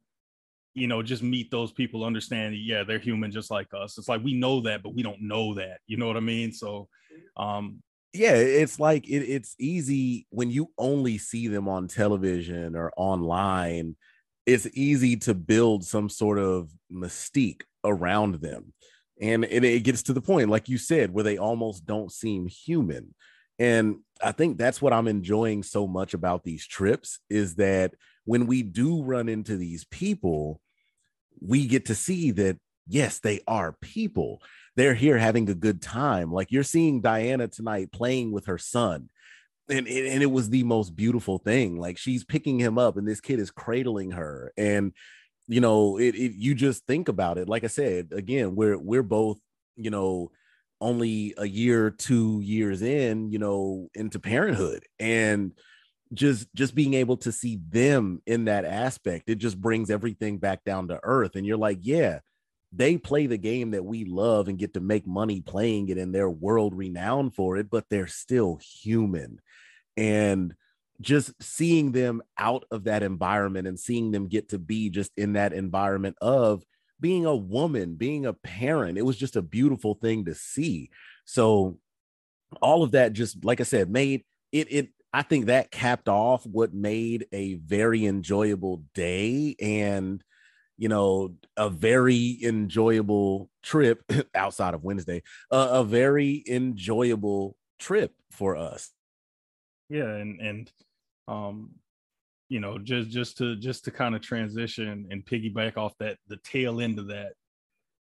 [0.79, 3.99] you know, just meet those people, understand, yeah, they're human just like us.
[3.99, 5.81] It's like we know that, but we don't know that.
[5.87, 6.53] You know what I mean?
[6.53, 6.89] So,
[7.37, 7.83] um,
[8.13, 13.97] yeah, it's like it, it's easy when you only see them on television or online.
[14.47, 18.73] It's easy to build some sort of mystique around them.
[19.21, 22.47] And it, it gets to the point, like you said, where they almost don't seem
[22.47, 23.15] human.
[23.59, 27.95] And I think that's what I'm enjoying so much about these trips is that
[28.25, 30.61] when we do run into these people,
[31.40, 34.43] we get to see that yes, they are people.
[34.77, 36.32] They're here having a good time.
[36.32, 39.10] Like you're seeing Diana tonight playing with her son.
[39.70, 41.77] And, and it was the most beautiful thing.
[41.77, 44.52] Like she's picking him up, and this kid is cradling her.
[44.56, 44.93] And
[45.47, 47.48] you know, it, it you just think about it.
[47.48, 49.39] Like I said, again, we're we're both,
[49.77, 50.31] you know,
[50.81, 54.85] only a year, two years in, you know, into parenthood.
[54.98, 55.52] And
[56.13, 60.65] just just being able to see them in that aspect it just brings everything back
[60.65, 61.37] down to earth.
[61.37, 62.21] And you're like yeah
[62.73, 66.15] they play the game that we love and get to make money playing it and
[66.15, 69.41] they're world renowned for it but they're still human.
[69.97, 70.55] And
[71.01, 75.35] just seeing them out of that environment and seeing them get to be just in
[75.35, 76.65] that environment of
[77.01, 80.91] being a woman being a parent it was just a beautiful thing to see.
[81.25, 81.79] So
[82.63, 86.45] all of that just like i said made it it I think that capped off
[86.45, 90.23] what made a very enjoyable day and
[90.77, 94.03] you know a very enjoyable trip
[94.35, 98.91] outside of Wednesday, uh, a very enjoyable trip for us.
[99.89, 100.73] Yeah, and and
[101.27, 101.71] um
[102.49, 106.39] you know just just to just to kind of transition and piggyback off that the
[106.39, 107.33] tail end of that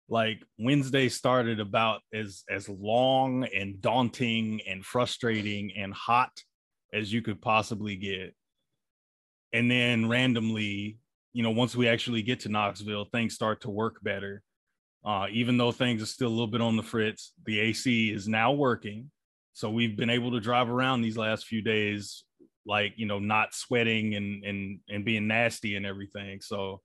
[0.10, 6.32] like Wednesday started about as as long and daunting and frustrating and hot
[6.94, 8.36] as you could possibly get.
[9.54, 10.98] And then randomly,
[11.34, 14.44] you know, once we actually get to Knoxville, things start to work better.
[15.04, 18.28] Uh, even though things are still a little bit on the fritz, the AC is
[18.28, 19.10] now working.
[19.54, 22.24] So we've been able to drive around these last few days,
[22.66, 26.40] like, you know, not sweating and, and, and being nasty and everything.
[26.42, 26.82] So,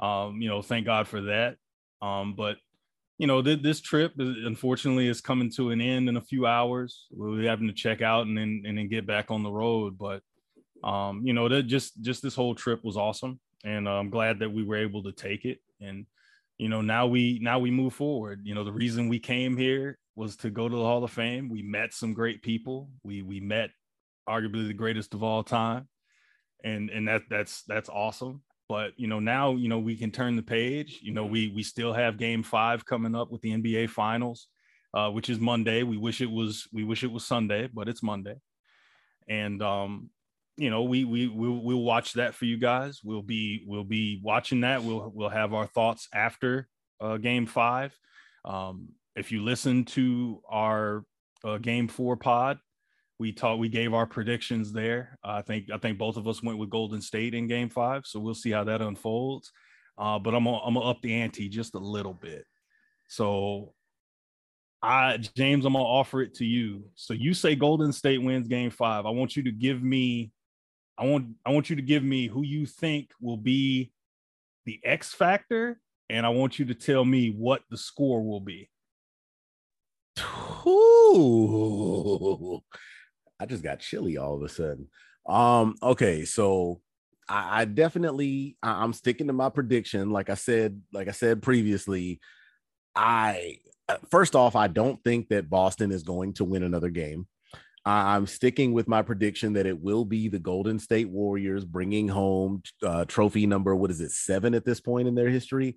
[0.00, 1.56] um, you know, thank God for that.
[2.02, 2.56] Um, but
[3.20, 7.06] you know, th- this trip unfortunately is coming to an end in a few hours.
[7.10, 9.98] We'll be having to check out and then and then get back on the road.
[9.98, 10.22] But
[10.82, 14.38] um, you know, that just just this whole trip was awesome, and uh, I'm glad
[14.38, 15.58] that we were able to take it.
[15.82, 16.06] And
[16.56, 18.40] you know, now we now we move forward.
[18.42, 21.50] You know, the reason we came here was to go to the Hall of Fame.
[21.50, 22.88] We met some great people.
[23.04, 23.68] We we met
[24.26, 25.88] arguably the greatest of all time,
[26.64, 28.40] and and that that's that's awesome.
[28.70, 31.00] But you know now you know we can turn the page.
[31.02, 34.46] You know we we still have Game Five coming up with the NBA Finals,
[34.94, 35.82] uh, which is Monday.
[35.82, 38.36] We wish it was we wish it was Sunday, but it's Monday,
[39.26, 40.10] and um,
[40.56, 43.00] you know we we we'll, we'll watch that for you guys.
[43.02, 44.84] We'll be we'll be watching that.
[44.84, 46.68] We'll we'll have our thoughts after
[47.00, 47.92] uh, Game Five.
[48.44, 51.04] Um, if you listen to our
[51.42, 52.60] uh, Game Four pod,
[53.20, 55.18] we taught we gave our predictions there.
[55.22, 58.18] I think I think both of us went with Golden State in Game Five, so
[58.18, 59.52] we'll see how that unfolds.
[59.98, 62.46] Uh, but I'm gonna, I'm up the ante just a little bit.
[63.08, 63.74] So,
[64.82, 66.84] I James, I'm gonna offer it to you.
[66.94, 69.04] So you say Golden State wins Game Five.
[69.04, 70.32] I want you to give me,
[70.96, 73.92] I want I want you to give me who you think will be
[74.64, 75.78] the X factor,
[76.08, 78.70] and I want you to tell me what the score will be.
[80.66, 82.62] Ooh.
[83.40, 84.88] I just got chilly all of a sudden.
[85.26, 86.80] Um, okay, so
[87.28, 90.10] I, I definitely I, I'm sticking to my prediction.
[90.10, 92.20] Like I said, like I said previously,
[92.94, 93.56] I
[93.88, 97.26] uh, first off, I don't think that Boston is going to win another game.
[97.86, 102.62] I'm sticking with my prediction that it will be the Golden State Warriors bringing home
[102.82, 105.76] uh, trophy number, what is it, seven at this point in their history.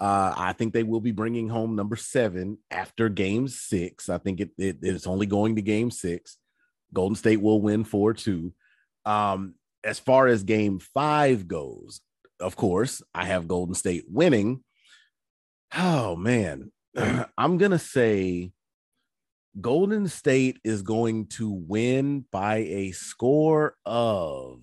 [0.00, 4.08] Uh, I think they will be bringing home number seven after game six.
[4.08, 6.38] I think it, it, it's only going to game six.
[6.94, 8.52] Golden State will win 4 2.
[9.04, 12.00] Um, as far as game five goes,
[12.40, 14.64] of course, I have Golden State winning.
[15.76, 16.72] Oh, man.
[17.38, 18.52] I'm going to say
[19.60, 24.60] Golden State is going to win by a score of.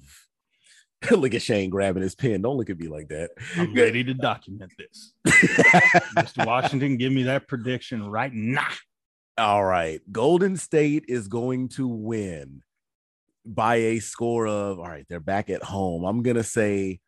[1.11, 2.41] look at Shane grabbing his pen.
[2.41, 3.31] Don't look at me like that.
[3.57, 5.13] I'm ready to document this.
[5.27, 6.45] Mr.
[6.45, 8.67] Washington, give me that prediction right now.
[9.37, 10.01] All right.
[10.11, 12.63] Golden State is going to win
[13.45, 16.03] by a score of, all right, they're back at home.
[16.03, 16.99] I'm going to say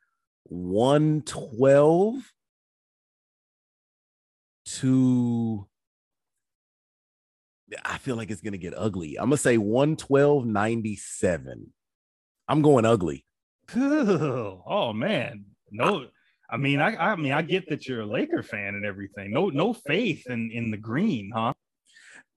[0.46, 2.32] 112
[4.66, 5.68] to,
[7.84, 9.18] I feel like it's going to get ugly.
[9.18, 11.74] I'm going to say 112 97.
[12.48, 13.26] I'm going ugly.
[13.76, 15.46] oh, man.
[15.72, 16.08] No.
[16.50, 19.32] I mean, I, I mean, I get that you're a Laker fan and everything.
[19.32, 21.54] No, no faith in in the green, huh?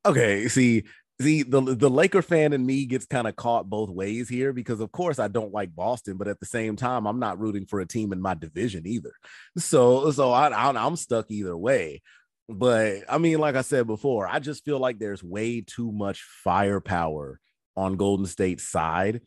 [0.06, 0.84] Okay, see,
[1.20, 4.80] see the the Laker fan in me gets kind of caught both ways here because
[4.80, 7.80] of course I don't like Boston, but at the same time I'm not rooting for
[7.80, 9.12] a team in my division either.
[9.56, 12.02] So so I, I I'm stuck either way.
[12.48, 16.22] But I mean, like I said before, I just feel like there's way too much
[16.44, 17.40] firepower
[17.76, 19.20] on Golden State's side.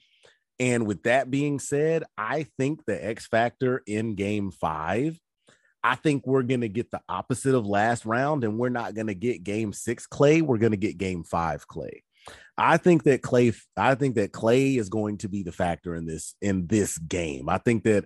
[0.59, 5.17] And with that being said, I think the X factor in game five
[5.83, 9.07] I think we're going to get the opposite of last round, and we're not going
[9.07, 10.41] to get game six Klay.
[10.41, 12.01] We're going to get game five Klay.
[12.57, 16.05] I think that Klay, I think that Klay is going to be the factor in
[16.05, 17.47] this in this game.
[17.49, 18.05] I think that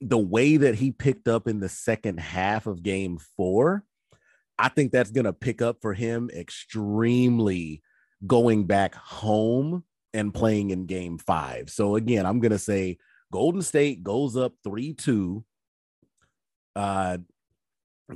[0.00, 3.84] the way that he picked up in the second half of game four,
[4.58, 7.82] I think that's going to pick up for him extremely
[8.26, 11.70] going back home and playing in game five.
[11.70, 12.98] So again, I'm going to say
[13.32, 15.44] Golden State goes up 3 2
[16.78, 17.18] uh,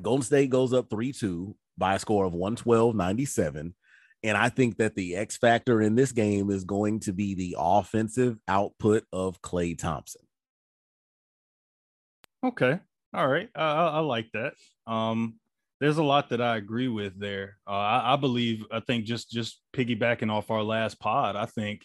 [0.01, 3.75] Golden State goes up 3 2 by a score of 112 97.
[4.25, 7.57] And I think that the X factor in this game is going to be the
[7.59, 10.23] offensive output of Klay Thompson.
[12.45, 12.79] Okay.
[13.13, 13.49] All right.
[13.55, 14.55] I, I like that.
[14.87, 15.41] Um,
[15.81, 17.59] there's a lot that I agree with there.
[17.67, 21.85] Uh, I, I, believe, I think just just piggybacking off our last pod, I think,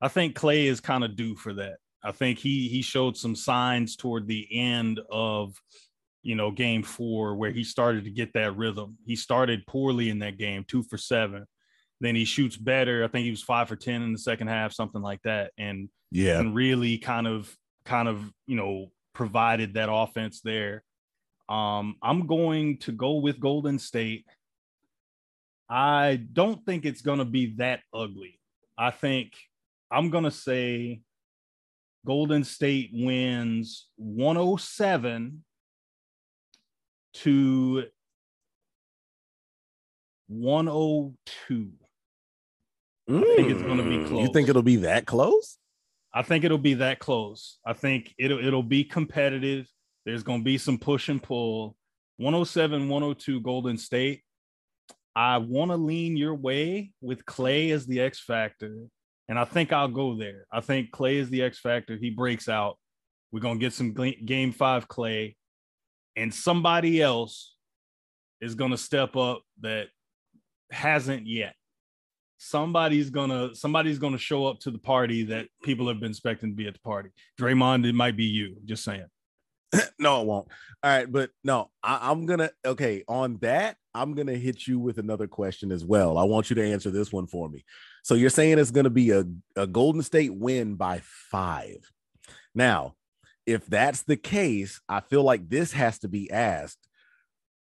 [0.00, 1.76] I think Klay is kind of due for that.
[2.02, 5.54] I think he he showed some signs toward the end of
[6.26, 8.98] you know, game four, where he started to get that rhythm.
[9.06, 11.46] He started poorly in that game, two for seven.
[12.00, 13.04] Then he shoots better.
[13.04, 15.52] I think he was five for 10 in the second half, something like that.
[15.56, 17.54] And yeah, and really kind of,
[17.84, 20.82] kind of, you know, provided that offense there.
[21.48, 24.26] Um, I'm going to go with Golden State.
[25.70, 28.40] I don't think it's going to be that ugly.
[28.76, 29.32] I think
[29.92, 31.02] I'm going to say
[32.04, 35.44] Golden State wins 107
[37.22, 37.84] to
[40.28, 41.72] 102.
[43.08, 43.18] Mm.
[43.18, 44.08] I think it's going to be close.
[44.10, 44.16] Hmm.
[44.16, 45.58] You think it'll be that close?
[46.12, 47.58] I think it'll be that close.
[47.64, 49.68] I think it'll it'll be competitive.
[50.04, 51.76] There's going to be some push and pull.
[52.18, 54.22] 107, 102 Golden State.
[55.14, 58.86] I want to lean your way with Klay as the X factor.
[59.28, 60.46] And I think I'll go there.
[60.52, 61.96] I think Klay is the X factor.
[61.96, 62.78] He breaks out.
[63.32, 65.34] We're going to get some game five Klay
[66.16, 67.54] and somebody else
[68.40, 69.88] is going to step up that
[70.70, 71.54] hasn't yet.
[72.38, 76.56] somebody's gonna somebody's gonna show up to the party that people have been expecting to
[76.56, 77.10] be at the party.
[77.40, 78.56] Draymond, it might be you.
[78.64, 79.06] Just saying.
[79.98, 80.48] no, it won't.
[80.82, 83.76] All right, but no, I, am gonna okay on that.
[83.94, 86.18] I'm gonna hit you with another question as well.
[86.18, 87.64] I want you to answer this one for me.
[88.02, 89.24] So you're saying it's gonna be a,
[89.56, 91.90] a Golden State win by five.
[92.54, 92.94] Now,
[93.46, 96.88] if that's the case, I feel like this has to be asked.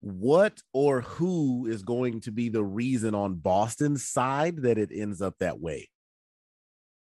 [0.01, 5.23] What or who is going to be the reason on Boston's side that it ends
[5.23, 5.89] up that way?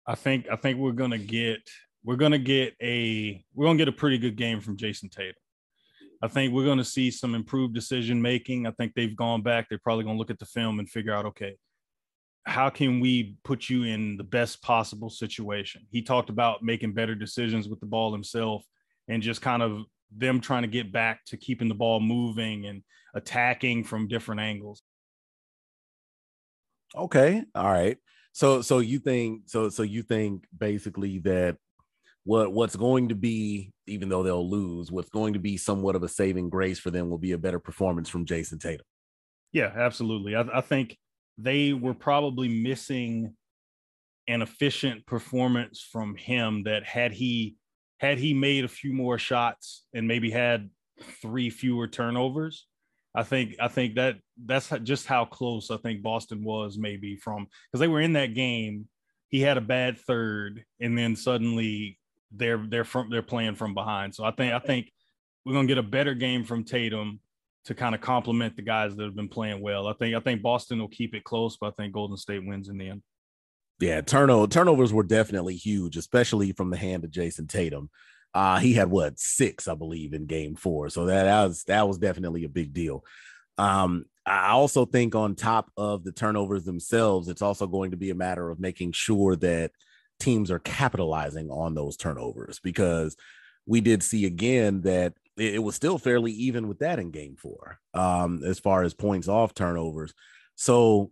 [0.06, 1.62] I think I think we're gonna get
[2.04, 5.36] we're to get a we're to get a pretty good game from Jayson Tatum.
[6.22, 8.68] I think we're to see some improved decision making.
[8.68, 9.68] I think they've gone back.
[9.70, 11.56] They're probably to look at the film and figure out, okay,
[12.45, 15.86] how can we put you in the best possible situation?
[15.91, 18.64] He talked about making better decisions with the ball himself
[19.07, 19.84] and just kind of
[20.16, 22.84] them trying to get back to keeping the ball moving and
[23.14, 24.82] attacking from different angles.
[26.95, 27.44] Okay.
[27.53, 27.98] All right.
[28.32, 31.57] So so you think so so you think basically that
[32.24, 36.03] what what's going to be, even though they'll lose, what's going to be somewhat of
[36.03, 38.86] a saving grace for them will be a better performance from Jayson Tatum.
[39.52, 40.36] Yeah, absolutely.
[40.36, 40.98] I, I think
[41.41, 43.34] they were probably missing
[44.28, 47.56] an efficient performance from him that had he
[47.99, 50.70] had he made a few more shots and maybe had
[51.22, 52.68] three fewer turnovers
[53.16, 57.48] i think i think that that's just how close i think boston was maybe from
[57.72, 58.88] because they were in that game
[59.30, 61.98] he had a bad third and then suddenly
[62.32, 64.14] they're they're from they're playing from behind.
[64.14, 64.91] So I think I think
[65.45, 67.20] we're gonna get a better game from Tatum
[67.65, 69.88] to kind of complement the guys that have been playing well.
[69.88, 72.69] I think I think Boston will keep it close, but I think Golden State wins
[72.69, 73.02] in the end.
[73.80, 77.90] Yeah, turnover turnovers were definitely huge, especially from the hand of Jayson Tatum.
[78.34, 80.90] Uh, he had what six, I believe, in game four.
[80.90, 83.03] So that, that was that was definitely a big deal.
[83.57, 88.11] Um, I also think on top of the turnovers themselves, it's also going to be
[88.11, 89.72] a matter of making sure that
[90.19, 93.15] teams are capitalizing on those turnovers because
[93.65, 97.36] we did see again that it, it was still fairly even with that in game
[97.38, 100.14] four, um, as far as points off turnovers.
[100.56, 101.11] So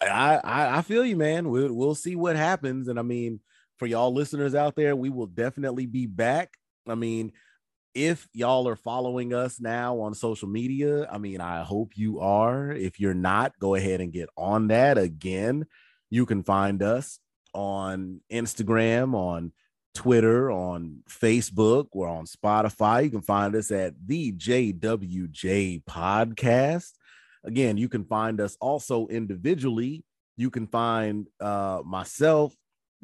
[0.00, 1.48] I, I, I feel you, man.
[1.48, 2.88] We'll, we'll see what happens.
[2.88, 3.40] And I mean,
[3.78, 6.52] for y'all listeners out there, we will definitely be back.
[6.86, 7.32] I mean,
[7.94, 12.70] if y'all are following us now on social media, I mean, I hope you are.
[12.70, 15.66] If you're not, go ahead and get on that again.
[16.10, 17.18] You can find us
[17.54, 19.52] on Instagram, on
[19.96, 23.04] Twitter, on Facebook, we're on Spotify.
[23.04, 26.92] You can find us at the JWJ Podcast.
[27.44, 30.04] Again, you can find us also individually.
[30.36, 32.54] You can find uh, myself,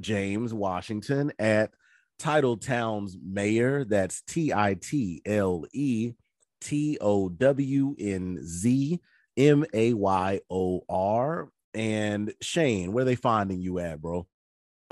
[0.01, 1.71] James Washington, at
[2.19, 3.87] Title Town's Mayor.
[3.87, 6.13] That's T I T L E
[6.61, 9.01] T O W N Z
[9.39, 11.49] M A Y O R.
[11.73, 14.27] And Shane, where are they finding you at, bro?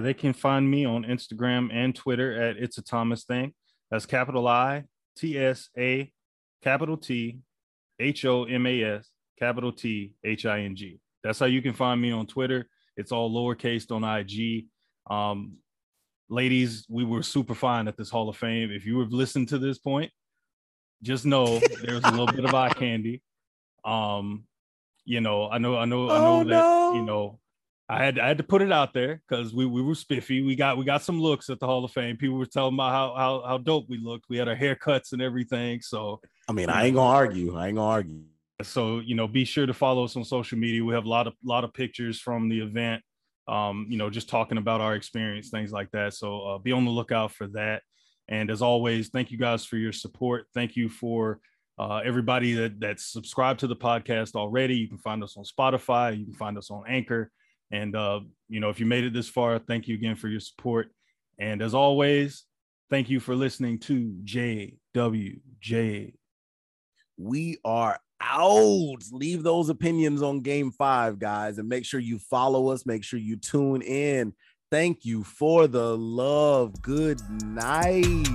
[0.01, 3.53] They can find me on Instagram and Twitter at It's a Thomas Thing.
[3.91, 4.85] That's capital I
[5.17, 6.13] T S A
[6.63, 7.39] capital T
[7.99, 9.09] H O M A S
[9.39, 11.01] capital T H I N G.
[11.23, 12.69] That's how you can find me on Twitter.
[12.97, 14.67] It's all lowercase on IG.
[15.11, 15.57] Um,
[16.29, 18.71] ladies, we were super fine at this Hall of Fame.
[18.71, 20.11] If you have listened to this point,
[21.03, 23.23] just know there's a little bit of eye candy.
[23.85, 24.45] Um,
[25.05, 26.95] you know, I know, I know, I know oh, that no.
[26.95, 27.40] you know
[27.91, 30.43] I had I had to put it out there because we, we were spiffy.
[30.43, 32.17] We got we got some looks at the Hall of Fame.
[32.17, 34.27] People were telling about how how how dope we looked.
[34.29, 35.81] We had our haircuts and everything.
[35.83, 37.57] So I mean, I ain't gonna argue.
[37.57, 38.23] I ain't gonna argue.
[38.63, 40.85] So you know, be sure to follow us on social media.
[40.85, 43.03] We have a lot of lot of pictures from the event.
[43.49, 46.15] Um, you know, just talking about our experience, things like that.
[46.15, 47.83] So uh, be on the lookout for that.
[48.29, 50.47] And as always, thank you guys for your support.
[50.55, 51.41] Thank you for
[51.77, 54.77] uh, everybody that that's subscribed to the podcast already.
[54.77, 56.17] You can find us on Spotify.
[56.17, 57.33] You can find us on Anchor.
[57.71, 60.41] And, uh, you know, if you made it this far, thank you again for your
[60.41, 60.91] support.
[61.39, 62.45] And as always,
[62.91, 66.15] thank you for listening to JWJ.
[67.17, 69.03] We are out.
[69.13, 72.87] Leave those opinions on game five, guys, and make sure you follow us.
[72.87, 74.35] Make sure you tune in.
[74.71, 76.81] Thank you for the love.
[76.83, 78.27] Good night.